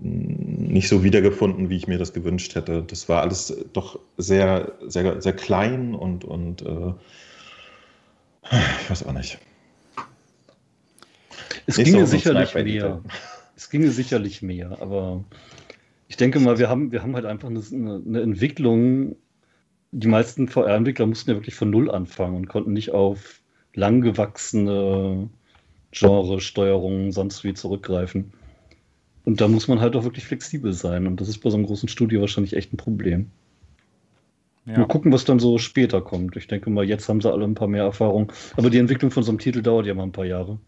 [0.01, 2.83] nicht so wiedergefunden, wie ich mir das gewünscht hätte.
[2.83, 6.93] Das war alles doch sehr, sehr, sehr klein und, und äh,
[8.81, 9.39] Ich weiß auch nicht.
[11.65, 13.01] Es Nicht ginge so sicherlich mehr.
[13.55, 15.23] Es ginge sicherlich mehr, aber
[16.07, 17.61] ich denke mal, wir haben, wir haben halt einfach eine,
[18.05, 19.15] eine Entwicklung.
[19.91, 23.41] Die meisten VR-Entwickler mussten ja wirklich von Null anfangen und konnten nicht auf
[23.73, 25.29] langgewachsene
[25.91, 28.33] Genre-Steuerungen sonst wie zurückgreifen.
[29.25, 31.07] Und da muss man halt auch wirklich flexibel sein.
[31.07, 33.31] Und das ist bei so einem großen Studio wahrscheinlich echt ein Problem.
[34.65, 34.79] Ja.
[34.79, 36.35] Mal gucken, was dann so später kommt.
[36.37, 38.31] Ich denke mal, jetzt haben sie alle ein paar mehr Erfahrung.
[38.55, 40.59] Aber die Entwicklung von so einem Titel dauert ja mal ein paar Jahre.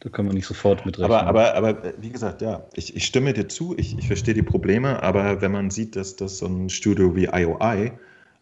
[0.00, 1.12] Da kann man nicht sofort mit rechnen.
[1.12, 4.42] Aber, aber, aber wie gesagt, ja, ich, ich stimme dir zu, ich, ich verstehe die
[4.42, 7.92] Probleme, aber wenn man sieht, dass das so ein Studio wie IOI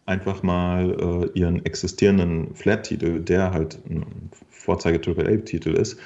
[0.06, 4.06] einfach mal äh, ihren existierenden Flat-Titel, der halt ein
[4.48, 5.98] Vorzeige-AAA-Titel ist,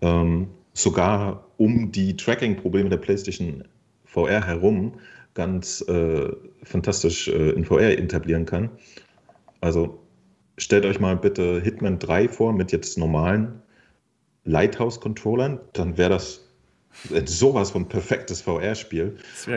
[0.00, 3.64] ähm, sogar um die Tracking-Probleme der PlayStation
[4.04, 4.94] VR herum
[5.34, 6.30] ganz äh,
[6.62, 8.70] fantastisch äh, in VR etablieren kann.
[9.60, 9.98] Also
[10.58, 13.62] stellt euch mal bitte Hitman 3 vor mit jetzt normalen
[14.44, 16.40] Lighthouse-Controllern, dann wäre das
[17.24, 19.16] sowas von perfektes VR-Spiel.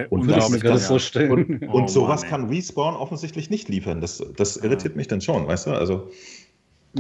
[0.09, 1.32] Und, das, mir das vorstellen.
[1.32, 4.01] und, und oh, sowas Mann, kann Respawn offensichtlich nicht liefern.
[4.01, 5.72] Das, das irritiert mich dann schon, weißt du?
[5.72, 6.09] Also,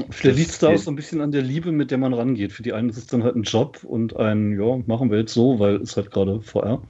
[0.09, 2.51] Vielleicht liegt es da auch so ein bisschen an der Liebe, mit der man rangeht.
[2.51, 5.33] Für die einen ist es dann halt ein Job und ein, ja, machen wir jetzt
[5.33, 6.81] so, weil es halt gerade VR.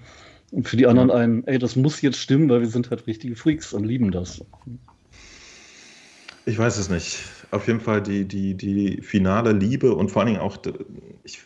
[0.52, 3.36] Und für die anderen ein, ey, das muss jetzt stimmen, weil wir sind halt richtige
[3.36, 4.44] Freaks und lieben das.
[6.46, 7.20] Ich weiß es nicht
[7.52, 10.58] auf jeden Fall die, die, die finale Liebe und vor allen Dingen auch,
[11.24, 11.42] ich,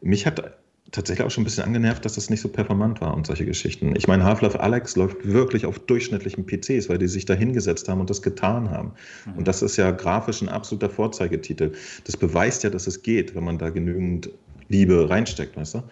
[0.00, 0.58] mich hat
[0.90, 3.94] tatsächlich auch schon ein bisschen angenervt, dass das nicht so performant war und solche Geschichten.
[3.96, 8.00] Ich meine, Half-Life Alex läuft wirklich auf durchschnittlichen PCs, weil die sich da hingesetzt haben
[8.00, 8.92] und das getan haben.
[9.26, 9.38] Mhm.
[9.38, 11.72] Und das ist ja grafisch ein absoluter Vorzeigetitel.
[12.04, 14.30] Das beweist ja, dass es geht, wenn man da genügend
[14.68, 15.82] Liebe reinsteckt, weißt du?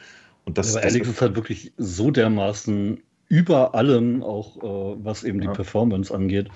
[0.44, 5.40] Und das, aber Alex ist halt wirklich so dermaßen über allem, auch äh, was eben
[5.40, 6.48] die Performance angeht.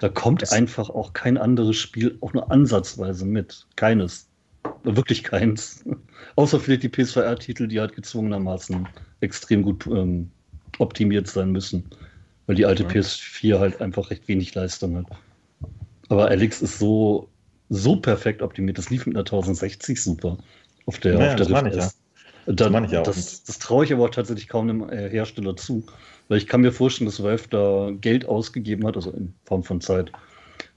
[0.00, 3.66] Da kommt das einfach auch kein anderes Spiel auch nur ansatzweise mit.
[3.76, 4.28] Keines.
[4.84, 5.84] Wirklich keins.
[6.36, 8.88] Außer vielleicht die PSVR-Titel, die halt gezwungenermaßen
[9.20, 10.30] extrem gut ähm,
[10.78, 11.84] optimiert sein müssen.
[12.46, 12.88] Weil die alte ja.
[12.88, 15.06] PS4 halt einfach recht wenig Leistung hat.
[16.08, 17.28] Aber Alex ist so,
[17.68, 18.78] so perfekt optimiert.
[18.78, 20.38] Das lief mit einer 1060 super
[20.86, 21.98] auf der, ja, auf der Rift S.
[22.46, 25.84] Das, das, das, das traue ich aber auch tatsächlich kaum dem äh, Hersteller zu.
[26.28, 29.80] Weil ich kann mir vorstellen, dass Valve da Geld ausgegeben hat, also in Form von
[29.80, 30.10] Zeit,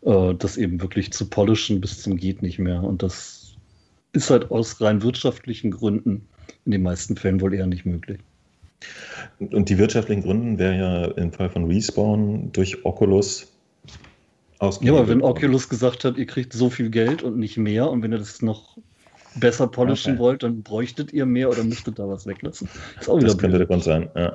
[0.02, 2.84] äh, das eben wirklich zu polischen bis zum geht nicht mehr.
[2.84, 3.45] Und das
[4.16, 6.28] ist halt aus rein wirtschaftlichen Gründen
[6.66, 8.20] in den meisten Fällen wohl eher nicht möglich.
[9.40, 13.52] Und die wirtschaftlichen Gründe wäre ja im Fall von Respawn durch Oculus
[14.60, 14.96] ausgegeben.
[14.96, 18.02] Ja, aber wenn Oculus gesagt hat, ihr kriegt so viel Geld und nicht mehr und
[18.04, 18.78] wenn ihr das noch
[19.36, 20.20] besser polischen okay.
[20.20, 22.70] wollt, dann bräuchtet ihr mehr oder müsstet da was weglassen.
[22.98, 24.34] Das, das könnte der Grund sein, ja.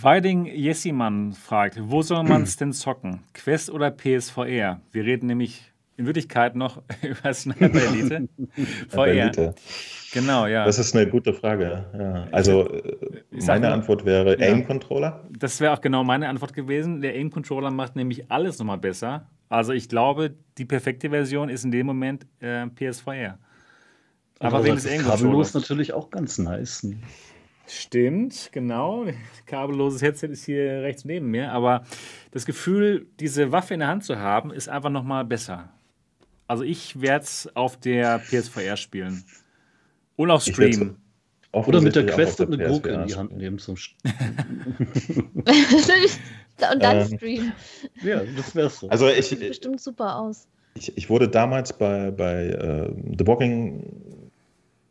[0.00, 3.20] Weiding Jessimann fragt, wo soll man es denn zocken?
[3.34, 4.80] Quest oder PSVR?
[4.92, 8.28] Wir reden nämlich in Wirklichkeit noch über Sniper Elite.
[8.88, 9.54] VR.
[10.12, 10.64] Genau, ja.
[10.64, 11.84] Das ist eine gute Frage.
[11.92, 12.28] Ja.
[12.30, 12.70] Also
[13.46, 14.46] meine mal, Antwort wäre ja.
[14.46, 15.24] Aim-Controller.
[15.38, 17.02] Das wäre auch genau meine Antwort gewesen.
[17.02, 19.26] Der Aim-Controller macht nämlich alles nochmal besser.
[19.50, 23.38] Also ich glaube, die perfekte Version ist in dem Moment äh, PSVR.
[24.38, 25.20] Aber wegen des Aim-Controllers.
[25.20, 26.86] Kabellos natürlich auch ganz nice.
[27.66, 29.06] Stimmt, genau.
[29.46, 31.52] Kabelloses Headset ist hier rechts neben mir.
[31.52, 31.82] Aber
[32.30, 35.70] das Gefühl, diese Waffe in der Hand zu haben, ist einfach nochmal besser.
[36.48, 39.22] Also ich werde es auf der PSVR spielen.
[40.16, 40.96] Und auf Stream.
[41.52, 43.76] Oder mit der Quest und eine Gurke in die Hand nehmen zum
[46.72, 47.52] Und dann ähm, streamen.
[48.02, 48.88] Ja, das wäre so.
[48.88, 50.46] Also ich, sieht bestimmt super aus.
[50.74, 53.84] Ich, ich wurde damals bei, bei uh, The Walking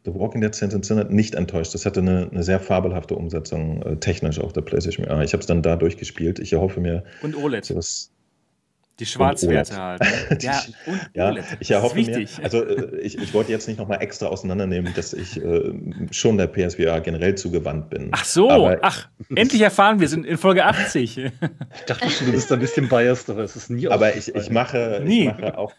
[0.06, 1.74] The Walking Dead Sense Sinner nicht enttäuscht.
[1.74, 5.06] Das hatte eine, eine sehr fabelhafte Umsetzung, äh, technisch auf der PlayStation.
[5.22, 6.40] Ich habe es dann da durchgespielt.
[6.40, 7.04] Ich erhoffe mir.
[7.22, 7.66] Und OLED.
[7.66, 8.10] Sowas,
[9.00, 10.02] die Schwarzwerte halt.
[10.02, 10.38] Ne?
[10.42, 11.46] ja, und ja, OLED.
[11.60, 15.42] Ich erhoffe mir, also äh, ich, ich wollte jetzt nicht nochmal extra auseinandernehmen, dass ich
[15.42, 15.72] äh,
[16.12, 18.10] schon der PSVR generell zugewandt bin.
[18.12, 21.18] Ach so, aber, ach, endlich erfahren wir sind in Folge 80.
[21.18, 21.32] ich
[21.86, 25.02] dachte schon, du bist ein bisschen biased, aber es ist nie Aber ich, ich, mache,
[25.04, 25.28] nie.
[25.28, 25.74] ich mache auch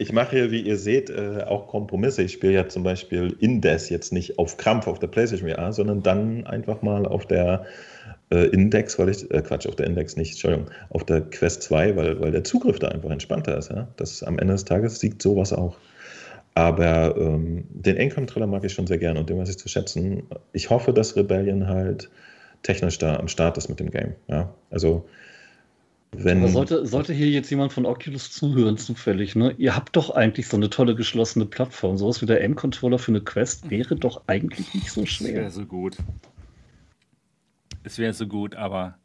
[0.00, 2.22] ich mache hier, wie ihr seht, äh, auch Kompromisse.
[2.22, 6.02] Ich spiele ja zum Beispiel Indes jetzt nicht auf Krampf auf der PlayStation VR, sondern
[6.02, 7.66] dann einfach mal auf der
[8.30, 11.96] äh, Index, weil ich, äh, Quatsch, auf der Index nicht, Entschuldigung, auf der Quest 2,
[11.96, 13.70] weil, weil der Zugriff da einfach entspannter ist.
[13.70, 13.88] Ja?
[13.96, 15.76] Das am Ende des Tages siegt sowas auch.
[16.54, 20.24] Aber ähm, den Aim-Controller mag ich schon sehr gern und den weiß ich zu schätzen.
[20.52, 22.10] Ich hoffe, dass Rebellion halt
[22.62, 24.14] technisch da am Start ist mit dem Game.
[24.28, 24.52] Ja?
[24.70, 25.06] Also
[26.12, 29.54] wenn sollte, sollte hier jetzt jemand von Oculus zuhören, zufällig, ne?
[29.58, 31.96] Ihr habt doch eigentlich so eine tolle geschlossene Plattform.
[31.98, 35.28] Sowas wie der M-Controller für eine Quest wäre doch eigentlich nicht so schwer.
[35.28, 35.96] Es wäre so gut.
[37.82, 38.96] Es wäre so gut, aber.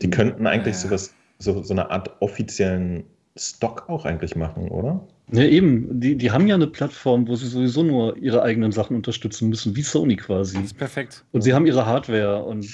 [0.00, 3.04] Die könnten eigentlich äh, sowas, so, so eine Art offiziellen
[3.36, 5.06] Stock auch eigentlich machen, oder?
[5.32, 6.00] Ja, eben.
[6.00, 9.74] Die, die haben ja eine Plattform, wo sie sowieso nur ihre eigenen Sachen unterstützen müssen,
[9.76, 10.56] wie Sony quasi.
[10.56, 11.24] Das ist perfekt.
[11.32, 12.66] Und sie haben ihre Hardware und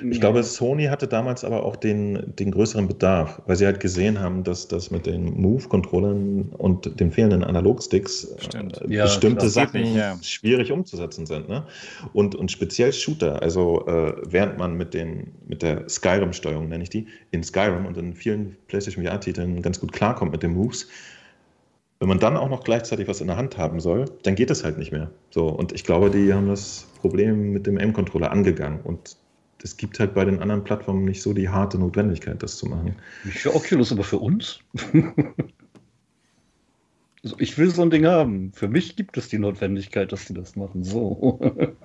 [0.00, 4.18] Ich glaube, Sony hatte damals aber auch den, den größeren Bedarf, weil sie halt gesehen
[4.18, 8.80] haben, dass das mit den Move-Controllern und den fehlenden Analogsticks Stimmt.
[8.80, 10.16] äh, Ja, bestimmte das Sachen nicht, ja.
[10.22, 11.48] schwierig umzusetzen sind.
[11.48, 11.64] Ne?
[12.14, 16.90] Und, und speziell Shooter, also äh, während man mit, den, mit der Skyrim-Steuerung, nenne ich
[16.90, 20.88] die, in Skyrim und in vielen PlayStation VR-Titeln ganz gut klarkommt mit den Moves,
[22.00, 24.64] wenn man dann auch noch gleichzeitig was in der Hand haben soll, dann geht es
[24.64, 25.10] halt nicht mehr.
[25.30, 28.80] So, und ich glaube, die haben das Problem mit dem M-Controller angegangen.
[28.82, 29.16] Und
[29.64, 32.96] es gibt halt bei den anderen Plattformen nicht so die harte Notwendigkeit, das zu machen.
[33.24, 34.60] nicht für Oculus, aber für uns.
[37.24, 38.52] also ich will so ein Ding haben.
[38.52, 40.84] Für mich gibt es die Notwendigkeit, dass die das machen.
[40.84, 41.40] So.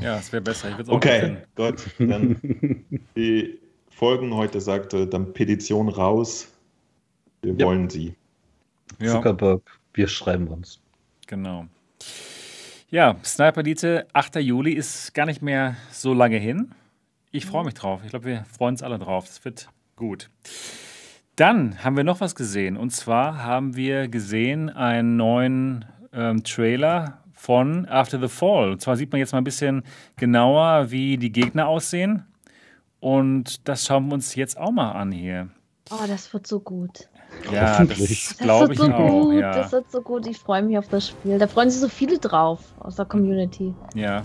[0.00, 0.70] Ja, es wäre besser.
[0.70, 1.84] Ich würd's auch Okay, gut.
[1.98, 2.40] Dann
[3.16, 3.58] die
[3.90, 6.48] Folgen heute sagte, dann Petition raus.
[7.42, 7.66] Wir Ja.
[7.66, 8.14] wollen sie.
[8.98, 9.60] Ja, Zuckerberg,
[9.94, 10.80] wir schreiben uns.
[11.26, 11.66] genau.
[12.92, 14.34] Ja, Sniper Elite, 8.
[14.40, 16.72] Juli ist gar nicht mehr so lange hin.
[17.30, 18.00] Ich freue mich drauf.
[18.02, 19.26] Ich glaube, wir freuen uns alle drauf.
[19.26, 20.28] Das wird gut.
[21.36, 22.76] Dann haben wir noch was gesehen.
[22.76, 28.72] Und zwar haben wir gesehen einen neuen ähm, Trailer von After the Fall.
[28.72, 29.84] Und zwar sieht man jetzt mal ein bisschen
[30.16, 32.24] genauer, wie die Gegner aussehen.
[32.98, 35.48] Und das schauen wir uns jetzt auch mal an hier.
[35.92, 37.08] Oh, das wird so gut.
[37.52, 39.08] Ja, das glaube ich so auch.
[39.22, 39.34] gut.
[39.34, 39.52] Ja.
[39.54, 40.26] Das wird so gut.
[40.26, 41.38] Ich freue mich auf das Spiel.
[41.38, 43.74] Da freuen sich so viele drauf aus der Community.
[43.94, 44.22] Ja.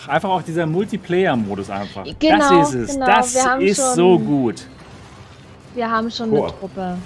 [0.00, 2.04] Ach, einfach auch dieser Multiplayer-Modus einfach.
[2.18, 2.94] Genau, das ist es.
[2.94, 3.06] genau.
[3.06, 4.66] Das ist schon- so gut.
[5.74, 6.48] Wir haben schon Boah.
[6.48, 6.98] eine Truppe.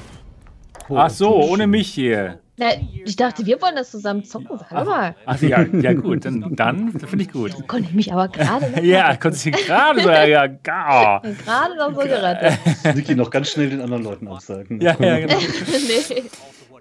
[0.95, 2.39] Ach so, ohne mich hier.
[2.63, 2.71] Na,
[3.05, 4.57] ich dachte, wir wollen das zusammen zocken.
[4.57, 5.17] Sag mal.
[5.27, 7.67] Ach ja, ja gut, dann, dann finde ich gut.
[7.67, 11.23] Konnte ich mich aber gerade Ja, konnte ich gerade so, ja, ja, gar.
[11.23, 12.59] gerade noch so gerettet.
[12.95, 14.81] Niki noch ganz schnell den anderen Leuten absagen.
[14.81, 15.39] Ja, ja, genau.
[15.41, 16.23] nee.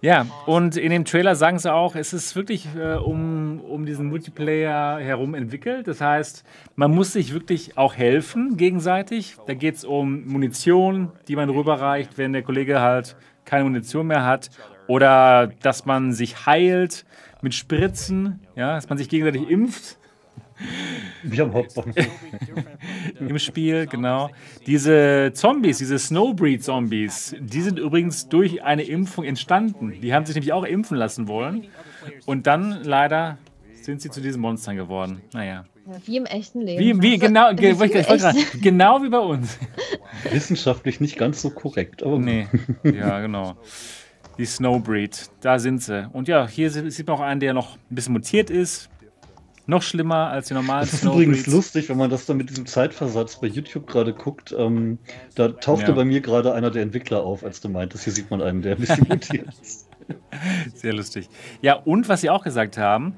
[0.02, 4.08] Ja, und in dem Trailer sagen sie auch, es ist wirklich äh, um, um diesen
[4.08, 5.88] Multiplayer herum entwickelt.
[5.88, 6.44] Das heißt,
[6.76, 9.36] man muss sich wirklich auch helfen gegenseitig.
[9.48, 14.26] Da geht es um Munition, die man rüberreicht, wenn der Kollege halt keine Munition mehr
[14.26, 14.50] hat.
[14.92, 17.06] Oder dass man sich heilt
[17.42, 19.98] mit Spritzen, ja, dass man sich gegenseitig impft
[21.24, 21.96] Wir haben Hauptbahnhof.
[23.20, 24.32] im Spiel, genau.
[24.68, 29.94] Diese Zombies, diese Snowbreed-Zombies, die sind übrigens durch eine Impfung entstanden.
[30.02, 31.68] Die haben sich nämlich auch impfen lassen wollen.
[32.26, 33.38] Und dann leider
[33.82, 35.22] sind sie zu diesen Monstern geworden.
[35.32, 35.64] Naja.
[35.88, 37.02] Ja, Wie im echten Leben.
[37.02, 39.58] Wie, wie Also, genau, wie ge, wollte ich, ich gerade- genau wie bei uns.
[40.30, 42.48] Wissenschaftlich nicht ganz so korrekt, aber Nee,
[42.84, 43.56] ja, genau.
[44.38, 46.10] Die Snowbreed, da sind sie.
[46.14, 48.90] Und ja, hier sieht man auch einen, der noch ein bisschen mutiert ist.
[49.68, 51.48] Noch schlimmer als die normalen Das ist übrigens Snowbreeds.
[51.56, 54.54] lustig, wenn man das dann mit diesem Zeitversatz bei YouTube gerade guckt.
[54.58, 54.98] Ähm,
[55.36, 55.96] da tauchte Ja.
[55.96, 58.76] bei mir gerade einer der Entwickler auf, als du meintest, hier sieht man einen, der
[58.76, 59.88] ein bisschen mutiert ist.
[60.76, 61.30] Sehr lustig.
[61.62, 63.16] Ja, und was sie auch gesagt haben,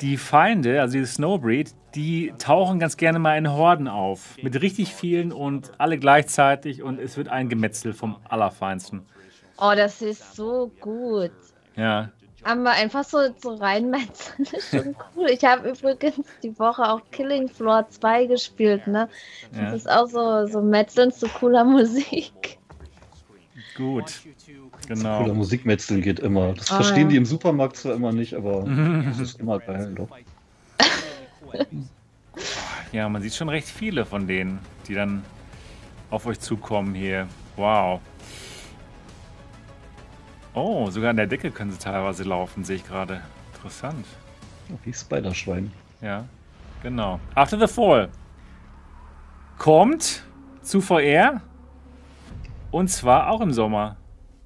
[0.00, 4.36] die Feinde, also die Snowbreed, die tauchen ganz gerne mal in Horden auf.
[4.42, 9.02] Mit richtig vielen und alle gleichzeitig und es wird ein Gemetzel vom Allerfeinsten.
[9.58, 11.30] Oh, das ist so gut.
[11.76, 12.10] Ja.
[12.42, 15.30] Aber einfach so, so reinmetzeln ist schon cool.
[15.30, 19.08] Ich habe übrigens die Woche auch Killing Floor 2 gespielt, ne?
[19.52, 19.72] Das Ja.
[19.72, 22.58] ist auch so, so metzeln zu cooler Musik.
[23.76, 24.04] Gut.
[24.86, 25.34] Oder Genau.
[25.34, 26.52] Musikmetzeln geht immer.
[26.52, 27.08] Das Ah, verstehen ja.
[27.10, 28.64] die im Supermarkt zwar immer nicht, aber
[29.08, 29.94] das ist immer geil.
[29.96, 30.08] Doch.
[32.92, 35.24] Ja, man sieht schon recht viele von denen, die dann
[36.10, 37.26] auf euch zukommen hier.
[37.56, 38.00] Wow.
[40.54, 43.20] Oh, sogar an der Decke können sie teilweise laufen, sehe ich gerade.
[43.54, 44.06] Interessant.
[44.84, 45.72] Wie Spiderschwein.
[46.00, 46.24] Ja,
[46.82, 47.18] genau.
[47.34, 48.08] After the Fall
[49.58, 50.22] kommt
[50.62, 51.40] zu VR
[52.70, 53.96] und zwar auch im Sommer.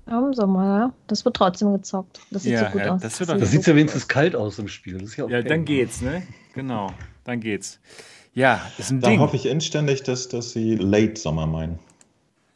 [0.07, 0.93] Ja, Im Sommer, ja.
[1.07, 2.21] Das wird trotzdem gezockt.
[2.31, 3.03] Das sieht Ja, so gut ja, aus.
[3.03, 4.95] das wird sieht auch- Da so sieht ja wenigstens kalt aus im Spiel.
[4.95, 5.35] Das ist ja, okay.
[5.35, 6.23] Ja, dann geht's, ne?
[6.55, 6.91] Genau,
[7.25, 7.79] dann geht's.
[8.33, 9.21] Ja, ist ein Da Ding.
[9.21, 11.79] hoffe ich inständig, dass, dass sie Late Sommer meinen.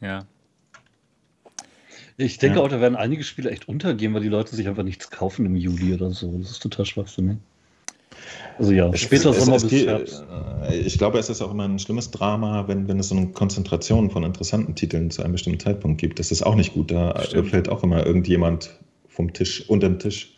[0.01, 0.25] Ja,
[2.17, 2.63] Ich denke Ja.
[2.65, 5.55] auch, da werden einige Spiele echt untergehen, weil die Leute sich einfach nichts kaufen im
[5.55, 6.37] Juli oder so.
[6.39, 7.37] Das ist total schwachsinnig.
[8.59, 10.23] Also ja, später Es- es- Sommer es bis geht- Herbst.
[10.69, 13.27] äh, Ich glaube, es ist auch immer ein schlimmes Drama, wenn, wenn es so eine
[13.29, 16.19] Konzentration von interessanten Titeln zu einem bestimmten Zeitpunkt gibt.
[16.19, 16.91] Das ist auch nicht gut.
[16.91, 17.49] Da Stimmt.
[17.49, 18.77] fällt auch immer irgendjemand
[19.09, 20.37] vom Tisch, unter den Tisch.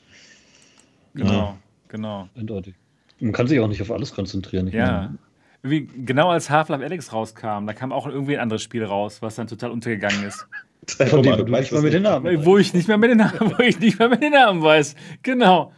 [1.14, 1.58] genau, Ja.
[1.90, 2.30] genau.
[2.36, 2.76] Eindeutig.
[3.20, 4.68] Man kann sich auch nicht auf alles konzentrieren.
[4.68, 4.86] Ich Ja.
[4.86, 5.18] meine,
[5.64, 9.34] Irgendwie, genau als Half-Life Alex rauskam, da kam auch irgendwie ein anderes Spiel raus, was
[9.36, 10.46] dann total untergegangen ist.
[10.88, 12.46] Guck du weißt nicht mal es mit den Namen.
[12.46, 14.96] Wo ich nicht mehr mit den Namen, wo ich nicht mehr mit den Namen weiß.
[15.24, 15.72] Genau.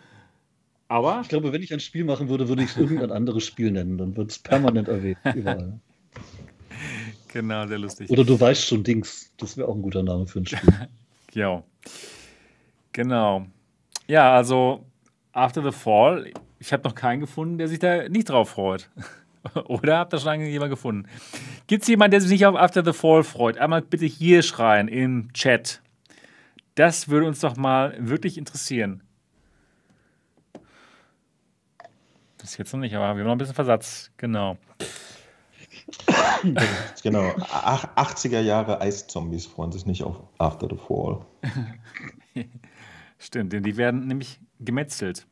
[0.87, 3.71] Aber Ich glaube, wenn ich ein Spiel machen würde, würde ich es irgendein anderes Spiel
[3.71, 3.97] nennen.
[3.97, 5.17] Dann wird es permanent erwähnt.
[5.35, 5.79] Überall.
[7.27, 8.09] genau, sehr lustig.
[8.09, 9.31] Oder du weißt schon Dings.
[9.37, 10.59] Das wäre auch ein guter Name für ein Spiel.
[11.33, 11.61] Ja.
[12.93, 13.45] Genau.
[14.07, 14.85] Ja, also
[15.33, 18.89] After the Fall, ich habe noch keinen gefunden, der sich da nicht drauf freut.
[19.67, 21.07] Oder habt ihr schon lange jemand gefunden?
[21.67, 23.57] Gibt es jemanden, der sich nicht auf After the Fall freut?
[23.57, 25.81] Einmal bitte hier schreien im Chat.
[26.75, 29.03] Das würde uns doch mal wirklich interessieren.
[32.37, 34.11] Das ist jetzt noch nicht, aber wir haben noch ein bisschen Versatz.
[34.17, 34.57] Genau.
[37.03, 37.29] genau.
[37.31, 41.25] 80er Jahre Eiszombies freuen sich nicht auf After the Fall.
[43.19, 45.25] Stimmt, denn die werden nämlich gemetzelt.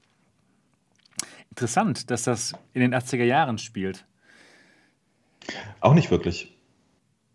[1.56, 4.03] Interessant, dass das in den 80er Jahren spielt.
[5.80, 6.53] Auch nicht wirklich.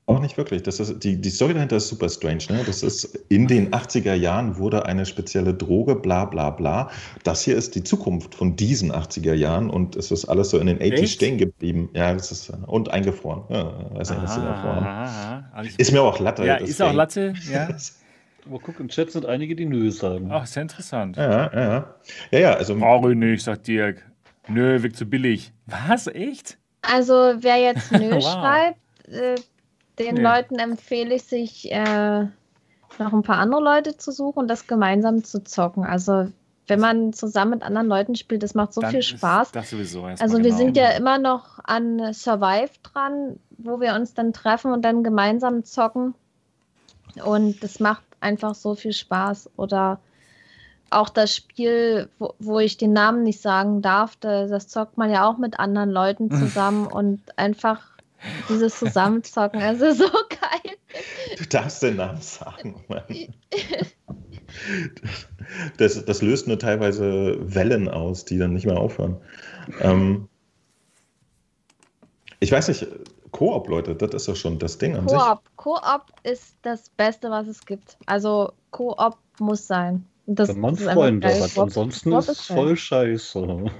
[0.04, 0.62] Auch nicht wirklich.
[0.62, 2.42] Das ist, die, die Story dahinter ist super strange.
[2.50, 2.62] Ne?
[2.66, 6.90] Das ist in den 80er Jahren wurde eine spezielle Droge, bla bla bla.
[7.24, 10.66] Das hier ist die Zukunft von diesen 80er Jahren und es ist alles so in
[10.66, 11.88] den 80s stehen geblieben.
[11.94, 13.44] Ja, das ist und eingefroren.
[13.48, 15.68] Ja, weiß nicht, was sie da vorhaben.
[15.78, 16.44] Ist mir auch Latte.
[16.44, 17.68] Ja, ist auch Latte, ja.
[18.46, 20.28] Aber guck, im Chat sind einige, die Nö sagen.
[20.30, 21.16] Ach, ist ja interessant.
[21.16, 21.94] Ja, ja.
[22.30, 22.74] Ja, ja, also.
[22.74, 24.09] Brauche ich nicht, sagt Dirk.
[24.48, 25.52] Nö, wirkt zu billig.
[25.66, 26.06] Was?
[26.06, 26.58] Echt?
[26.82, 28.22] Also, wer jetzt Nö wow.
[28.22, 29.36] schreibt, äh,
[29.98, 30.22] den nee.
[30.22, 32.26] Leuten empfehle ich, sich äh,
[32.98, 35.84] noch ein paar andere Leute zu suchen und das gemeinsam zu zocken.
[35.84, 36.28] Also,
[36.66, 39.52] wenn man zusammen mit anderen Leuten spielt, das macht so Dann viel Spaß.
[39.52, 40.56] Das sowieso also, wir genau.
[40.56, 45.64] sind ja immer noch an Survive dran, wo wir uns dann treffen und dann gemeinsam
[45.64, 46.14] zocken.
[47.24, 49.50] Und das macht einfach so viel Spaß.
[49.56, 49.98] Oder
[50.90, 55.28] auch das Spiel, wo, wo ich den Namen nicht sagen darf, das zockt man ja
[55.28, 57.80] auch mit anderen Leuten zusammen und einfach
[58.48, 60.76] dieses Zusammenzocken, also so geil.
[61.38, 63.02] Du darfst den Namen sagen, Mann.
[65.76, 69.16] Das, das löst nur teilweise Wellen aus, die dann nicht mehr aufhören.
[69.80, 70.28] Ähm,
[72.40, 72.86] ich weiß nicht,
[73.30, 75.20] Koop, Leute, das ist doch schon das Ding an Koop.
[75.20, 75.56] sich.
[75.56, 77.96] Koop ist das Beste, was es gibt.
[78.06, 80.04] Also Koop muss sein.
[80.32, 83.40] Das, Wenn man Freunde hat, ansonsten ist es voll scheiße.
[83.40, 83.70] du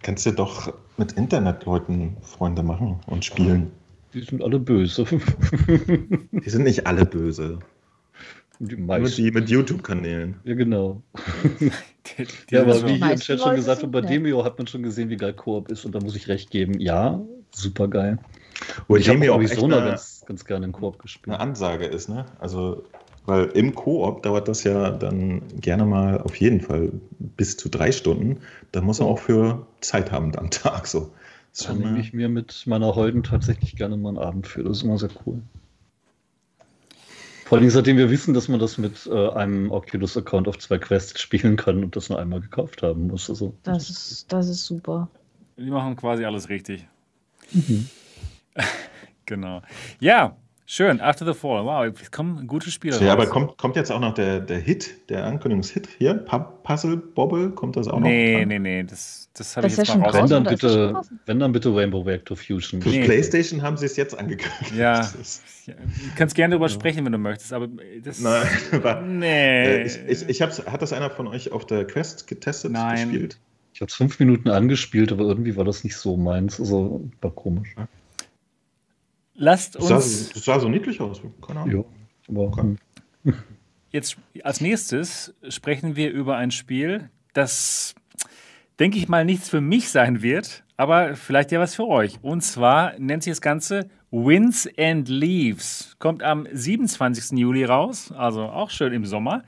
[0.00, 3.70] kannst dir doch mit Internetleuten Freunde machen und spielen.
[4.14, 5.04] Die sind alle böse.
[6.32, 7.58] die sind nicht alle böse.
[8.60, 10.36] Die Nur die mit YouTube-Kanälen.
[10.44, 11.02] Ja, genau.
[11.60, 11.70] die,
[12.48, 15.10] die ja, aber wie hier im Chat schon gesagt, bei Demio hat man schon gesehen,
[15.10, 16.80] wie geil Koop ist und da muss ich recht geben.
[16.80, 17.20] Ja,
[17.50, 18.18] super geil.
[18.86, 21.34] Und ich habe auch so ganz, ganz gerne in Koop gespielt.
[21.34, 22.24] Eine Ansage ist, ne?
[22.38, 22.84] Also,
[23.26, 27.92] weil im Koop dauert das ja dann gerne mal auf jeden Fall bis zu drei
[27.92, 28.38] Stunden.
[28.72, 31.12] Da muss man auch für Zeit haben am Tag so.
[31.60, 34.64] Da nehme ich mir mit meiner Holden tatsächlich gerne mal einen Abend für.
[34.64, 35.42] Das ist immer sehr cool.
[37.44, 41.20] Vor allem seitdem wir wissen, dass man das mit äh, einem Oculus-Account auf zwei Quests
[41.20, 43.28] spielen kann und das nur einmal gekauft haben muss.
[43.28, 45.10] Also, das, ist, das ist super.
[45.58, 46.86] Die machen quasi alles richtig.
[47.52, 47.88] Mhm.
[49.26, 49.60] genau.
[50.00, 50.38] Ja,
[50.74, 51.66] Schön, After the Fall.
[51.66, 53.24] Wow, es kommen gute Spiele Ja, raus.
[53.24, 56.24] aber kommt, kommt jetzt auch noch der, der Hit, der Ankündigungshit hier?
[56.62, 58.46] Puzzle Bobble, kommt das auch nee, noch?
[58.46, 60.14] Nee, nee, nee, das, das habe ich jetzt ja mal raus.
[60.14, 62.80] Wenn dann, bitte, wenn dann bitte Rainbow Reactor Fusion.
[62.80, 63.04] Für nee.
[63.04, 64.74] PlayStation haben sie es jetzt angekündigt.
[64.74, 65.74] Ja, du
[66.16, 66.72] kannst gerne darüber ja.
[66.72, 67.68] sprechen, wenn du möchtest, aber
[68.02, 68.20] das...
[68.20, 69.82] Nein, aber, nee.
[69.82, 73.10] Äh, ich, ich, ich hab's, hat das einer von euch auf der Quest getestet, Nein.
[73.10, 73.38] gespielt?
[73.74, 76.58] Ich habe es fünf Minuten angespielt, aber irgendwie war das nicht so meins.
[76.58, 77.74] Also war komisch.
[77.76, 77.88] Ja.
[79.42, 79.88] Lasst uns.
[79.88, 81.20] Das sah, das sah so niedlich aus.
[81.44, 81.84] Keine Ahnung.
[82.28, 82.76] Ja, okay.
[83.90, 87.96] Jetzt als nächstes sprechen wir über ein Spiel, das,
[88.78, 92.20] denke ich mal, nichts für mich sein wird, aber vielleicht ja was für euch.
[92.22, 95.96] Und zwar nennt sich das Ganze Winds and Leaves.
[95.98, 97.36] Kommt am 27.
[97.36, 99.42] Juli raus, also auch schön im Sommer.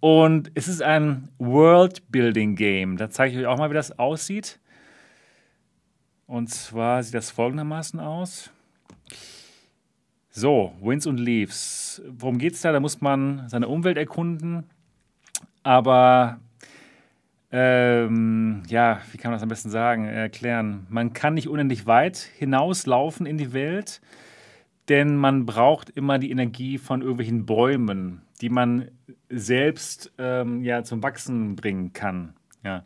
[0.00, 2.98] Und es ist ein World-Building-Game.
[2.98, 4.60] Da zeige ich euch auch mal, wie das aussieht.
[6.26, 8.50] Und zwar sieht das folgendermaßen aus.
[10.34, 12.00] So, Winds und Leaves.
[12.08, 12.72] Worum geht es da?
[12.72, 14.64] Da muss man seine Umwelt erkunden.
[15.62, 16.40] Aber,
[17.50, 20.86] ähm, ja, wie kann man das am besten sagen, erklären?
[20.88, 24.00] Man kann nicht unendlich weit hinauslaufen in die Welt,
[24.88, 28.90] denn man braucht immer die Energie von irgendwelchen Bäumen, die man
[29.28, 32.32] selbst ähm, ja, zum Wachsen bringen kann.
[32.64, 32.84] Ja.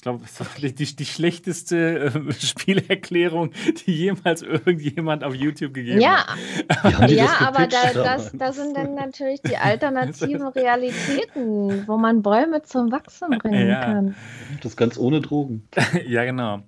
[0.00, 3.50] Ich glaube, das ist die, die schlechteste äh, Spielerklärung,
[3.84, 6.26] die jemals irgendjemand auf YouTube gegeben ja.
[6.70, 7.10] hat.
[7.10, 12.90] Ja, aber da, das, das sind dann natürlich die alternativen Realitäten, wo man Bäume zum
[12.90, 13.80] Wachsen bringen ja.
[13.82, 14.14] kann.
[14.62, 15.68] Das ganz ohne Drogen.
[16.06, 16.62] ja, genau.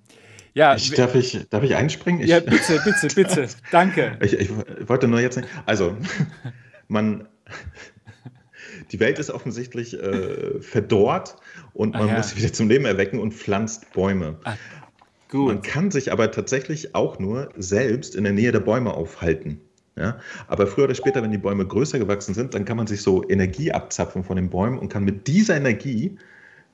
[0.53, 2.21] Ja, ich, darf, ich, darf ich einspringen?
[2.21, 3.47] Ich, ja, bitte, bitte, bitte.
[3.71, 4.15] Danke.
[4.21, 4.51] Ich, ich
[4.87, 5.49] wollte nur jetzt nicht.
[5.65, 5.97] Also,
[6.87, 7.27] man.
[8.93, 11.35] Die Welt ist offensichtlich äh, verdorrt
[11.73, 12.17] und man ah, ja.
[12.17, 14.37] muss sie wieder zum Leben erwecken und pflanzt Bäume.
[14.43, 14.53] Ah,
[15.29, 15.47] gut.
[15.47, 19.59] Man kann sich aber tatsächlich auch nur selbst in der Nähe der Bäume aufhalten.
[19.95, 20.19] Ja?
[20.47, 23.27] Aber früher oder später, wenn die Bäume größer gewachsen sind, dann kann man sich so
[23.27, 26.15] Energie abzapfen von den Bäumen und kann mit dieser Energie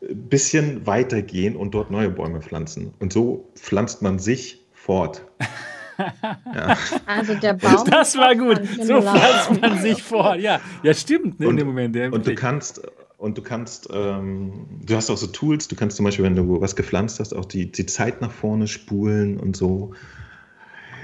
[0.01, 2.93] ein bisschen weitergehen und dort neue Bäume pflanzen.
[2.99, 5.25] Und so pflanzt man sich fort.
[5.99, 6.77] ja.
[7.05, 7.85] Also der Baum.
[7.89, 8.61] Das war gut.
[8.81, 10.39] So pflanzt man sich fort.
[10.39, 11.39] Ja, ja stimmt.
[11.39, 11.95] Ne, und, in dem Moment.
[11.95, 12.81] Ja, und du kannst,
[13.17, 16.61] und du kannst, ähm, du hast auch so Tools, du kannst zum Beispiel, wenn du
[16.61, 19.93] was gepflanzt hast, auch die, die Zeit nach vorne spulen und so.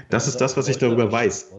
[0.08, 1.50] Das ist das, was ich darüber weiß.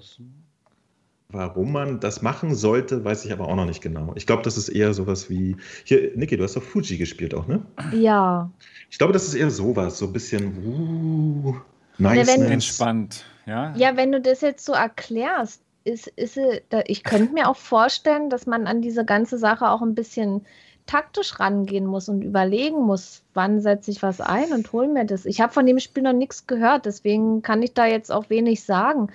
[1.30, 4.14] Warum man das machen sollte, weiß ich aber auch noch nicht genau.
[4.16, 5.58] Ich glaube, das ist eher sowas wie.
[5.84, 7.66] Hier, Niki, du hast doch Fuji gespielt auch, ne?
[7.94, 8.50] Ja.
[8.90, 11.56] Ich glaube, das ist eher sowas, so ein bisschen uh,
[11.98, 12.36] nice.
[12.36, 13.74] Ja, entspannt, ja.
[13.76, 16.40] Ja, wenn du das jetzt so erklärst, ist, ist
[16.88, 20.46] ich könnte mir auch vorstellen, dass man an diese ganze Sache auch ein bisschen
[20.86, 25.26] taktisch rangehen muss und überlegen muss, wann setze ich was ein und hol mir das.
[25.26, 28.64] Ich habe von dem Spiel noch nichts gehört, deswegen kann ich da jetzt auch wenig
[28.64, 29.10] sagen.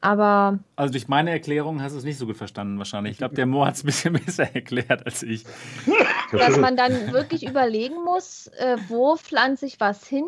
[0.00, 0.60] Aber.
[0.76, 3.12] Also durch meine Erklärung hast du es nicht so gut verstanden, wahrscheinlich.
[3.12, 5.44] Ich glaube, der Mo hat es ein bisschen besser erklärt als ich.
[6.30, 10.26] Dass man dann wirklich überlegen muss, äh, wo pflanze ich was hin,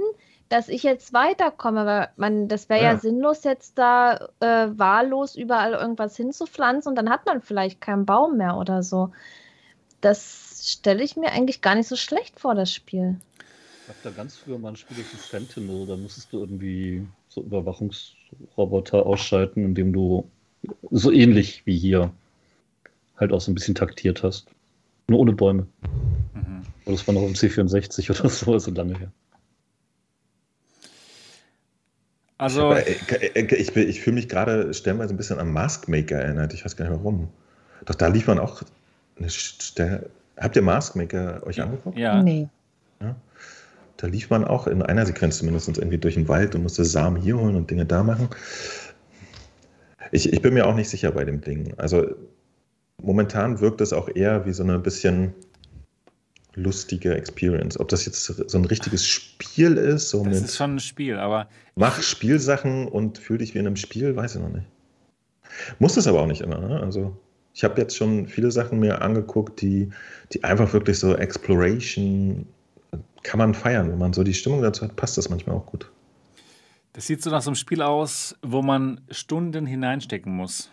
[0.51, 1.87] dass ich jetzt weiterkomme.
[1.87, 2.93] Weil man, das wäre ja.
[2.93, 2.99] ja.
[2.99, 8.37] sinnlos, jetzt da äh, wahllos überall irgendwas hinzupflanzen und dann hat man vielleicht keinen Baum
[8.37, 9.11] mehr oder so.
[10.03, 13.17] Das stelle ich mir eigentlich gar nicht so schlecht vor, das Spiel.
[13.83, 17.07] Ich habe da ganz früher mal ein Spiel, das ist Sentinel, da musstest du irgendwie
[17.29, 18.13] so Überwachungs-
[18.57, 20.31] Roboter ausschalten, indem du
[20.91, 22.13] so ähnlich wie hier
[23.17, 24.49] halt auch so ein bisschen taktiert hast.
[25.09, 25.67] Nur ohne Bäume.
[26.35, 26.63] Mhm.
[26.85, 29.13] Das war noch im C64 oder so, also lange her.
[32.41, 32.75] Also.
[32.75, 36.55] Ich, ich, ich fühle mich gerade stellenweise ein bisschen an Maskmaker erinnert.
[36.55, 37.29] Ich weiß gar nicht warum.
[37.85, 38.63] Doch da lief man auch
[39.19, 40.09] eine Stelle.
[40.39, 41.99] Habt ihr Maskmaker euch angeguckt?
[41.99, 42.23] Ja.
[42.23, 42.49] Nee.
[43.03, 43.15] Ja?
[43.99, 47.21] Da lief man auch in einer Sequenz zumindest irgendwie durch den Wald und musste Samen
[47.21, 48.31] hier holen und Dinge da machen.
[50.11, 51.75] Ich, ich bin mir auch nicht sicher bei dem Ding.
[51.77, 52.07] Also
[53.03, 55.35] momentan wirkt es auch eher wie so eine bisschen
[56.63, 57.79] lustige Experience.
[57.79, 61.49] Ob das jetzt so ein richtiges Spiel ist, so das ist schon ein Spiel, aber
[61.75, 64.67] mach Spielsachen und fühl dich wie in einem Spiel, weiß ich noch nicht.
[65.79, 66.59] Muss es aber auch nicht immer.
[66.59, 66.81] Ne?
[66.81, 67.17] Also
[67.55, 69.91] ich habe jetzt schon viele Sachen mir angeguckt, die,
[70.33, 72.47] die einfach wirklich so Exploration
[73.23, 73.91] kann man feiern.
[73.91, 75.91] Wenn man so die Stimmung dazu hat, passt das manchmal auch gut.
[76.93, 80.71] Das sieht so nach so einem Spiel aus, wo man Stunden hineinstecken muss,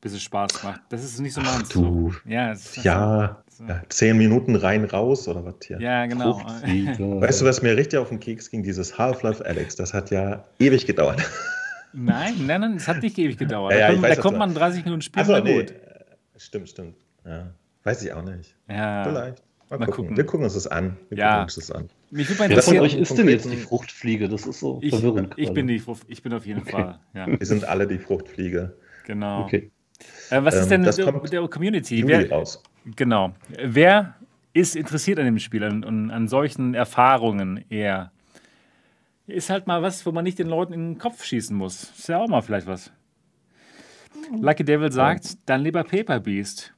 [0.00, 0.80] bis es Spaß macht.
[0.90, 1.68] Das ist nicht so meins.
[1.68, 2.14] Du.
[2.24, 3.64] Ja, ja, so.
[3.64, 5.80] ja, zehn Minuten rein, raus oder was hier.
[5.80, 6.38] Ja, genau.
[6.38, 8.62] weißt du, was mir richtig auf den Keks ging?
[8.62, 11.22] Dieses Half-Life Alex, das hat ja ewig gedauert.
[11.94, 13.72] Nein, nein, nein, es hat nicht ewig gedauert.
[13.72, 15.26] Ja, ja, da, kommt, weiß, da kommt man 30 Minuten spielen.
[15.26, 15.74] Also, nee, gut.
[16.36, 16.96] Stimmt, stimmt.
[17.24, 17.48] Ja.
[17.82, 18.54] Weiß ich auch nicht.
[18.68, 19.04] Ja.
[19.04, 19.42] Vielleicht.
[19.70, 20.04] Mal, Mal gucken.
[20.04, 20.16] gucken.
[20.16, 20.96] Wir gucken uns das an.
[21.08, 21.42] Wir ja.
[21.42, 21.88] uns das an.
[22.10, 24.28] Mich Wer von euch ist denn jetzt die Fruchtfliege?
[24.28, 25.34] Das ist so ich, verwirrend.
[25.36, 26.70] Ich bin, die, ich bin auf jeden okay.
[26.70, 26.98] Fall.
[27.14, 27.26] Ja.
[27.26, 28.76] Wir sind alle die Fruchtfliege.
[29.06, 29.44] Genau.
[29.44, 29.70] Okay.
[30.30, 32.06] Äh, was ist ähm, denn mit der, der Community?
[32.06, 32.62] Wer, raus.
[32.96, 33.32] Genau.
[33.62, 34.14] Wer
[34.52, 38.12] ist interessiert an dem Spiel, an, an solchen Erfahrungen eher?
[39.26, 41.84] Ist halt mal was, wo man nicht den Leuten in den Kopf schießen muss.
[41.84, 42.90] Ist ja auch mal vielleicht was.
[44.40, 46.72] Lucky Devil sagt, dann lieber Paper Beast.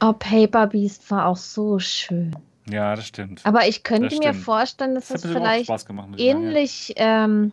[0.00, 2.36] Oh, Paper Beast war auch so schön.
[2.70, 3.44] Ja, das stimmt.
[3.44, 7.24] Aber ich könnte mir vorstellen, dass das, das vielleicht gemacht, ähnlich ja.
[7.24, 7.52] ähm,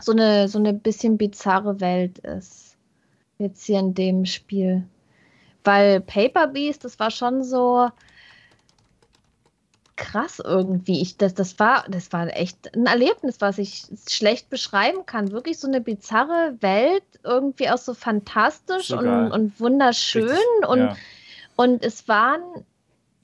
[0.00, 2.63] so, eine, so eine bisschen bizarre Welt ist.
[3.38, 4.84] Jetzt hier in dem Spiel.
[5.64, 7.88] Weil Paper Beast, das war schon so
[9.96, 11.00] krass irgendwie.
[11.00, 15.32] Ich, das, das, war, das war echt ein Erlebnis, was ich schlecht beschreiben kann.
[15.32, 20.78] Wirklich so eine bizarre Welt, irgendwie auch so fantastisch so und, und, wunderschön Richtig, und
[20.78, 20.96] ja
[21.56, 22.42] und es waren,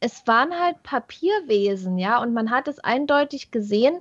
[0.01, 4.01] es waren halt Papierwesen, ja, und man hat es eindeutig gesehen,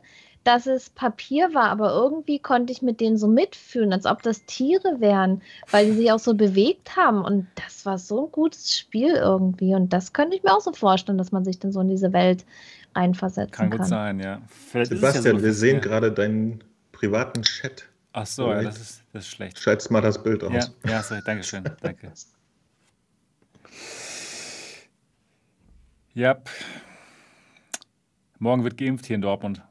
[0.50, 4.46] dass es Papier war, aber irgendwie konnte ich mit denen so mitfühlen, als ob das
[4.46, 7.24] Tiere wären, weil die sich auch so bewegt haben.
[7.24, 9.76] Und das war so ein gutes Spiel irgendwie.
[9.76, 12.14] Und das könnte ich mir auch so vorstellen, dass man sich dann so in diese
[12.14, 12.46] Welt
[12.96, 13.70] reinversetzen kann.
[13.70, 14.42] Kann gut sein, ja.
[14.48, 15.82] Vielleicht Sebastian, ja so wir sehen ja.
[15.82, 16.64] gerade deinen
[16.94, 17.88] privaten Chat.
[18.14, 19.60] Ach so, ja, das ist, das ist schlecht.
[19.60, 20.52] Schalt's mal das Bild aus.
[20.84, 21.64] Ja, ja sorry, danke schön.
[21.80, 22.12] Danke.
[26.16, 26.38] Ja.
[28.40, 29.62] Morgen wird geimpft hier in Dortmund.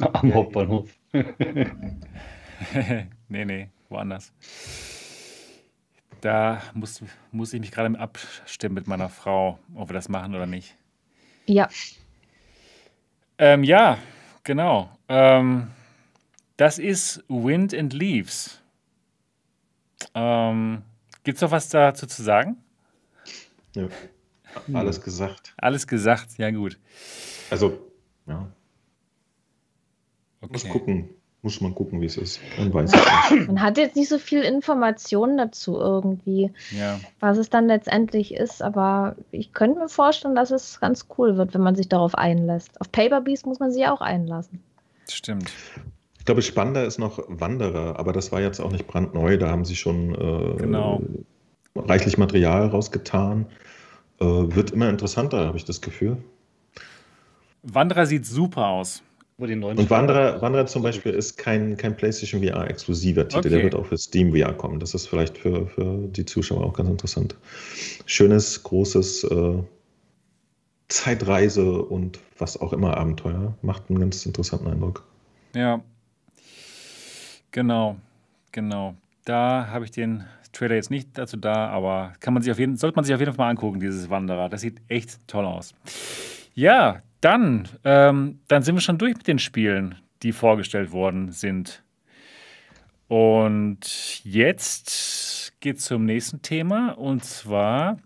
[0.00, 0.90] Am Hauptbahnhof.
[3.28, 4.32] nee, nee, woanders.
[6.20, 7.02] Da muss,
[7.32, 10.76] muss ich mich gerade abstimmen mit meiner Frau, ob wir das machen oder nicht.
[11.46, 11.68] Ja.
[13.38, 13.98] Ähm, ja,
[14.42, 14.90] genau.
[15.08, 15.70] Ähm,
[16.56, 18.60] das ist Wind and Leaves.
[20.14, 20.82] Ähm,
[21.24, 22.56] Gibt es noch was dazu zu sagen?
[23.74, 23.88] Ja.
[24.72, 25.52] Alles gesagt.
[25.56, 26.78] Alles gesagt, ja gut.
[27.50, 27.90] Also,
[28.26, 28.48] ja.
[30.44, 30.52] Okay.
[30.52, 31.08] Muss gucken,
[31.42, 32.40] Muss man gucken, wie es ist.
[32.58, 33.46] Man weiß es nicht.
[33.48, 36.98] Man hat jetzt nicht so viel Informationen dazu irgendwie, Ja.
[37.20, 41.52] was es dann letztendlich ist, aber ich könnte mir vorstellen, dass es ganz cool wird,
[41.52, 42.80] wenn man sich darauf einlässt.
[42.80, 44.60] Auf Paper Beast muss man sich auch einlassen.
[45.08, 45.52] Stimmt.
[46.18, 49.36] Ich glaube, spannender ist noch Wanderer, aber das war jetzt auch nicht brandneu.
[49.36, 51.02] Da haben sie schon äh, Genau.
[51.76, 53.44] reichlich Material rausgetan.
[54.18, 56.16] Äh, wird immer interessanter, habe ich das Gefühl.
[57.62, 59.02] Wanderer sieht super aus.
[59.36, 63.38] Wo die neuen Und Wanderer, Wanderer zum Beispiel ist kein, kein PlayStation VR-exklusiver Titel.
[63.38, 63.48] Okay.
[63.48, 64.78] Der wird auch für Steam VR kommen.
[64.78, 67.36] Das ist vielleicht für, für die Zuschauer auch ganz interessant.
[68.06, 69.58] Schönes, großes äh,
[70.88, 73.54] Zeitreise und was auch immer Abenteuer.
[73.62, 75.04] Macht einen ganz interessanten Eindruck.
[75.54, 75.82] Ja.
[77.50, 77.96] Genau.
[78.52, 78.94] Genau.
[79.24, 82.76] Da habe ich den Trailer jetzt nicht dazu da, aber kann man sich auf jeden,
[82.76, 84.48] sollte man sich auf jeden Fall mal angucken, dieses Wanderer.
[84.48, 85.74] Das sieht echt toll aus.
[86.54, 91.82] Ja, dann, ähm, dann sind wir schon durch mit den Spielen, die vorgestellt worden sind.
[93.08, 96.90] Und jetzt geht es zum nächsten Thema.
[96.90, 97.98] Und zwar,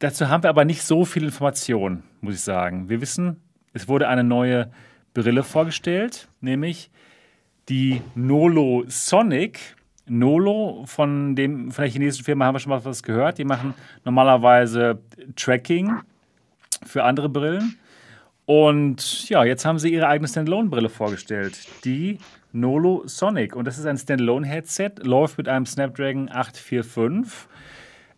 [0.00, 2.88] dazu haben wir aber nicht so viel Information, muss ich sagen.
[2.88, 3.40] Wir wissen,
[3.72, 4.72] es wurde eine neue
[5.14, 6.90] Brille vorgestellt, nämlich
[7.68, 9.76] die Nolo Sonic.
[10.06, 13.38] Nolo von, dem, von der chinesischen Firma haben wir schon mal was gehört.
[13.38, 13.74] Die machen
[14.04, 15.00] normalerweise
[15.36, 16.00] Tracking
[16.86, 17.78] für andere Brillen.
[18.48, 22.18] Und ja, jetzt haben sie ihre eigene Standalone-Brille vorgestellt, die
[22.50, 23.54] Nolo Sonic.
[23.54, 27.46] Und das ist ein Standalone-Headset, läuft mit einem Snapdragon 845.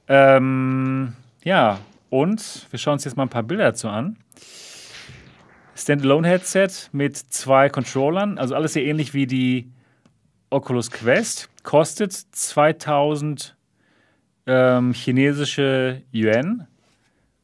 [0.06, 1.80] Ähm, ja,
[2.10, 4.18] und wir schauen uns jetzt mal ein paar Bilder dazu an.
[5.74, 9.72] Standalone-Headset mit zwei Controllern, also alles sehr ähnlich wie die
[10.50, 11.50] Oculus Quest.
[11.64, 13.56] Kostet 2000
[14.46, 16.68] ähm, chinesische Yuan.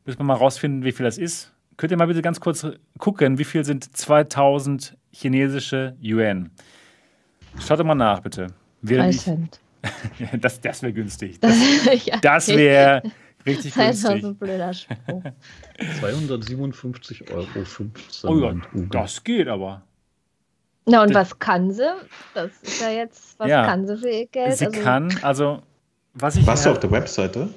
[0.05, 1.53] Müssen wir mal rausfinden, wie viel das ist.
[1.77, 2.67] Könnt ihr mal bitte ganz kurz
[2.99, 6.51] gucken, wie viel sind 2000 chinesische Yuan?
[7.61, 8.47] Schaut doch mal nach, bitte.
[8.83, 9.61] Während 3 ich, Cent.
[10.41, 11.39] das das wäre günstig.
[11.41, 11.55] Das,
[11.85, 13.03] Das, ja, das wäre
[13.45, 14.23] richtig Das ist günstig.
[14.23, 15.23] so ein blöder Spruch.
[16.03, 17.47] 257,15 Euro.
[17.65, 18.55] 15, Oh ja,
[18.91, 19.83] das geht aber.
[20.87, 21.89] Na, und Das- was kann sie?
[22.35, 23.67] Das ist ja jetzt, was Ja.
[23.67, 24.57] kann sie für ihr Geld?
[24.57, 25.63] Sie Also, kann, also,
[26.15, 26.47] was ich.
[26.47, 27.49] Warst du auf der Webseite?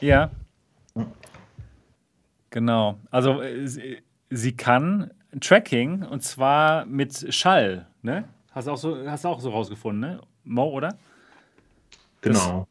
[0.00, 0.30] Ja.
[2.50, 2.98] Genau.
[3.10, 3.98] Also äh, sie,
[4.30, 5.10] sie kann
[5.40, 7.86] Tracking und zwar mit Schall.
[8.02, 8.24] Ne?
[8.52, 10.20] Hast du auch so, hast du auch so rausgefunden, ne?
[10.44, 10.88] Mo, oder?
[12.22, 12.66] Das- Genau.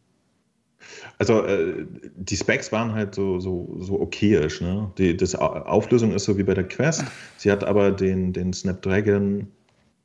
[1.18, 1.85] Also äh,
[2.15, 4.61] die Specs waren halt so, so, so okayisch.
[4.61, 4.91] Ne?
[4.97, 7.03] Die das Au- Auflösung ist so wie bei der Quest.
[7.38, 9.47] Sie hat aber den, den Snapdragon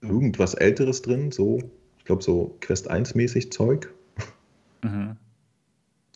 [0.02, 1.59] irgendwas Älteres drin, so,
[1.98, 3.92] ich glaube so Quest 1 mäßig Zeug.
[4.82, 5.16] Mhm.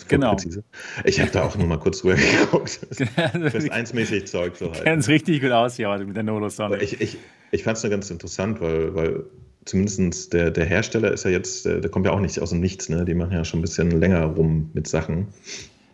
[0.09, 0.33] Genau.
[0.33, 0.65] Präzise.
[1.05, 2.81] Ich habe da auch nur mal kurz drüber geguckt.
[2.91, 3.15] Quest
[3.51, 4.85] Quest 1 mäßig Zeug so halt.
[4.85, 6.83] Kennt es richtig gut aus hier heute mit der Nolo Aber Sonic.
[6.83, 7.19] ich, ich,
[7.53, 9.25] ich fand es nur ganz interessant, weil, weil
[9.65, 12.61] zumindest der, der Hersteller ist ja jetzt, der, der kommt ja auch nicht aus dem
[12.61, 13.05] Nichts, ne?
[13.05, 15.29] Die machen ja schon ein bisschen länger rum mit Sachen.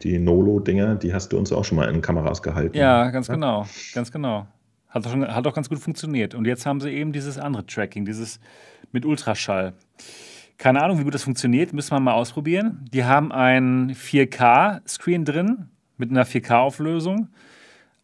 [0.03, 2.77] Die Nolo-Dinger, die hast du uns auch schon mal in Kameras gehalten.
[2.77, 3.67] Ja, ganz genau.
[3.93, 4.47] Ganz genau.
[4.89, 6.35] Hat doch, hat doch ganz gut funktioniert.
[6.35, 8.41] Und jetzt haben sie eben dieses andere Tracking, dieses
[8.93, 9.75] mit Ultraschall.
[10.61, 12.85] Keine Ahnung, wie gut das funktioniert, müssen wir mal ausprobieren.
[12.93, 17.29] Die haben ein 4K-Screen drin mit einer 4K-Auflösung.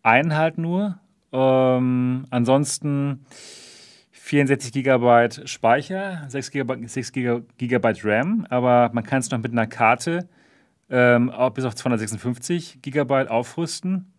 [0.02, 0.98] Einen halt nur.
[1.32, 3.26] Ähm, ansonsten
[4.10, 9.66] 64 GB Speicher, 6 GB, 6 GB RAM, aber man kann es noch mit einer
[9.66, 10.26] Karte
[10.88, 14.14] ähm, bis auf 256 GB aufrüsten.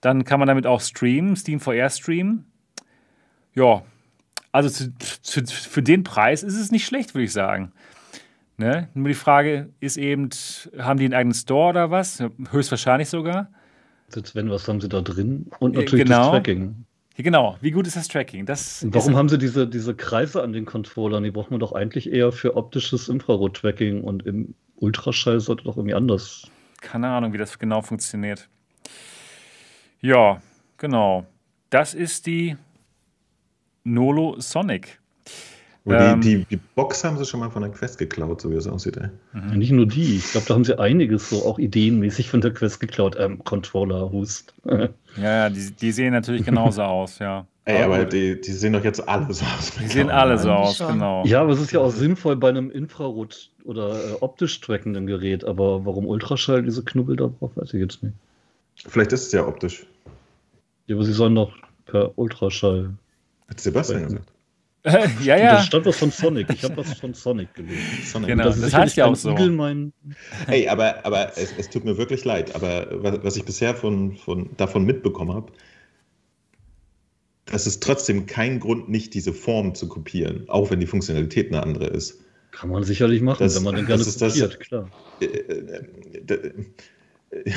[0.00, 2.50] Dann kann man damit auch streamen, Steam VR streamen.
[3.54, 3.84] Ja,
[4.52, 4.92] also zu,
[5.22, 7.72] zu, für den Preis ist es nicht schlecht, würde ich sagen.
[8.56, 8.88] Ne?
[8.94, 10.30] Nur die Frage ist eben,
[10.78, 12.22] haben die einen eigenen Store oder was?
[12.50, 13.50] Höchstwahrscheinlich sogar.
[14.14, 15.46] Jetzt wenn, was haben sie da drin?
[15.60, 16.22] Und Äh, natürlich genau.
[16.22, 16.84] das Tracking.
[17.16, 18.46] Genau, wie gut ist das Tracking?
[18.46, 21.24] Das warum haben sie diese, diese Kreise an den Controllern?
[21.24, 25.94] Die braucht man doch eigentlich eher für optisches Infrarot-Tracking und im Ultraschall sollte doch irgendwie
[25.96, 26.48] anders.
[26.80, 28.48] keine Ahnung, wie das genau funktioniert.
[30.00, 30.40] Ja,
[30.78, 31.26] genau.
[31.70, 32.56] Das ist die
[33.92, 34.98] Nolo Sonic.
[35.90, 36.20] Ähm.
[36.20, 38.66] die, die, die Box haben sie schon mal von der Quest geklaut, so wie es
[38.66, 38.96] aussieht.
[38.96, 39.08] Ey.
[39.32, 39.48] Mhm.
[39.48, 40.16] Ja, nicht nur die.
[40.16, 43.16] Ich glaube, da haben sie einiges so auch ideenmäßig von der Quest geklaut.
[43.18, 44.54] Ähm, Controller, Hust.
[45.16, 47.44] Ja, ja, die, die sehen natürlich genauso aus, ja.
[47.64, 49.72] Ey, aber die, die sehen doch jetzt alle so aus.
[49.72, 50.92] Die sehen alle so aus, schon.
[50.92, 51.24] genau.
[51.26, 55.44] ja, aber es ist ja auch sinnvoll bei einem Infrarot- oder äh, optisch trackenden Gerät.
[55.44, 58.14] Aber warum Ultraschall diese Knubbel da braucht, weiß ich jetzt nicht.
[58.86, 59.84] Vielleicht ist es ja optisch.
[60.86, 61.52] Ja, aber sie sollen doch
[61.86, 62.90] per Ultraschall.
[63.48, 64.32] Hat Sebastian gesagt.
[65.24, 65.62] ja, Da ja.
[65.62, 66.48] stand was von Sonic.
[66.50, 67.82] Ich habe was von Sonic gelesen.
[68.04, 68.28] Sonic.
[68.28, 68.44] Genau.
[68.44, 69.34] Das sicherlich heißt ja auch so.
[69.34, 69.92] Mein
[70.46, 74.16] Ey, aber, aber es, es tut mir wirklich leid, aber was, was ich bisher von,
[74.16, 75.52] von, davon mitbekommen habe,
[77.46, 81.62] das ist trotzdem kein Grund, nicht diese Form zu kopieren, auch wenn die Funktionalität eine
[81.62, 82.20] andere ist.
[82.52, 84.90] Kann man sicherlich machen, Das- wenn man den gerne das ist das- kopiert, klar.
[85.20, 85.82] Äh, äh,
[86.28, 86.52] äh,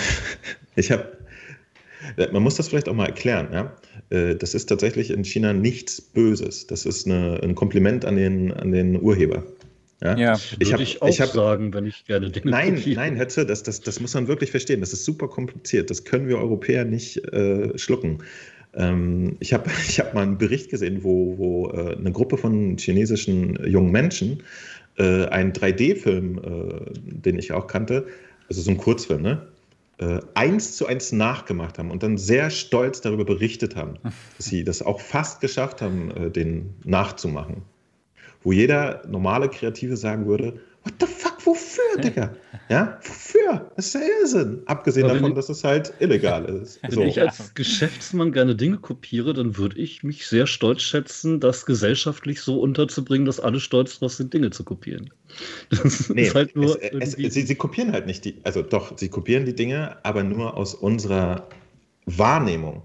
[0.75, 1.17] Ich habe,
[2.31, 3.47] man muss das vielleicht auch mal erklären.
[3.51, 3.75] Ja?
[4.09, 6.67] Äh, Das ist tatsächlich in China nichts Böses.
[6.67, 9.43] Das ist eine, ein Kompliment an den, an den Urheber.
[10.03, 10.17] Ja?
[10.17, 10.33] Ja.
[10.59, 12.99] Ich Würde ich auch ich hab- sagen, wenn ich gerne Dinge Nein, kopiere.
[12.99, 14.79] nein, Hetze, das, das, das muss man wirklich verstehen.
[14.79, 15.89] Das ist super kompliziert.
[15.89, 18.19] Das können wir Europäer nicht äh, schlucken.
[18.73, 22.77] Ähm, ich habe ich hab mal einen Bericht gesehen, wo, wo äh, eine Gruppe von
[22.77, 24.41] chinesischen jungen Menschen
[24.97, 28.07] äh, einen 3D-Film, äh, den ich auch kannte,
[28.49, 29.47] also so ein Kurzfilm, ne?
[30.01, 33.99] Äh, eins zu eins nachgemacht haben und dann sehr stolz darüber berichtet haben,
[34.37, 37.61] dass sie das auch fast geschafft haben, äh, den nachzumachen.
[38.43, 42.35] Wo jeder normale Kreative sagen würde, what the fuck, wofür, Digga?
[42.69, 43.71] Ja, wofür?
[43.75, 44.61] Das ist ja Irrsinn.
[44.65, 46.79] Abgesehen Aber davon, ich- dass es halt illegal ist.
[46.83, 47.01] Wenn So.
[47.03, 52.41] ich als Geschäftsmann gerne Dinge kopiere, dann würde ich mich sehr stolz schätzen, das gesellschaftlich
[52.41, 55.09] so unterzubringen, dass alle stolz drauf sind, Dinge zu kopieren.
[55.69, 58.61] Das Nee, ist halt nur es, es, irgendwie- sie, sie kopieren halt nicht die, also
[58.61, 61.47] doch, sie kopieren die Dinge, aber nur aus unserer
[62.05, 62.83] Wahrnehmung.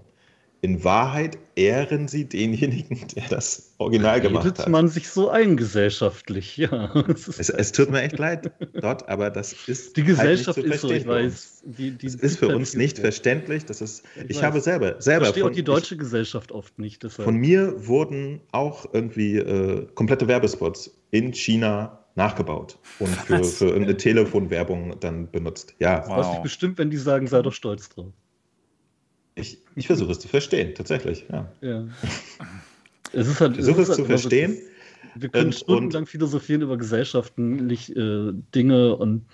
[0.67, 4.69] In Wahrheit ehren sie denjenigen, der das Original gemacht redet hat.
[4.69, 6.93] man sich so ein gesellschaftlich, ja.
[7.07, 10.75] Es ist- Es, tut mir echt leid, dort, aber das ist die Gesellschaft halt nicht
[10.75, 11.33] ist so, ich für uns.
[11.33, 11.61] weiß.
[11.77, 13.63] Die, die Es ist für uns nicht verständlich.
[13.63, 13.65] verständlich.
[13.65, 16.77] Das ist, Ich ich, habe selber, Ich selber verstehe auch von, die deutsche Gesellschaft oft
[16.79, 16.95] nicht.
[16.95, 17.25] ich, Deshalb.
[17.25, 23.95] von mir wurden auch irgendwie äh, komplette Werbespots in China nachgebaut und für, für irgendeine
[23.95, 25.75] Telefonwerbung dann benutzt.
[25.79, 26.17] Ja, Wow.
[26.17, 28.11] Was ich bestimmt, wenn die sagen, sei doch stolz drauf.
[29.37, 31.25] Ich, ich versuche es zu verstehen, tatsächlich.
[31.31, 31.51] Ja.
[31.61, 31.87] Ja.
[33.13, 34.57] Es ist halt, Ich versuche es zu halt so, verstehen.
[35.15, 39.25] Wir können Und- stundenlang philosophieren über gesellschaftlich äh, Dinge und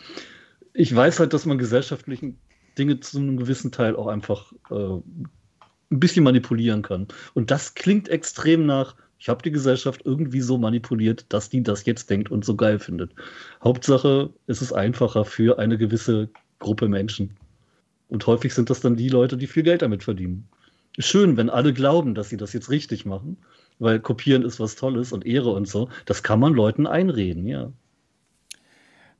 [0.74, 2.38] ich weiß halt, dass man gesellschaftlichen
[2.78, 7.08] Dinge zu einem gewissen Teil auch einfach äh, ein bisschen manipulieren kann.
[7.34, 11.86] Und das klingt extrem nach, ich habe die Gesellschaft irgendwie so manipuliert, dass die das
[11.86, 13.12] jetzt denkt und so geil findet.
[13.64, 17.36] Hauptsache, es ist einfacher für eine gewisse Gruppe Menschen.
[18.14, 20.48] Und häufig sind das dann die Leute, die viel Geld damit verdienen.
[21.00, 23.38] Schön, wenn alle glauben, dass sie das jetzt richtig machen,
[23.80, 25.90] weil kopieren ist was Tolles und Ehre und so.
[26.06, 27.72] Das kann man Leuten einreden, ja.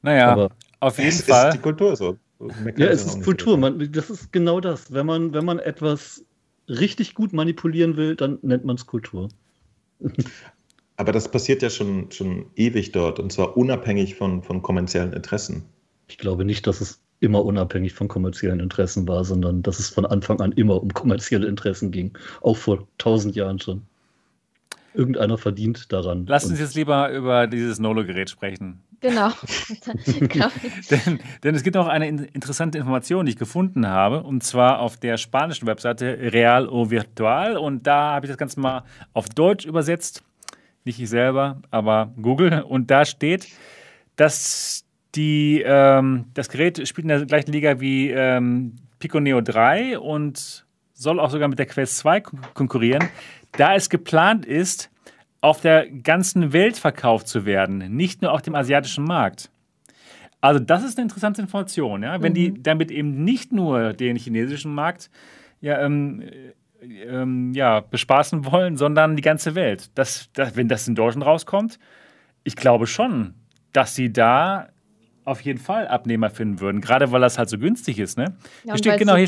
[0.04, 0.50] Naja, Aber-
[0.80, 1.50] auf jeden Es Fall.
[1.50, 2.18] ist die Kultur so.
[2.78, 3.58] Ja, es ist Kultur.
[3.58, 4.94] Man, das ist genau das.
[4.94, 6.24] Wenn man, wenn man etwas
[6.68, 9.30] richtig gut manipulieren will, dann nennt man es Kultur.
[10.98, 15.64] Aber das passiert ja schon, schon ewig dort und zwar unabhängig von, von kommerziellen Interessen.
[16.08, 20.06] Ich glaube nicht, dass es immer unabhängig von kommerziellen Interessen war, sondern dass es von
[20.06, 22.18] Anfang an immer um kommerzielle Interessen ging.
[22.42, 23.84] Auch vor tausend Jahren schon.
[24.94, 26.26] Irgendeiner verdient daran.
[26.28, 28.82] Lass uns jetzt lieber über dieses Nolo-Gerät sprechen.
[29.00, 29.32] Genau.
[30.06, 30.48] Genau.
[30.90, 34.80] denn, denn es gibt noch eine in interessante Information, die ich gefunden habe, und zwar
[34.80, 37.58] auf der spanischen Webseite Real o Virtual.
[37.58, 38.84] Und da habe ich das Ganze mal
[39.14, 40.24] auf Deutsch übersetzt.
[40.86, 42.62] Nicht ich selber, aber Google.
[42.62, 43.48] Und da steht,
[44.16, 44.86] dass
[45.16, 50.66] die, ähm, das Gerät spielt in der gleichen Liga wie ähm, Pico Neo 3 und
[50.94, 53.10] soll auch sogar mit der Quest 2 kon konkurrieren,
[53.54, 54.90] da es geplant ist,
[55.42, 59.52] auf der ganzen Welt verkauft zu werden, nicht nur auf dem asiatischen Markt.
[60.40, 62.22] Also das ist eine interessante Information, ja?
[62.22, 65.10] wenn die damit eben nicht nur den chinesischen Markt
[65.62, 69.90] ja, ähm, äh, ähm, ja, bespaßen wollen, sondern die ganze Welt.
[69.96, 71.80] Das, das, wenn das in Deutschland rauskommt,
[72.44, 73.36] ich glaube schon,
[73.72, 74.68] dass sie da
[75.26, 78.18] auf jeden Fall Abnehmer finden würden, gerade weil das halt so günstig ist.
[78.18, 78.36] Ne?
[78.64, 79.28] Ja, hier steht, genau, hier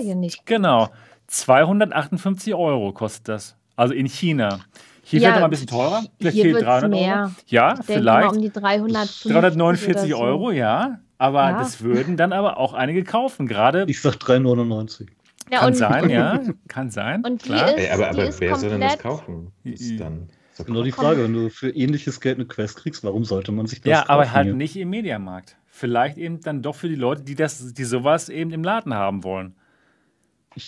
[0.00, 0.44] hier nicht.
[0.46, 0.88] Genau.
[1.28, 3.56] 258 Euro kostet das.
[3.76, 4.60] Also in China.
[5.02, 6.02] Hier Ja, vielleicht noch mal ein bisschen teurer.
[6.18, 7.16] Vielleicht hier fehlt wird's 300 mehr.
[7.22, 7.30] Euro.
[7.46, 8.26] Ja, Ich denke vielleicht.
[8.28, 10.24] mal um die 350 349 oder so.
[10.24, 10.98] Euro, ja.
[11.18, 11.58] Aber Ja.
[11.58, 13.46] das würden dann aber auch einige kaufen.
[13.46, 15.06] Gerade ich sag 3,99.
[15.50, 16.40] Ja, kann und, sein, ja.
[16.68, 17.22] Kann sein.
[17.24, 17.68] Und die klar.
[17.68, 19.52] ist- Ey, aber aber wer soll denn das komplett- kaufen?
[19.62, 23.24] Ist dann, so Genau die Frage, wenn du für ähnliches Geld eine Quest kriegst, warum
[23.24, 24.54] sollte man sich das Ja, aber kaufen halt hier?
[24.54, 25.56] nicht im Mediamarkt.
[25.66, 29.24] Vielleicht eben dann doch für die Leute, die das, die sowas eben im Laden haben
[29.24, 29.54] wollen.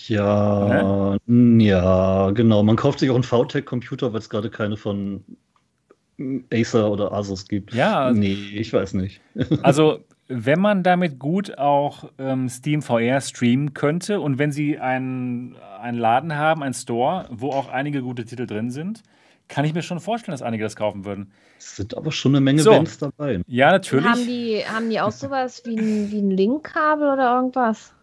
[0.07, 2.61] Ja, n- ja, genau.
[2.63, 5.23] Man kauft sich auch einen VTech-Computer, weil es gerade keine von
[6.51, 7.73] Acer oder Asus gibt.
[7.73, 8.11] Ja.
[8.11, 9.21] Nee, ich weiß nicht.
[9.63, 15.55] Also, wenn man damit gut auch ähm, Steam VR streamen könnte und wenn sie einen,
[15.79, 19.03] einen Laden haben, einen Store, wo auch einige gute Titel drin sind,
[19.47, 21.31] kann ich mir schon vorstellen, dass einige das kaufen würden.
[21.57, 22.71] Es sind aber schon eine Menge So.
[22.71, 23.41] Bands dabei.
[23.47, 24.25] Ja, haben natürlich.
[24.27, 27.93] die, haben die auch sowas wie ein, wie ein Linkkabel oder irgendwas?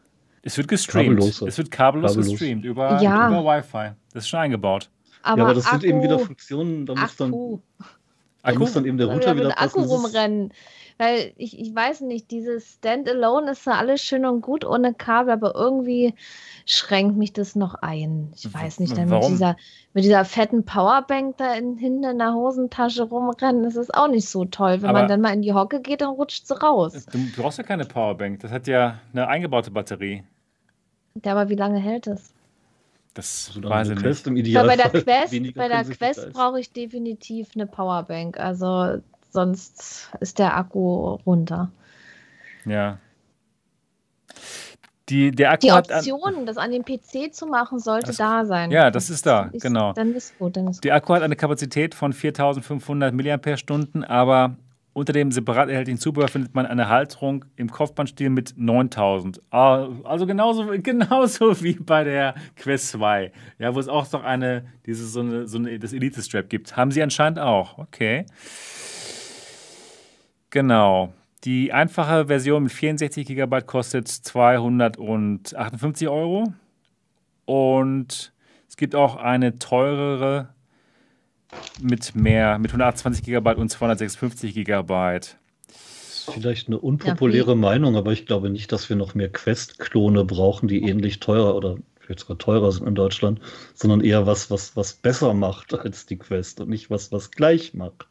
[0.43, 1.09] Es wird gestreamt.
[1.19, 1.43] Kabellos.
[1.43, 2.33] Es wird kabellos, Kabellos.
[2.39, 3.29] gestreamt über, Ja.
[3.29, 3.93] über Wi-Fi.
[4.12, 4.91] Das ist schon eingebaut.
[5.23, 7.29] Aber, ja, aber das Akku, sind eben wieder Funktionen, da muss dann.
[7.31, 7.59] Akku.
[7.79, 7.85] Da
[8.51, 8.59] Akku?
[8.59, 9.85] muss dann eben der Router wieder mit Akku passen.
[9.85, 10.53] Ist- rumrennen.
[10.97, 15.33] Weil ich, ich weiß nicht, dieses Standalone ist ja alles schön und gut ohne Kabel,
[15.33, 16.15] aber irgendwie
[16.66, 18.33] schränkt mich das noch ein.
[18.37, 19.33] Ich weiß nicht, dann mit warum?
[19.33, 19.57] dieser,
[19.93, 24.29] mit dieser fetten Powerbank da in, hinten in der Hosentasche rumrennen, das ist auch nicht
[24.29, 24.83] so toll.
[24.83, 27.07] Wenn Aber- man dann mal in die Hocke geht, dann rutscht sie raus.
[27.11, 28.39] Du brauchst ja keine Powerbank.
[28.41, 30.23] Das hat ja eine eingebaute Batterie.
[31.25, 32.33] Ja, aber wie lange hält es?
[33.15, 34.27] Das Also weiß ich Quest nicht.
[34.27, 34.77] im bei Idealfall.
[34.77, 36.33] der Quest, bei der Quest leisten.
[36.33, 38.39] brauche ich definitiv eine Powerbank.
[38.39, 38.99] Also
[39.35, 41.70] sonst ist der Akku runter.
[42.65, 42.98] Ja.
[45.11, 48.16] Die, der Akku Die hat an, Option, das an dem PC zu machen, sollte Das-
[48.16, 48.70] da sein.
[48.70, 49.93] ja, das ist da, Ist- genau.
[49.93, 50.85] Dann ist gut, dann ist gut.
[50.85, 54.56] Der Akku hat eine Kapazität von 4500 mAh, aber
[54.94, 59.43] unter dem separat erhältlichen Zubehör findet man eine Halterung im Kopfbandstil mit 9000.
[59.51, 64.65] Ah, Also genauso, genauso wie bei der Quest 2, ja, wo es auch noch eine,
[64.86, 66.77] dieses, so eine, so eine, das Elite-Strap gibt.
[66.78, 67.77] Haben sie anscheinend auch.
[67.77, 68.24] Okay.
[70.55, 71.12] Genau.
[71.43, 76.55] Die einfache Version mit 64 GB kostet 258 Euro.
[77.44, 78.32] Und
[78.68, 80.51] es gibt auch eine teurere
[81.82, 85.20] mit mehr, mit 128 GB und 256 GB.
[86.32, 90.85] Vielleicht eine unpopuläre Meinung, aber ich glaube nicht, dass wir noch mehr Quest-Klone brauchen, die
[90.85, 93.40] ähnlich teurer oder vielleicht sogar teurer sind in Deutschland,
[93.74, 97.74] sondern eher was, was, was besser macht als die Quest und nicht was, was gleich
[97.74, 98.06] macht.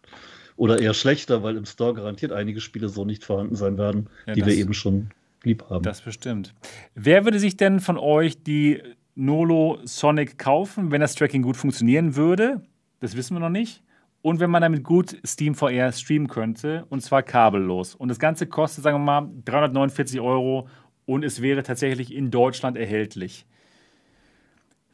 [0.56, 4.34] Oder eher schlechter, weil im Store garantiert einige Spiele so nicht vorhanden sein werden, Ja,
[4.34, 5.10] die das- wir eben schon
[5.44, 5.84] lieb haben.
[5.84, 6.54] Das bestimmt.
[6.96, 8.82] Wer würde sich denn von euch die
[9.16, 12.62] Nolo Sonic kaufen, wenn das Tracking gut funktionieren würde?
[13.00, 13.82] Das wissen wir noch nicht.
[14.22, 17.94] Und wenn man damit gut Steam VR streamen könnte, und zwar kabellos.
[17.94, 20.70] Und das Ganze kostet, sagen wir mal, 349 Euro
[21.06, 23.46] und es wäre tatsächlich in Deutschland erhältlich.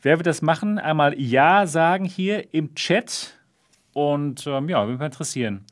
[0.01, 0.79] Wer wird das machen?
[0.79, 3.38] Einmal Ja sagen hier im Chat.
[3.93, 5.65] Und ähm, ja, würde mich mal interessieren.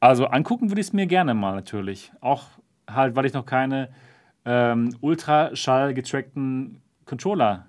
[0.00, 2.12] Also angucken würde ich es mir gerne mal natürlich.
[2.20, 2.44] Auch
[2.88, 3.88] halt, weil ich noch keine
[4.44, 7.66] ähm, Ultraschall getrackten Controller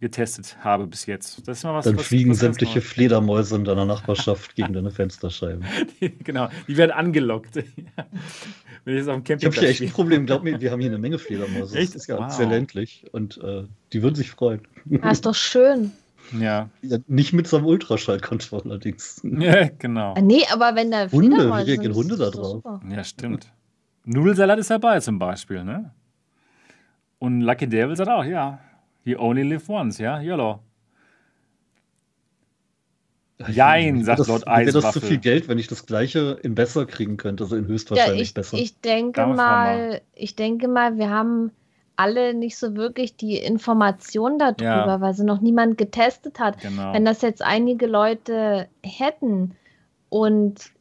[0.00, 1.46] getestet habe bis jetzt.
[1.48, 1.86] Das ist mal was.
[1.86, 5.64] Dann was, fliegen was sämtliche Fledermäuse in deiner Nachbarschaft gegen deine Fensterscheiben.
[6.00, 6.12] Neues.
[6.22, 7.56] genau, die werden angelockt.
[8.84, 9.90] Wenn ich jetzt auf dem Ich habe hier echt ein.
[9.90, 10.26] Problem.
[10.26, 11.78] Glaub mir, wir haben hier eine Menge Fledermäuse.
[11.78, 11.94] Echt?
[11.94, 12.30] Das ist ja Wow.
[12.30, 14.60] sehr ländlich und äh, die würden sich freuen.
[15.00, 15.92] Ah, ist doch schön.
[16.32, 16.68] Ja.
[16.82, 19.20] Ja, nicht mit so einem Ultraschallcontroller allerdings.
[19.24, 20.14] ja, genau.
[20.14, 22.52] Ah, Nee, aber wenn da Hunde, wie reagieren sind, Hunde ist da drauf?
[22.52, 22.80] super.
[22.88, 23.52] Ja, stimmt.
[24.04, 25.92] Nudelsalat ist dabei zum Beispiel, ne?
[27.18, 28.58] Und Lucky Devil sagt auch, ja.
[29.04, 30.20] You only live once, ja?
[30.20, 30.60] YOLO.
[33.48, 35.02] Jein, sagt das, Lord mir wäre das zu Eiswaffel.
[35.08, 38.34] viel Geld, wenn ich das gleiche in besser kriegen könnte, also in Ja, höchstwahrscheinlich ich,
[38.34, 38.56] besser.
[38.58, 41.50] ich denke mal, ich denke mal, wir haben
[41.96, 45.00] alle nicht so wirklich die Information darüber, Ja.
[45.00, 46.60] weil sie noch niemand getestet hat.
[46.60, 46.92] Genau.
[46.92, 49.54] Wenn das jetzt einige Leute hätten
[50.08, 50.72] und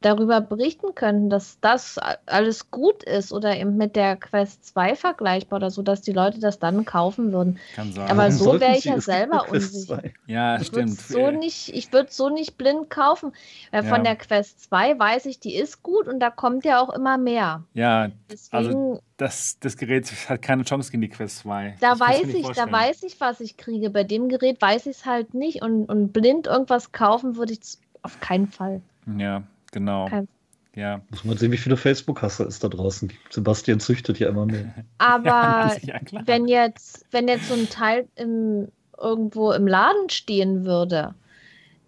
[0.00, 5.56] darüber berichten könnten, dass das alles gut ist oder eben mit der Quest 2 vergleichbar
[5.56, 7.58] oder so, dass die Leute das dann kaufen würden.
[7.74, 8.08] Kann sein.
[8.08, 10.00] aber so sollten wär ich ja selber unsicher.
[10.00, 10.14] 2.
[10.26, 11.00] ja, Ich würde stimmt.
[11.00, 13.32] so nicht, ich würde so nicht blind kaufen.
[13.72, 13.88] Weil Ja.
[13.88, 17.18] von der Quest 2 weiß ich, die ist gut und da kommt ja auch immer
[17.18, 17.64] mehr.
[17.74, 21.76] Ja, Deswegen, Also, das, das Gerät hat keine Chance gegen die Quest 2.
[21.80, 23.90] da Das weiß ich, da weiß ich, was ich kriege.
[23.90, 27.60] Bei dem Gerät weiß ich es halt nicht und, und blind irgendwas kaufen würde ich
[28.02, 28.80] auf keinen Fall.
[29.16, 29.42] Ja,
[29.72, 30.06] genau.
[30.08, 30.28] Kein-
[30.74, 31.00] Ja.
[31.10, 33.32] Muss man sehen, wie viele Facebook-Hasser es da draußen gibt.
[33.32, 34.72] Sebastian züchtet ja immer mehr.
[34.98, 36.22] Aber ja, klar.
[36.26, 38.68] wenn jetzt, wenn jetzt so ein Teil im,
[39.00, 41.14] irgendwo im Laden stehen würde,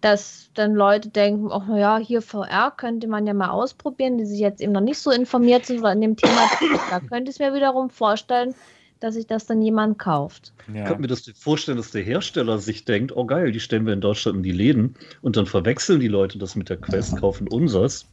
[0.01, 4.39] dass dann Leute denken, ach naja, hier VR könnte man ja mal ausprobieren, die sich
[4.39, 6.49] jetzt eben noch nicht so informiert sind oder in dem Thema,
[6.89, 8.55] da könnte ich es mir wiederum vorstellen,
[9.01, 10.53] dass sich das dann jemand kauft.
[10.67, 10.85] Ich ja.
[10.85, 14.01] könnte mir das vorstellen, dass der Hersteller sich denkt, oh geil, die stellen wir in
[14.01, 18.07] Deutschland in die Läden und dann verwechseln die Leute das mit der Quest, kaufen unsers.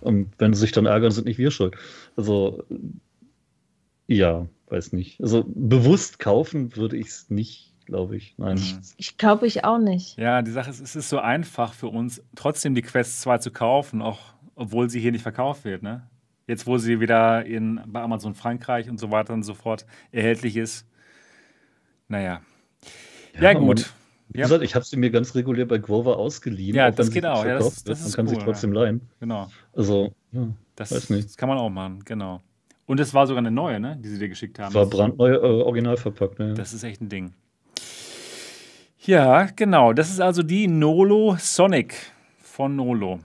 [0.00, 1.76] Und wenn sie sich dann ärgern, sind nicht wir schuld.
[2.16, 2.64] Also,
[4.06, 5.20] ja, weiß nicht.
[5.20, 8.34] Also, bewusst kaufen würde ich es nicht, glaube ich.
[8.38, 8.56] Nein.
[8.56, 8.80] Mhm.
[8.96, 10.18] Ich glaube ich auch nicht.
[10.18, 13.50] Ja, die Sache ist, es ist so einfach für uns, trotzdem die Quest 2 zu
[13.50, 15.82] kaufen, auch obwohl sie hier nicht verkauft wird.
[15.82, 16.06] Ne?
[16.46, 20.56] Jetzt, wo sie wieder in, bei Amazon Frankreich und so weiter und so fort erhältlich
[20.56, 20.86] ist.
[22.08, 22.42] Naja.
[23.34, 23.92] Ja, Ja, gut.
[24.28, 24.44] Wie Ja.
[24.46, 26.74] gesagt, ich habe sie mir ganz regulär bei Grover ausgeliehen.
[26.76, 27.44] Ja, das sie geht auch.
[27.44, 29.00] Ja, das- das Man kann cool, sich trotzdem leihen.
[29.20, 29.48] Genau.
[29.74, 31.28] Also, ja, Das, Weiß nicht.
[31.28, 32.40] das kann man auch machen, genau.
[32.86, 34.74] Und es war sogar eine neue, ne, die sie dir geschickt haben.
[34.74, 36.38] war brandneu, äh, original verpackt.
[36.38, 36.52] Ne?
[36.54, 37.32] Das ist echt ein Ding.
[39.00, 39.92] Ja, genau.
[39.92, 41.94] Das ist also die Nolo Sonic
[42.40, 43.20] von Nolo.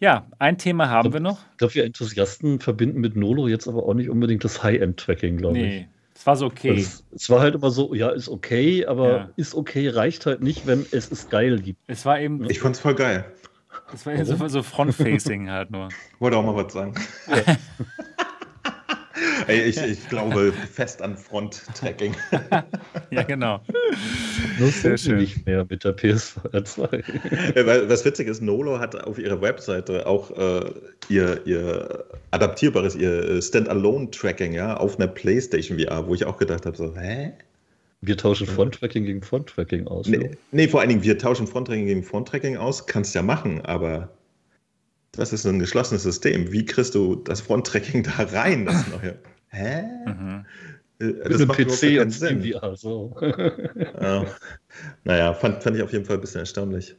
[0.00, 1.38] Ja, ein Thema haben wir noch.
[1.52, 5.58] Ich glaube, wir Enthusiasten verbinden mit Nolo jetzt aber auch nicht unbedingt das High-End-Tracking, glaube
[5.58, 5.64] ich.
[5.64, 6.78] Nee, es war so okay.
[6.78, 9.28] Es, es war halt immer so, ja, ist okay, aber Ja.
[9.36, 11.80] ist okay reicht halt nicht, wenn es es geil gibt.
[11.88, 13.24] Es war eben, Ich fand's voll geil.
[13.90, 15.88] Das war ja so, so Front-Facing halt nur.
[16.18, 16.94] Wollte auch mal was sagen.
[17.26, 17.42] Ey,
[19.48, 22.14] ich, ich glaube fest an Front-Tracking.
[23.10, 23.60] Ja, genau.
[24.58, 25.18] Nur Sehr sehr schön.
[25.20, 26.64] nicht mehr mit der PS2.
[26.64, 27.02] 2.
[27.56, 30.70] Ja, weil- Was witzig ist, Nolo hat auf ihrer Webseite auch äh,
[31.08, 36.66] ihr, ihr adaptierbares, ihr äh, Standalone-Tracking ja, auf einer PlayStation VR, wo ich auch gedacht
[36.66, 37.32] habe, so, hä?
[38.02, 40.06] Wir tauschen Front-Tracking gegen Front-Tracking aus.
[40.06, 44.10] Nee, nee, vor allen Dingen, wir tauschen Fronttracking gegen Fronttracking aus, kannst ja machen, aber
[45.12, 46.52] das ist ein geschlossenes System.
[46.52, 49.18] Wie kriegst du das Fronttracking da rein, das neue?
[49.48, 49.82] Hä?
[50.06, 50.44] Mhm.
[51.00, 52.42] Äh, Mit Das überhaupt PC und Sinn.
[52.42, 52.76] VR.
[52.76, 53.16] So.
[54.00, 54.24] Ja.
[55.04, 56.94] Naja, fand, fand ich auf jeden Fall ein bisschen erstaunlich.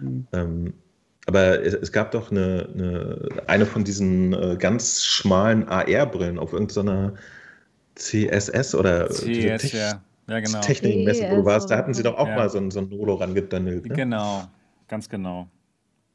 [0.00, 0.26] Mhm.
[0.32, 0.74] Ähm,
[1.26, 6.52] aber es, es gab doch eine, eine, eine von diesen äh, ganz schmalen AR-Brillen auf
[6.52, 7.14] irgendeiner
[7.94, 10.02] CSS oder CS, Tech- ja.
[10.26, 10.60] Ja, genau.
[10.60, 11.70] Technikmesse, wo du warst.
[11.70, 12.36] Da hatten sie doch auch Ja.
[12.36, 13.86] mal so ein, so ein Nolo rangedannelt.
[13.86, 13.94] Ne?
[13.94, 14.44] Genau,
[14.88, 15.48] ganz genau.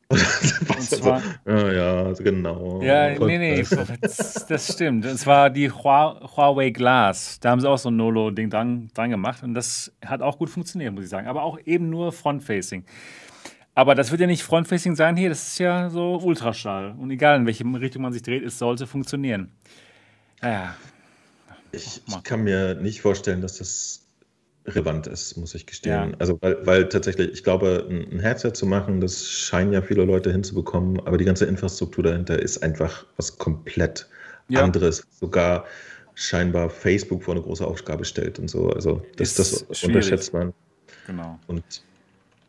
[0.11, 2.81] Und also, zwar, ja, ja, genau.
[2.81, 3.65] ja, voll nee, nee,
[4.01, 5.05] das, das stimmt.
[5.05, 7.39] Es war die Hua- Huawei Glass.
[7.39, 10.49] Da haben sie auch so ein Nolo-Ding dran, dran gemacht und das hat auch gut
[10.49, 11.27] funktioniert, muss ich sagen.
[11.27, 12.85] Aber auch eben nur Front-Facing.
[13.75, 16.95] Aber das wird ja nicht Front-Facing sein hier, das ist ja so Ultraschall.
[16.97, 19.51] Und egal in welche Richtung man sich dreht, es sollte funktionieren.
[20.41, 20.75] Naja,
[21.71, 24.08] Ich, ich kann mir nicht vorstellen, dass das
[24.65, 26.11] relevant ist, muss ich gestehen.
[26.11, 26.15] Ja.
[26.19, 30.31] Also, weil, weil tatsächlich, ich glaube, ein Headset zu machen, das scheinen ja viele Leute
[30.31, 34.07] hinzubekommen, aber die ganze Infrastruktur dahinter ist einfach was komplett
[34.49, 34.63] Ja.
[34.63, 35.03] anderes.
[35.11, 35.65] Sogar
[36.15, 38.69] scheinbar Facebook vor eine große Aufgabe stellt und so.
[38.69, 40.53] Also, das, das unterschätzt man.
[41.07, 41.39] genau.
[41.47, 41.63] Und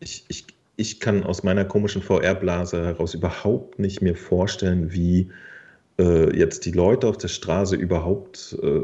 [0.01, 0.47] ich, ich,
[0.77, 5.31] ich kann aus meiner komischen VR-Blase heraus überhaupt nicht mir vorstellen, wie
[6.01, 8.81] äh, jetzt die Leute auf der Straße überhaupt, äh,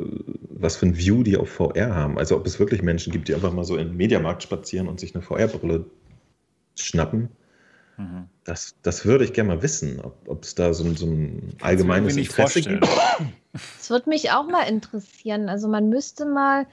[0.51, 2.19] was für ein View die auf VR haben.
[2.19, 5.01] Also ob es wirklich Menschen gibt, die einfach mal so in den Mediamarkt spazieren und
[5.01, 5.87] sich eine VR-Brille
[6.79, 7.31] schnappen.
[7.97, 8.25] Mhm.
[8.45, 12.17] Das, das würde ich gerne mal wissen, ob, es da so, ein- so ein allgemeines
[12.17, 12.81] Interesse vorstellen.
[12.81, 12.93] gibt.
[13.79, 15.49] Das würde mich auch mal interessieren.
[15.49, 16.67] Also man müsste mal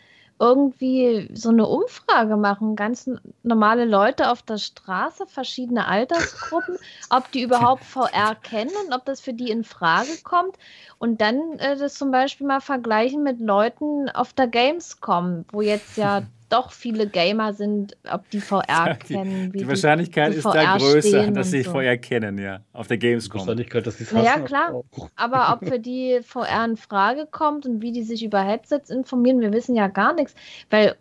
[0.44, 3.10] irgendwie so eine Umfrage machen, ganz
[3.44, 6.78] normale Leute auf der Straße, verschiedene Altersgruppen,
[7.10, 10.58] ob die überhaupt VR kennen und ob das für die in Frage kommt.
[11.00, 15.96] Und dann äh, das zum Beispiel mal vergleichen mit Leuten auf der Gamescom, wo jetzt
[15.96, 16.24] ja
[16.54, 19.54] doch viele Gamer sind, ob die VR Die, kennen.
[19.54, 21.72] wie die Wahrscheinlichkeit zu ist da VR größer, stehen dass sie so.
[21.72, 22.60] vorher kennen, ja.
[22.74, 23.42] Auf der Die Gamescom.
[23.42, 24.76] Wahrscheinlichkeit, dass sie es ja, klar.
[24.76, 25.10] auch.
[25.16, 29.42] Aber ob für die VR in Frage kommt und wie die sich über Headsets informieren,
[29.42, 30.36] wir wissen ja gar nichts.
[30.70, 30.96] Weil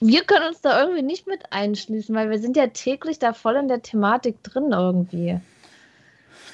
[0.00, 3.56] wir können uns da irgendwie nicht mit einschließen, weil wir sind ja täglich da voll
[3.56, 5.40] in der Thematik drin irgendwie.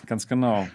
[0.06, 0.66] Ganz genau.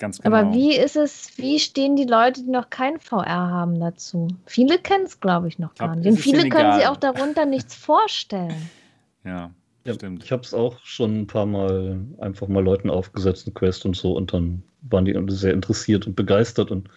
[0.00, 0.34] Ganz genau.
[0.34, 4.28] Aber wie ist es, wie stehen die Leute, die noch kein VR haben dazu?
[4.46, 6.08] Viele kennen es, glaube ich, noch glaub, gar nicht.
[6.08, 8.70] Und viele können sich auch darunter nichts vorstellen.
[9.24, 9.50] Ja,
[9.84, 10.24] Ja, stimmt.
[10.24, 13.94] Ich habe es auch schon ein paar Mal einfach mal Leuten aufgesetzt, eine Quest und
[13.94, 16.88] so, und dann waren die sehr interessiert und begeistert und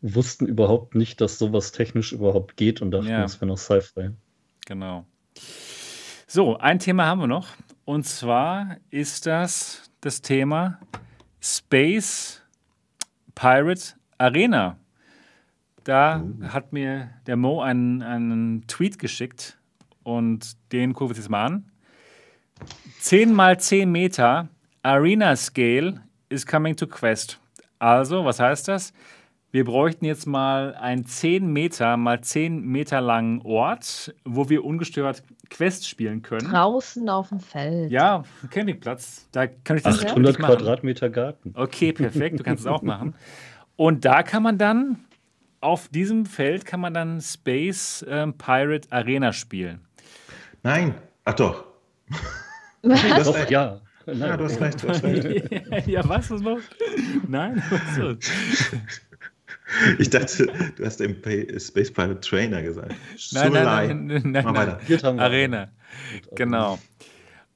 [0.00, 3.22] wussten überhaupt nicht, dass sowas technisch überhaupt geht und dachten, Ja.
[3.22, 4.10] es wäre noch Sci-Fi.
[4.66, 5.06] Genau.
[6.26, 7.46] So, ein Thema haben wir noch.
[7.84, 10.80] Und zwar ist das das Thema
[11.42, 12.40] Space
[13.34, 14.76] Pirate Arena.
[15.82, 19.58] Da hat mir der Mo einen, einen Tweet geschickt
[20.04, 21.72] und den gucken wir uns jetzt mal an.
[23.00, 24.48] 10 mal 10 Meter
[24.84, 27.40] Arena Scale is coming to Quest.
[27.80, 28.92] Also, was heißt das?
[29.52, 35.22] Wir bräuchten jetzt mal einen 10 Meter mal 10 Meter langen Ort, wo wir ungestört
[35.50, 36.50] Quest spielen können.
[36.50, 37.90] Draußen auf dem Feld.
[37.90, 39.28] Ja, ein Campingplatz.
[39.30, 40.56] Da kann ich das 800 wirklich machen.
[40.56, 41.52] Quadratmeter Garten.
[41.54, 42.40] Okay, perfekt.
[42.40, 43.14] Du kannst es auch machen.
[43.76, 45.04] Und da kann man dann,
[45.60, 49.82] auf diesem Feld kann man dann Space ähm, Pirate Arena spielen.
[50.62, 50.94] Nein,
[51.26, 51.64] ach doch.
[52.82, 53.02] Was?
[53.06, 53.82] Das Doch, ja.
[54.06, 55.86] Ja, du hast recht, du hast recht.
[55.86, 56.30] ja, was?
[56.30, 56.58] Was noch?
[57.28, 57.62] Nein?
[57.68, 58.16] Was so?
[59.98, 60.46] Ich dachte,
[60.76, 62.94] du hast den Pa- Space Pirate Trainer gesagt.
[63.32, 64.52] Nein, nein, nein, nein, nein, Mach
[65.02, 65.18] nein.
[65.18, 65.68] Arena.
[66.36, 66.78] Genau.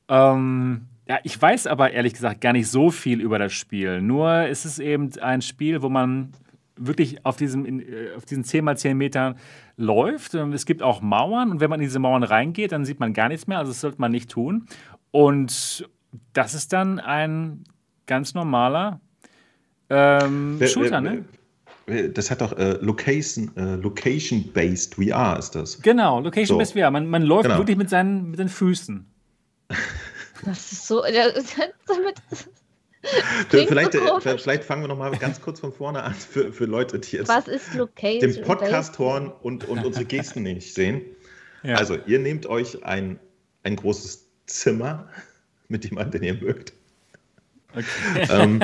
[0.09, 4.01] Ähm, ja, ich weiß aber ehrlich gesagt gar nicht so viel über das Spiel.
[4.01, 6.33] Nur ist es eben ein Spiel, wo man
[6.77, 9.37] wirklich auf, diesem, äh, auf diesen 10 mal 10 Metern
[9.77, 10.35] läuft.
[10.35, 13.15] Ähm, Es gibt auch Mauern und wenn man in diese Mauern reingeht, dann sieht man
[13.15, 13.59] gar nichts mehr.
[13.59, 14.67] Also das sollte man nicht tun.
[15.11, 15.89] Und
[16.33, 17.65] das ist dann ein
[18.07, 19.01] ganz normaler
[19.89, 21.25] ähm, Wer- Shooter, wer- ne?
[21.87, 25.81] Wer- Das hat doch äh, Location, äh, Location-Based VR ist das.
[25.83, 26.59] Genau, Location So.
[26.59, 26.91] Based VR.
[26.91, 27.59] Man, man läuft Genau.
[27.59, 29.07] wirklich mit seinen, mit den Füßen.
[30.45, 31.05] Das ist so.
[31.07, 31.31] ja,
[31.87, 32.17] damit,
[33.49, 33.93] Vielleicht, Klingt
[34.23, 36.99] so äh, vielleicht fangen wir noch mal ganz kurz von vorne an für, für Leute,
[36.99, 38.33] die jetzt was ist Location?
[38.33, 41.03] den Podcast hören und, und unsere Gesten nicht sehen.
[41.63, 41.77] Ja.
[41.77, 43.19] Also, ihr nehmt euch ein,
[43.63, 45.09] ein großes Zimmer
[45.69, 46.73] mit jemandem, den ihr mögt.
[47.77, 48.27] Okay.
[48.31, 48.61] Ähm,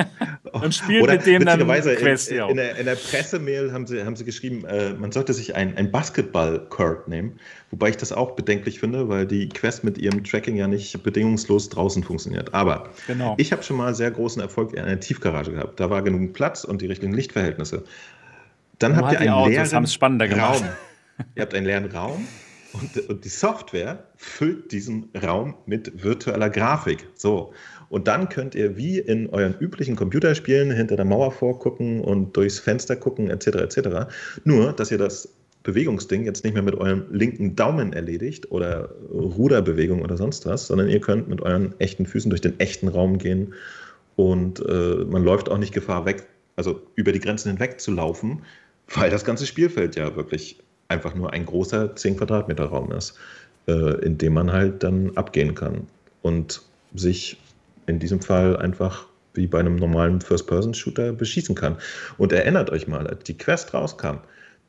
[0.51, 4.15] Und spielt mit dem dann Quest, in, in, der, in der Pressemail haben sie, haben
[4.15, 7.39] sie geschrieben, äh, man sollte sich ein, ein Basketball-Court nehmen.
[7.69, 11.69] Wobei ich das auch bedenklich finde, weil die Quest mit ihrem Tracking ja nicht bedingungslos
[11.69, 12.53] draußen funktioniert.
[12.53, 13.35] Aber Genau.
[13.37, 15.79] ich habe schon mal sehr großen Erfolg in einer Tiefgarage gehabt.
[15.79, 17.83] Da war genug Platz und die richtigen Lichtverhältnisse.
[18.79, 20.61] Dann habt ihr einen Autos leeren spannender gemacht.
[20.61, 20.69] Raum.
[21.35, 22.27] ihr habt einen leeren Raum
[22.73, 27.07] und, und die Software füllt diesen Raum mit virtueller Grafik.
[27.15, 27.53] So.
[27.89, 32.59] Und dann könnt ihr wie in euren üblichen Computerspielen hinter der Mauer vorgucken und durchs
[32.59, 33.47] Fenster gucken, etc.
[33.47, 33.77] etc.
[34.43, 35.29] Nur, dass ihr das
[35.63, 40.89] Bewegungsding jetzt nicht mehr mit eurem linken Daumen erledigt oder Ruderbewegung oder sonst was, sondern
[40.89, 43.53] ihr könnt mit euren echten Füßen durch den echten Raum gehen
[44.15, 48.41] und äh, man läuft auch nicht Gefahr weg, also über die Grenzen hinweg zu laufen,
[48.93, 53.17] weil das ganze Spielfeld ja wirklich einfach nur ein großer 10 Quadratmeter Raum ist,
[53.67, 55.87] äh, in dem man halt dann abgehen kann
[56.21, 56.61] und
[56.93, 57.37] sich
[57.87, 61.77] in diesem Fall einfach wie bei einem normalen First-Person-Shooter beschießen kann.
[62.17, 64.17] Und erinnert euch mal, als die Quest rauskam,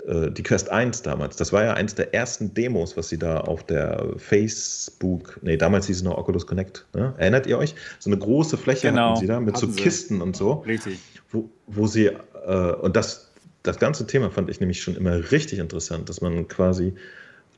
[0.07, 3.41] äh, die Quest 1 damals, das war ja eins der ersten Demos, was sie da
[3.41, 7.15] auf der Facebook, nee, damals hieß es noch Oculus Connect, ne?
[7.19, 7.75] erinnert ihr euch?
[7.99, 9.83] So eine große Fläche Genau, hatten sie da mit so hatten sie.
[9.83, 10.99] Kisten und so Richtig.
[11.31, 12.07] wo, wo sie,
[12.47, 13.31] äh, und das,
[13.63, 16.95] das ganze Thema fand ich nämlich schon immer richtig interessant, dass man quasi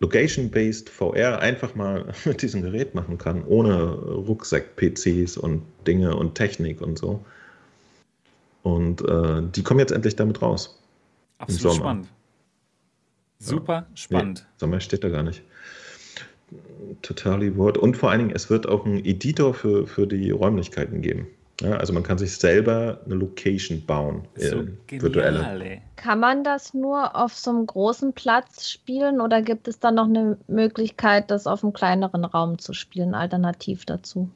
[0.00, 6.80] Location-based VR einfach mal mit diesem Gerät machen kann, ohne Rucksack-PCs und Dinge und Technik
[6.80, 7.24] und so.
[8.62, 10.78] Und äh, die kommen jetzt endlich damit raus.
[11.38, 12.08] Absolut spannend.
[13.38, 14.44] Super spannend.
[14.46, 15.42] Nee, Sommer steht da gar nicht.
[17.02, 17.78] Totally Word.
[17.78, 21.26] Und vor allen Dingen, es wird auch einen Editor für, für die Räumlichkeiten geben.
[21.62, 24.26] Ja, also man kann sich selber eine Location bauen.
[24.36, 25.80] So äh, virtuelle.
[25.96, 30.04] Kann man das nur auf so einem großen Platz spielen oder gibt es da noch
[30.04, 34.28] eine Möglichkeit, das auf einem kleineren Raum zu spielen, alternativ dazu?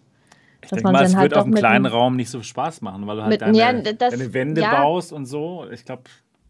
[0.63, 2.43] Ich Dass denke man mal, es dann halt wird auf einem kleinen Raum nicht so
[2.43, 4.71] Spaß machen, weil du halt Mit- deine, ja, das- deine Wände ja.
[4.83, 5.67] baust und so.
[5.71, 6.03] Ich glaube,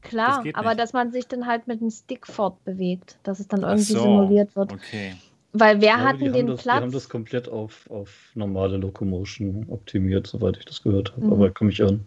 [0.02, 0.80] Klar, Das geht aber nicht.
[0.80, 4.00] dass man sich dann halt mit einem Stick fortbewegt, dass es dann irgendwie so.
[4.00, 4.72] simuliert wird.
[4.72, 5.14] Okay.
[5.52, 6.92] Weil wer Ja, hat denn den das, Die haben Platz?
[6.92, 11.26] das komplett auf, auf normale Locomotion optimiert, soweit ich das gehört habe.
[11.26, 11.32] Mhm.
[11.32, 12.06] Aber komme ich an.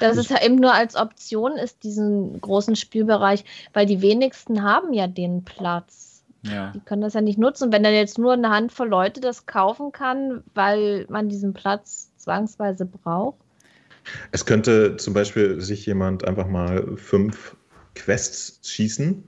[0.00, 4.92] dass es ja eben nur als Option ist, diesen großen Spielbereich, weil die wenigsten haben
[4.92, 6.24] ja den Platz.
[6.42, 6.72] Ja.
[6.74, 7.72] Die können das ja nicht nutzen.
[7.72, 12.84] Wenn dann jetzt nur eine Handvoll Leute das kaufen kann, weil man diesen Platz zwangsweise
[12.84, 13.38] braucht.
[14.32, 17.56] Es könnte zum Beispiel sich jemand einfach mal fünf
[17.94, 19.24] Quests schießen,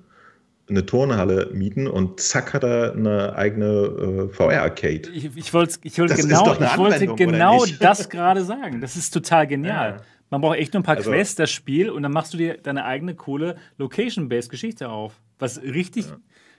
[0.69, 5.11] eine Turnhalle mieten und zack hat er eine eigene äh, VR-Arcade.
[5.13, 7.83] Ich, ich wollte ich ist genau, ich wollte genau nicht?
[7.83, 8.81] das gerade sagen.
[8.81, 9.91] Das ist total genial.
[9.99, 10.03] Ja.
[10.31, 12.57] Man braucht echt nur ein paar Also- Quests, das Spiel, und dann machst du dir
[12.59, 15.13] deine eigene coole Location-based Geschichte auf.
[15.39, 16.07] Was richtig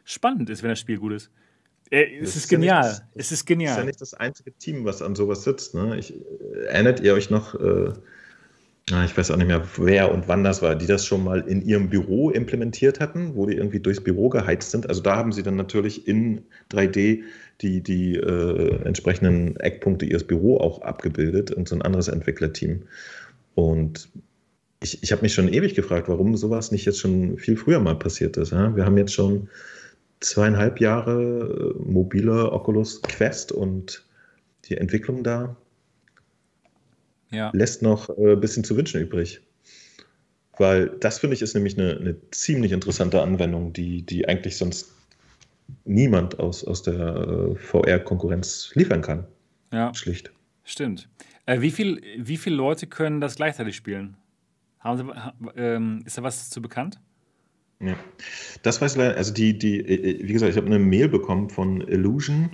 [0.05, 1.29] spannend ist, wenn das Spiel gut ist.
[1.89, 2.81] Äh, es ist ist ja genial.
[2.83, 3.85] das- es ist Das ist ja genial.
[3.85, 5.73] nicht das einzige Team, was an sowas sitzt.
[5.75, 5.97] Ne?
[5.97, 6.13] Ich,
[6.67, 7.91] erinnert ihr euch noch, äh,
[8.89, 11.41] na, ich weiß auch nicht mehr, wer und wann das war, die das schon mal
[11.41, 14.87] in ihrem Büro implementiert hatten, wo die irgendwie durchs Büro geheizt sind.
[14.87, 17.23] Also da haben sie dann natürlich in 3D
[17.61, 22.83] die, die äh, entsprechenden Eckpunkte ihres Büro auch abgebildet und so ein anderes Entwicklerteam.
[23.55, 24.09] Und
[24.81, 27.95] ich, ich habe mich schon ewig gefragt, warum sowas nicht jetzt schon viel früher mal
[27.95, 28.51] passiert ist.
[28.51, 28.73] Ja?
[28.75, 29.49] Wir haben jetzt schon
[30.21, 34.05] zweieinhalb Jahre äh, mobile Oculus Quest und
[34.65, 35.57] die Entwicklung da
[37.31, 37.51] Ja.
[37.53, 39.41] lässt noch äh, ein bisschen zu wünschen übrig.
[40.57, 44.91] Weil das finde ich ist nämlich eine, eine ziemlich interessante Anwendung, die, die eigentlich sonst
[45.85, 49.25] niemand aus, aus der äh, VR-Konkurrenz liefern kann.
[49.71, 50.31] ja, Schlicht.
[50.63, 51.09] stimmt.
[51.45, 54.17] Äh, wie, viel, wie viele Leute können das gleichzeitig spielen?
[54.79, 56.99] Haben Sie, ähm, ist da was zu bekannt?
[57.79, 57.95] Ja.
[58.63, 61.49] Das weiß ich leider, also die, die, äh, wie gesagt, ich habe eine Mail bekommen
[61.49, 62.49] von Illusion.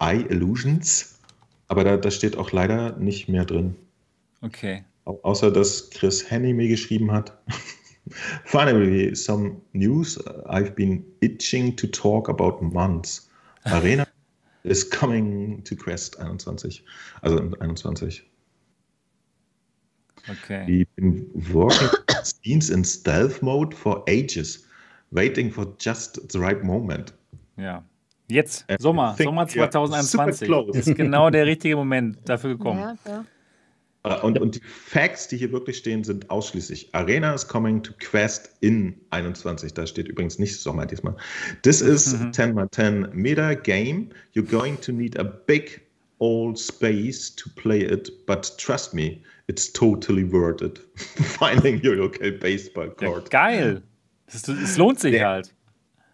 [0.00, 1.17] iIllusions.
[1.68, 3.76] Aber da, da steht auch leider nicht mehr drin.
[4.40, 4.84] Okay.
[5.04, 7.36] Au- Außer dass Chris Henny mir geschrieben hat.
[8.44, 10.18] Finally, some news
[10.48, 13.28] I've been itching to talk about months.
[13.64, 14.06] Arena
[14.64, 16.82] is coming to Quest 21.
[17.22, 18.22] Also 21.
[20.30, 20.64] Okay.
[20.66, 21.88] We've been working
[22.22, 24.66] scenes in stealth mode for ages,
[25.10, 27.12] waiting for just the right moment.
[27.56, 27.82] Ja.
[28.30, 30.78] Jetzt, I Sommer, think Sommer we are 2021 super close.
[30.78, 32.80] ist genau der richtige Moment dafür gekommen.
[32.80, 33.24] Ja, ja.
[34.04, 37.92] Äh, Und, und die Facts, die hier wirklich stehen, sind ausschließlich Arena is coming to
[37.98, 39.74] Quest in 21.
[39.74, 41.16] Da steht übrigens nicht Sommer diesmal.
[41.62, 42.32] This is Mhm.
[42.32, 44.10] 10 x 10 Meta game.
[44.34, 45.80] You're going to need a big
[46.20, 50.80] old space to play it, but trust me, it's totally worth it.
[50.96, 53.30] Finding your local baseball Ja, court.
[53.30, 53.82] geil.
[54.26, 55.54] Es, es lohnt sich Der- halt.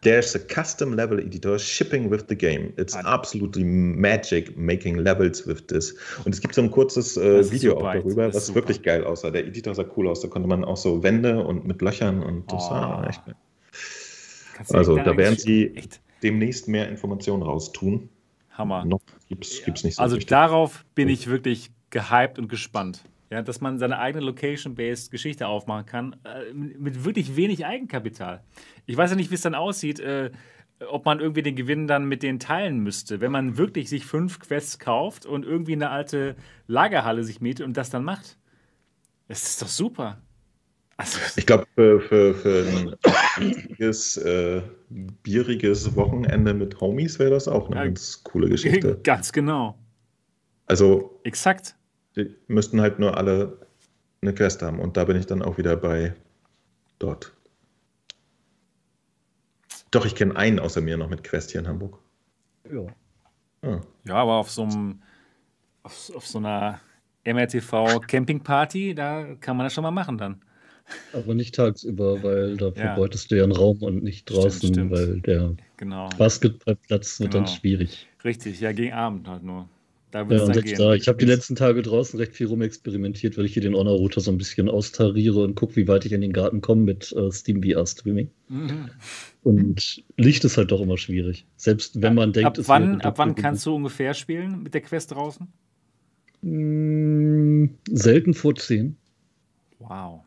[0.04, 2.72] There's a custom level editor shipping with the game.
[2.76, 5.94] It's absolutely magic making levels with this.
[6.24, 8.60] Und es gibt so ein kurzes äh, Video auch darüber, was super.
[8.60, 9.30] wirklich geil aussah.
[9.30, 10.20] Der Editor sah cool aus.
[10.20, 12.70] Da konnte man auch so Wände und mit Löchern und das oh.
[12.70, 13.34] war echt geil.
[14.70, 16.00] Also da werden sie echt?
[16.22, 18.08] demnächst mehr Informationen raustun.
[18.50, 18.84] Hammer.
[18.84, 19.72] Noch gibt es ja.
[19.72, 20.28] nicht so Also richtig.
[20.30, 23.02] darauf bin ich wirklich gehypt und gespannt.
[23.34, 28.44] Ja, dass man seine eigene Location-Based Geschichte aufmachen kann, äh, mit wirklich wenig Eigenkapital.
[28.86, 30.30] Ich weiß ja nicht, wie es dann aussieht, äh,
[30.88, 33.20] ob man irgendwie den Gewinn dann mit denen teilen müsste.
[33.20, 36.36] Wenn man wirklich sich fünf Quests kauft und irgendwie eine alte
[36.68, 38.38] Lagerhalle sich mietet und das dann macht.
[39.26, 40.22] Das ist doch super.
[40.96, 42.94] Also, ich glaube, für, für, für ein
[43.40, 44.62] bieriges, äh,
[45.24, 49.00] bieriges Wochenende mit Homies wäre das auch eine ja, ganz coole Geschichte.
[49.02, 49.76] Ganz genau.
[50.66, 51.18] Also.
[51.24, 51.74] Exakt.
[52.16, 53.58] Die müssten halt nur alle
[54.22, 56.14] eine Quest haben und da bin ich dann auch wieder bei
[56.98, 57.32] dort.
[59.90, 61.98] Doch, ich kenne einen außer mir noch mit Quest hier in Hamburg.
[62.70, 62.86] Ja.
[63.62, 63.80] Ah.
[64.06, 65.02] Ja, aber auf so einem,
[65.82, 66.80] auf, auf so einer
[67.24, 70.42] MRTV Campingparty, da kann man das schon mal machen dann.
[71.12, 72.72] Aber nicht tagsüber, weil da ja.
[72.72, 74.90] verbeutest du ja einen Raum und nicht draußen, stimmt, stimmt.
[74.90, 76.10] weil der genau.
[76.18, 77.44] Basketballplatz wird genau.
[77.44, 78.06] dann schwierig.
[78.22, 79.68] Richtig, ja, gegen Abend halt nur.
[80.14, 80.78] Da ja, und gehen.
[80.78, 84.20] Da, ich habe die letzten Tage draußen recht viel rumexperimentiert, weil ich hier den Honor-Router
[84.20, 87.32] so ein bisschen austariere und gucke, wie weit ich in den Garten komme mit äh,
[87.32, 88.30] Steam VR Streaming.
[88.48, 88.90] Mhm.
[89.42, 91.46] Und Licht ist halt doch immer schwierig.
[91.56, 94.82] Selbst wenn man denkt, ab es wann, ab wann kannst du ungefähr spielen mit der
[94.82, 95.48] Quest draußen?
[96.42, 98.96] Mm, selten vor 10.
[99.80, 100.20] Wow.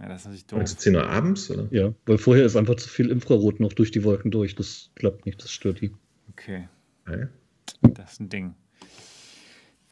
[0.00, 0.60] Ja, das ist natürlich doof.
[0.60, 1.50] Also 10 Uhr abends?
[1.50, 1.68] Oder?
[1.70, 4.54] Ja, weil vorher ist einfach zu viel Infrarot noch durch die Wolken durch.
[4.54, 5.92] Das klappt nicht, das stört die.
[6.30, 6.66] Okay.
[7.06, 7.26] okay.
[7.82, 8.54] Das ist ein Ding.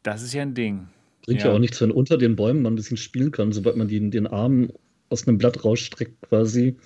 [0.06, 0.86] Das ist ja ein Ding.
[1.24, 3.76] Bringt ja, ja auch nichts, wenn unter den Bäumen man ein bisschen spielen kann, sobald
[3.76, 4.70] man die, den Arm
[5.10, 6.76] aus einem Blatt rausstreckt quasi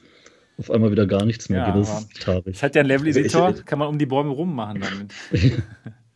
[0.57, 1.83] auf einmal wieder gar nichts mehr ja, geht.
[1.83, 2.57] Das ist traurig.
[2.57, 5.13] Es hat ja einen Level-Editor, also kann man um die Bäume rummachen damit.
[5.33, 5.53] ich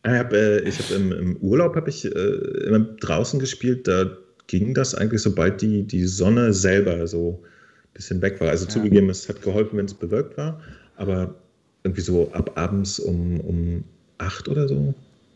[0.03, 4.09] habe äh, hab im, im, Urlaub habe ich äh, immer draußen gespielt, da
[4.47, 8.49] ging das eigentlich, sobald die, die Sonne selber so ein bisschen weg war.
[8.49, 8.69] Also ja.
[8.69, 10.59] zugegeben, es hat geholfen, wenn es bewölkt war,
[10.95, 11.35] aber
[11.83, 13.83] irgendwie so ab abends um, um
[14.17, 14.95] acht oder so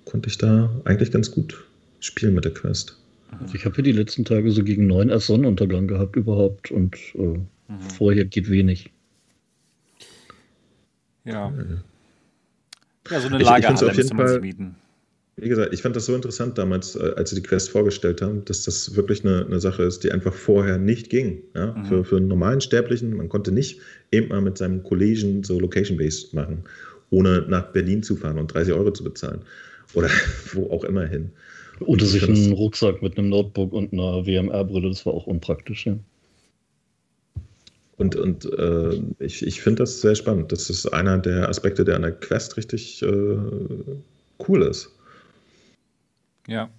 [0.09, 1.63] konnte ich da eigentlich ganz gut
[1.99, 2.97] spielen mit der Quest.
[3.39, 6.95] Also ich habe hier die letzten Tage so gegen neun erst Sonnenuntergang gehabt überhaupt und
[7.13, 7.81] äh, mhm.
[7.95, 8.91] vorher geht wenig.
[11.25, 11.53] Ja.
[13.09, 14.75] Ja, so eine Lagerhalle müsste man sich mieten.
[15.35, 18.43] Wie gesagt, ich fand das so interessant damals, äh, als sie die Quest vorgestellt haben,
[18.45, 21.43] dass das wirklich eine, eine Sache ist, die einfach vorher nicht ging.
[21.55, 21.73] Ja?
[21.73, 21.85] Mhm.
[21.85, 23.79] Für, für einen normalen Sterblichen, man konnte nicht
[24.11, 26.63] eben mal mit seinem Kollegen so Location-Based machen,
[27.11, 29.41] ohne nach Berlin zu fahren und 30 Euro zu bezahlen
[29.93, 30.09] oder
[30.53, 31.31] wo auch immer hin.
[31.81, 35.97] Oder sich einen Rucksack mit einem Notebook und einer WMR-Brille, das war auch unpraktisch, ja.
[37.97, 40.53] Und, und äh, ich, ich finde das sehr spannend.
[40.53, 43.37] Das ist einer der Aspekte, der an der Quest richtig äh,
[44.47, 44.89] cool ist.
[46.47, 46.69] Ja,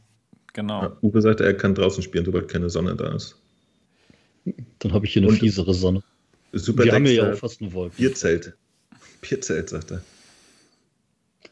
[0.55, 0.83] genau.
[0.83, 3.37] Ja, Uwe sagt, er kann draußen spielen, sobald keine Sonne da ist.
[4.79, 6.03] Dann habe ich hier eine und fiesere Sonne.
[6.53, 7.97] Super Wir haben ja auch fast eine Wolke.
[7.97, 8.55] Bierzelt.
[9.21, 10.03] Bierzelt, sagt er.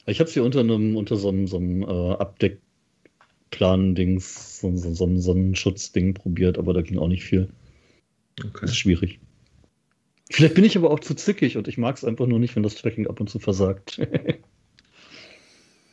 [0.09, 4.95] Ich habe es hier unter einem, unter so einem, so einem äh, Abdeckplan-Dings, so, so,
[4.95, 7.49] so, so ein Schutzding probiert, aber da ging auch nicht viel.
[8.41, 8.59] Okay.
[8.63, 9.21] Das ist schwierig.
[10.31, 12.63] Vielleicht bin ich aber auch zu zickig und ich mag es einfach nur nicht, wenn
[12.63, 13.99] das Tracking ab und zu versagt.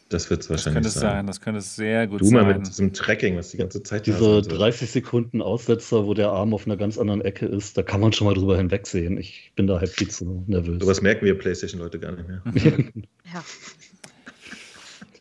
[0.10, 1.02] das wird es wahrscheinlich das könnte sein.
[1.02, 1.28] sein.
[1.28, 2.40] Das könnte es sehr gut du sein.
[2.40, 6.32] Du mal mit diesem Tracking, was die ganze Zeit Diese 30 Sekunden Aussetzer, wo der
[6.32, 9.18] Arm auf einer ganz anderen Ecke ist, da kann man schon mal drüber hinwegsehen.
[9.18, 10.82] Ich bin da halt viel zu nervös.
[10.82, 12.42] Sowas merken wir PlayStation-Leute gar nicht mehr.
[13.34, 13.44] ja.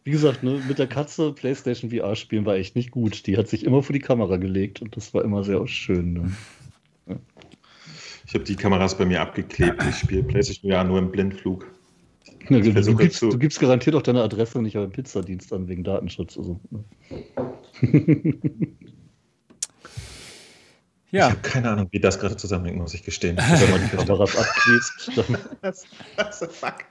[0.05, 3.27] Wie gesagt, ne, mit der Katze PlayStation VR spielen war echt nicht gut.
[3.27, 6.13] Die hat sich immer vor die Kamera gelegt und das war immer sehr schön.
[6.13, 6.33] Ne?
[7.09, 7.17] Ja.
[8.27, 9.83] Ich habe die Kameras bei mir abgeklebt.
[9.89, 11.67] Ich spiele PlayStation VR nur im Blindflug.
[12.51, 15.83] Ja, du, du, gibst, du, gibst, garantiert auch deine Adresse nicht beim Pizzadienst an wegen
[15.83, 16.37] Datenschutz.
[16.37, 16.85] Also, ne?
[21.15, 21.29] Ja.
[21.29, 23.37] Ich habe keine Ahnung, wie das gerade zusammenhängt, muss ich gestehen.
[23.39, 25.39] Wenn man die Kameras abklebt, dann.
[25.61, 25.87] Was,
[26.17, 26.85] was fuck?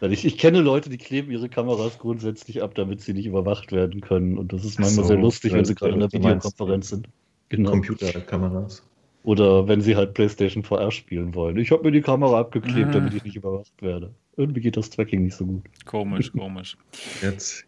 [0.00, 3.72] Weil ich, ich kenne Leute, die kleben ihre Kameras grundsätzlich ab, damit sie nicht überwacht
[3.72, 4.38] werden können.
[4.38, 7.08] Und das ist manchmal so, sehr lustig, wenn sie gerade in der Videokonferenz sind.
[7.48, 7.70] Genau.
[7.70, 8.82] Computerkameras.
[9.24, 11.56] Oder wenn sie halt PlayStation VR spielen wollen.
[11.56, 12.92] Ich habe mir die Kamera abgeklebt, mhm.
[12.92, 14.14] damit ich nicht überwacht werde.
[14.36, 15.62] Irgendwie geht das Tracking nicht so gut.
[15.86, 16.76] Komisch, komisch.
[17.22, 17.64] Jetzt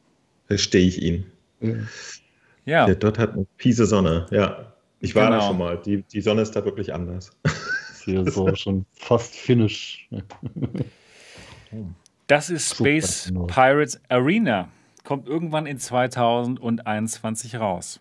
[0.47, 1.25] verstehe ich ihn.
[1.61, 1.75] Ja.
[2.67, 2.87] ja.
[2.87, 4.73] Der dort hat eine fiese Sonne, ja.
[5.01, 5.39] Ich war genau.
[5.39, 5.81] da schon mal.
[5.85, 7.31] Die, die Sonne ist da wirklich anders.
[8.05, 10.09] Hier so schon fast finnisch.
[12.27, 14.69] Das ist Space Pirates Arena.
[15.05, 18.01] Kommt irgendwann in 2021 raus.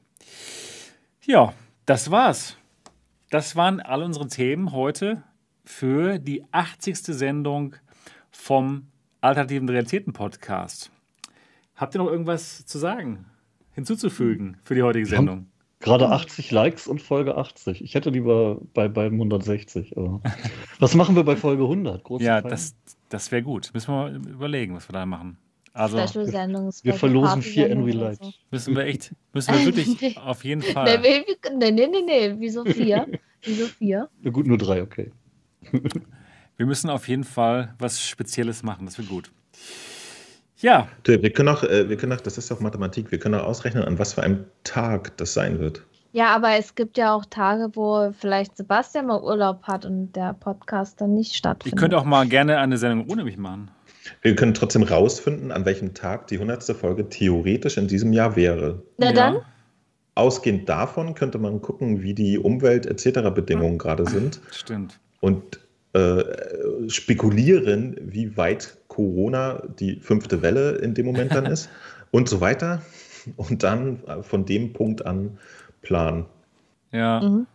[1.23, 1.53] Ja,
[1.85, 2.57] das war's.
[3.30, 5.23] Das waren all unsere Themen heute
[5.64, 6.97] für die 80.
[6.97, 7.76] Sendung
[8.31, 8.88] vom
[9.22, 10.91] Alternativen Realitäten Podcast.
[11.76, 13.26] Habt ihr noch irgendwas zu sagen,
[13.73, 15.47] hinzuzufügen für die heutige Sendung?
[15.80, 17.84] Gerade 80 Likes und Folge 80.
[17.84, 19.97] Ich hätte lieber bei beim 160.
[19.97, 20.22] Aber
[20.80, 22.03] was machen wir bei Folge 100?
[22.03, 22.76] Große ja, das,
[23.10, 23.72] das wäre gut.
[23.73, 25.38] Müssen wir mal überlegen, was wir da machen.
[25.73, 28.19] Also, wir, wir verlosen vier Envy Light.
[28.22, 28.32] So.
[28.49, 30.99] Müssen wir echt, müssen wir wirklich auf jeden Fall.
[31.02, 32.36] Nee, nee, nee, nee, nee.
[32.38, 33.06] wieso vier?
[33.44, 34.10] wieso vier?
[34.22, 35.11] Ja, gut, nur drei, okay.
[36.57, 39.32] wir müssen auf jeden Fall was Spezielles machen, das wird gut.
[40.60, 40.88] Ja.
[41.03, 43.84] Wir können auch, äh, wir können auch, das ist auch Mathematik, wir können auch ausrechnen,
[43.84, 45.86] an was für einem Tag das sein wird.
[46.16, 50.32] Ja, aber es gibt ja auch Tage, wo vielleicht Sebastian mal Urlaub hat und der
[50.32, 51.76] Podcast dann nicht stattfindet.
[51.76, 53.70] Ich könnte auch mal gerne eine Sendung ohne mich machen.
[54.22, 56.64] Wir können trotzdem rausfinden, an welchem Tag die 100.
[56.68, 58.82] Folge theoretisch in diesem Jahr wäre.
[58.98, 59.12] Na ja.
[59.12, 59.42] dann?
[60.16, 63.32] Ausgehend davon könnte man gucken, wie die Umwelt- etc.
[63.36, 64.40] Bedingungen gerade sind.
[64.52, 64.98] Stimmt.
[65.20, 65.60] Und
[65.92, 66.24] äh,
[66.88, 71.68] spekulieren, wie weit Corona die fünfte Welle in dem Moment dann ist
[72.12, 72.82] und so weiter.
[73.36, 75.40] Und dann von dem Punkt an
[75.86, 76.26] planen.
[76.91, 77.22] Ja.
[77.22, 77.48] Mhm.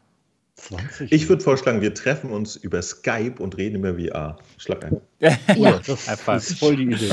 [0.57, 4.37] 20 ich würde vorschlagen, wir treffen uns über Skype und reden über VR.
[4.59, 5.01] Schlag ein.
[5.57, 6.09] ja, das
[6.51, 7.11] ist voll die Idee.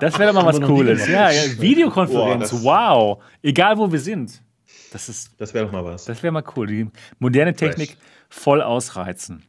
[0.00, 1.06] Das wäre doch mal was Cooles.
[1.06, 3.22] Ja, ja, Videokonferenz, Boah, wow.
[3.42, 4.42] Egal wo wir sind.
[4.92, 6.06] Das, ist, das wäre doch mal was.
[6.06, 6.66] Das wäre mal cool.
[6.66, 6.86] Die
[7.18, 7.98] moderne Technik Fresh.
[8.30, 9.44] voll ausreizen.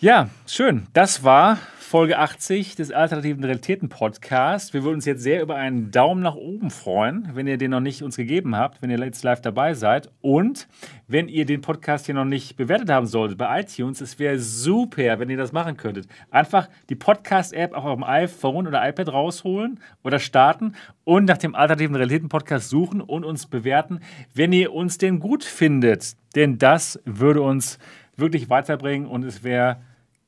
[0.00, 0.86] Ja, schön.
[0.92, 1.58] Das war
[1.94, 4.74] Folge 80 des Alternativen Realitäten Podcasts.
[4.74, 7.78] Wir würden uns jetzt sehr über einen Daumen nach oben freuen, wenn ihr den noch
[7.78, 10.10] nicht uns gegeben habt, wenn ihr jetzt live dabei seid.
[10.20, 10.66] Und
[11.06, 15.20] wenn ihr den Podcast hier noch nicht bewertet haben solltet bei iTunes, es wäre super,
[15.20, 16.08] wenn ihr das machen könntet.
[16.32, 21.94] Einfach die Podcast-App auf dem iPhone oder iPad rausholen oder starten und nach dem Alternativen
[21.94, 24.00] Realitäten Podcast suchen und uns bewerten,
[24.34, 26.16] wenn ihr uns den gut findet.
[26.34, 27.78] Denn das würde uns
[28.16, 29.80] wirklich weiterbringen und es wäre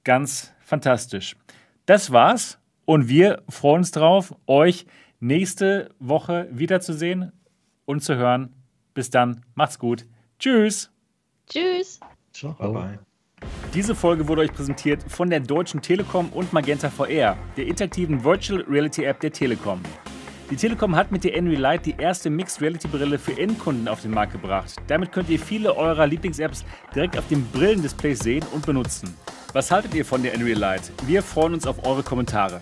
[0.05, 1.35] ganz fantastisch.
[1.87, 4.87] Das war's und wir freuen uns drauf, euch
[5.21, 7.33] nächste Woche wiederzusehen
[7.85, 8.53] und zu hören.
[8.93, 10.05] Bis dann, macht's gut.
[10.41, 10.91] Tschüss.
[11.49, 12.01] Tschüss.
[12.33, 12.55] Ciao.
[12.55, 12.99] Bye bye.
[13.73, 18.63] Diese Folge wurde euch präsentiert von der Deutschen Telekom und Magenta VR, der interaktiven Virtual
[18.63, 19.81] Reality App der Telekom.
[20.51, 24.03] Die Telekom hat mit der Envy Light die erste Mixed Reality Brille für Endkunden auf
[24.03, 24.75] den Markt gebracht.
[24.89, 26.65] Damit könnt ihr viele eurer Lieblings-Apps
[26.95, 29.15] direkt auf dem Brillendisplay sehen und benutzen.
[29.53, 30.83] Was haltet ihr von der Unreal Light?
[31.07, 32.61] Wir freuen uns auf eure Kommentare.